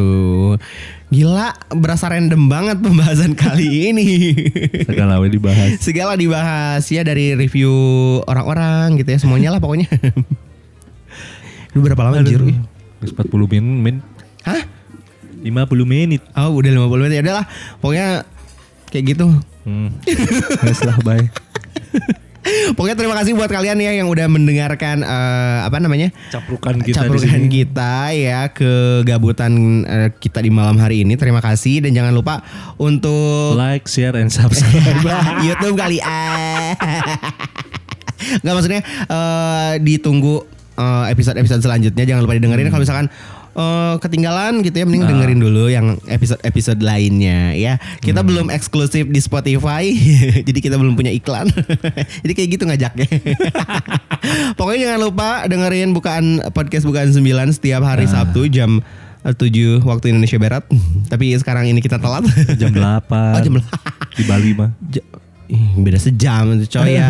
Gila, 1.08 1.48
berasa 1.74 2.08
random 2.08 2.48
banget 2.48 2.78
pembahasan 2.78 3.36
kali 3.40 3.92
ini. 3.92 4.08
segala 4.84 5.20
dibahas 5.22 5.80
Segala 5.80 6.14
dibahas 6.14 6.84
ya 6.86 7.02
dari 7.02 7.32
review 7.34 7.72
orang-orang 8.24 8.96
gitu 8.98 9.10
ya 9.10 9.18
semuanya 9.18 9.52
lah 9.52 9.60
pokoknya. 9.60 9.88
Lu 11.76 11.80
berapa 11.80 12.00
lama? 12.02 12.20
Aduh, 12.20 12.56
40 13.02 13.30
menit 13.52 14.02
Hah? 14.44 14.64
50 15.44 15.54
menit 15.86 16.22
Oh 16.34 16.58
udah 16.58 16.72
50 16.74 17.04
menit 17.06 17.14
ya 17.20 17.24
udahlah. 17.24 17.46
Pokoknya 17.78 18.08
kayak 18.90 19.04
gitu. 19.16 19.28
hmm. 19.68 19.90
Geus 20.66 20.82
lah 20.88 20.98
bye 21.04 21.28
Pokoknya 22.80 22.96
terima 22.96 23.16
kasih 23.20 23.36
buat 23.36 23.52
kalian 23.52 23.76
ya 23.84 23.92
yang 23.92 24.08
udah 24.08 24.28
mendengarkan 24.32 25.04
eh, 25.04 25.60
apa 25.68 25.84
namanya? 25.84 26.16
caprukan 26.32 26.80
kita 26.80 27.04
di 27.04 27.20
Caprukan 27.20 27.44
sini 27.44 27.48
kita 27.52 28.16
ya 28.16 28.48
ke 28.48 29.04
gabutan 29.04 29.84
eh, 29.84 30.10
kita 30.16 30.40
di 30.40 30.48
malam 30.48 30.80
hari 30.80 31.04
ini. 31.04 31.20
Terima 31.20 31.44
kasih 31.44 31.84
dan 31.84 31.92
jangan 31.92 32.16
lupa 32.16 32.40
untuk 32.80 33.60
like 33.60 33.84
share 33.92 34.16
and 34.16 34.32
subscribe 34.32 35.04
YouTube 35.48 35.76
kali 35.76 36.00
ah. 36.00 36.72
Nggak 38.44 38.54
maksudnya 38.56 38.82
eh, 39.12 39.74
ditunggu 39.84 40.57
eh, 40.78 41.06
episode-episode 41.10 41.60
selanjutnya 41.60 42.06
jangan 42.06 42.22
lupa 42.24 42.38
didengerin 42.38 42.70
kalau 42.70 42.86
misalkan 42.86 43.08
eh, 43.52 43.96
ketinggalan 43.98 44.62
gitu 44.62 44.78
ya 44.78 44.86
mending 44.86 45.04
dengerin 45.04 45.40
dulu 45.42 45.66
yang 45.68 45.98
episode-episode 46.06 46.78
lainnya 46.80 47.52
ya. 47.52 47.82
Kita 48.00 48.22
belum 48.22 48.54
eksklusif 48.54 49.10
di 49.10 49.18
Spotify. 49.18 49.90
jadi 50.48 50.60
kita 50.62 50.78
belum 50.78 50.94
punya 50.94 51.10
iklan. 51.10 51.50
jadi 52.24 52.34
kayak 52.34 52.50
gitu 52.54 52.64
ngajaknya. 52.70 53.08
Pokoknya 54.60 54.94
jangan 54.94 55.02
lupa 55.02 55.30
dengerin 55.46 55.92
bukaan 55.92 56.26
podcast 56.54 56.86
bukaan 56.86 57.10
9 57.10 57.26
setiap 57.58 57.82
hari 57.82 58.06
Sabtu 58.06 58.46
jam 58.48 58.80
eh, 59.26 59.34
7 59.34 59.82
waktu 59.84 60.14
Indonesia 60.14 60.38
Barat. 60.38 60.64
Tapi 61.10 61.34
sekarang 61.36 61.66
ini 61.66 61.82
kita 61.82 61.98
telat. 61.98 62.24
jam 62.62 62.70
8 62.70 62.78
Oh, 63.10 63.42
jam 63.42 63.54
di 64.18 64.24
Bali 64.26 64.52
mah 64.58 64.74
Ja- 64.90 65.06
beda 65.80 65.96
sejam 65.96 66.60
tuh 66.60 66.68
coy 66.68 67.00
ya. 67.00 67.08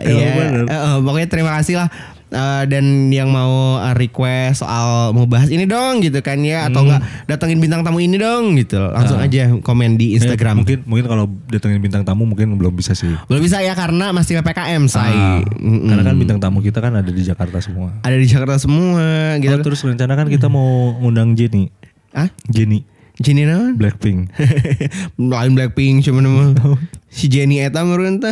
Iya. 0.00 0.64
eh, 0.64 0.96
pokoknya 1.04 1.28
terima 1.28 1.52
kasih 1.60 1.76
lah. 1.76 1.88
Eh, 2.36 2.64
dan 2.68 2.84
yang 3.08 3.32
mau 3.32 3.80
eh, 3.80 3.96
request 3.96 4.60
soal 4.60 5.10
mau 5.10 5.24
bahas 5.24 5.48
ini 5.48 5.64
dong 5.64 5.98
gitu 5.98 6.20
kan 6.20 6.36
ya 6.38 6.68
atau 6.68 6.84
enggak 6.84 7.00
datengin 7.24 7.56
bintang 7.56 7.80
tamu 7.80 7.96
ini 7.96 8.14
dong 8.14 8.52
gitu. 8.54 8.76
Langsung 8.76 9.16
Ah. 9.16 9.24
aja 9.24 9.56
komen 9.56 9.96
di 9.96 10.12
Eh, 10.12 10.20
Instagram. 10.20 10.60
mungkin 10.60 10.84
mungkin 10.84 11.06
kalau 11.06 11.24
datengin 11.48 11.80
bintang 11.80 12.04
tamu 12.04 12.22
mungkin 12.22 12.52
belum 12.54 12.72
bisa 12.72 12.92
sih. 12.92 13.08
Belum 13.24 13.40
bisa 13.40 13.58
ya 13.58 13.72
karena 13.72 14.12
masih 14.12 14.36
ppkm 14.36 14.84
say 14.84 15.00
Ah, 15.08 15.40
Mm-mm. 15.56 15.88
karena 15.88 16.02
kan 16.04 16.14
bintang 16.14 16.38
tamu 16.38 16.60
kita 16.60 16.78
kan 16.78 16.92
ada 16.94 17.08
di 17.08 17.22
Jakarta 17.22 17.56
semua. 17.58 17.96
Ada 18.00 18.14
di 18.14 18.26
Jakarta 18.26 18.56
semua 18.56 19.00
gitu. 19.38 19.50
Oh, 19.50 19.64
terus 19.64 19.80
rencana 19.80 20.12
kan 20.12 20.28
kita 20.28 20.46
mau 20.46 20.92
ngundang 20.98 21.32
Jenny. 21.32 21.72
Ah 22.12 22.28
Jenny 22.46 22.84
Jenny 23.16 23.48
nama? 23.48 23.72
Blackpink. 23.72 24.28
Lain 25.16 25.56
Blackpink 25.56 26.04
cuman 26.04 26.22
nama. 26.28 26.76
si 27.08 27.32
Jenny 27.32 27.64
Eta 27.64 27.80
merenta. 27.80 28.28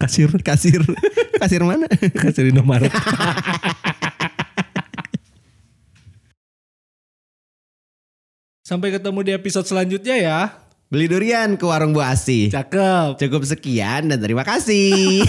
kasir. 0.00 0.32
Kasir. 0.40 0.80
Kasir 1.36 1.60
mana? 1.60 1.84
Kasir 2.22 2.48
Indomaret. 2.48 2.88
Sampai 8.64 8.88
ketemu 8.94 9.20
di 9.20 9.32
episode 9.36 9.68
selanjutnya 9.68 10.16
ya. 10.16 10.40
Beli 10.88 11.08
durian 11.08 11.56
ke 11.60 11.64
warung 11.68 11.92
Bu 11.92 12.00
Asi. 12.00 12.48
Cakep. 12.48 13.20
Cukup 13.20 13.44
sekian 13.44 14.08
dan 14.08 14.20
terima 14.20 14.48
kasih. 14.48 15.24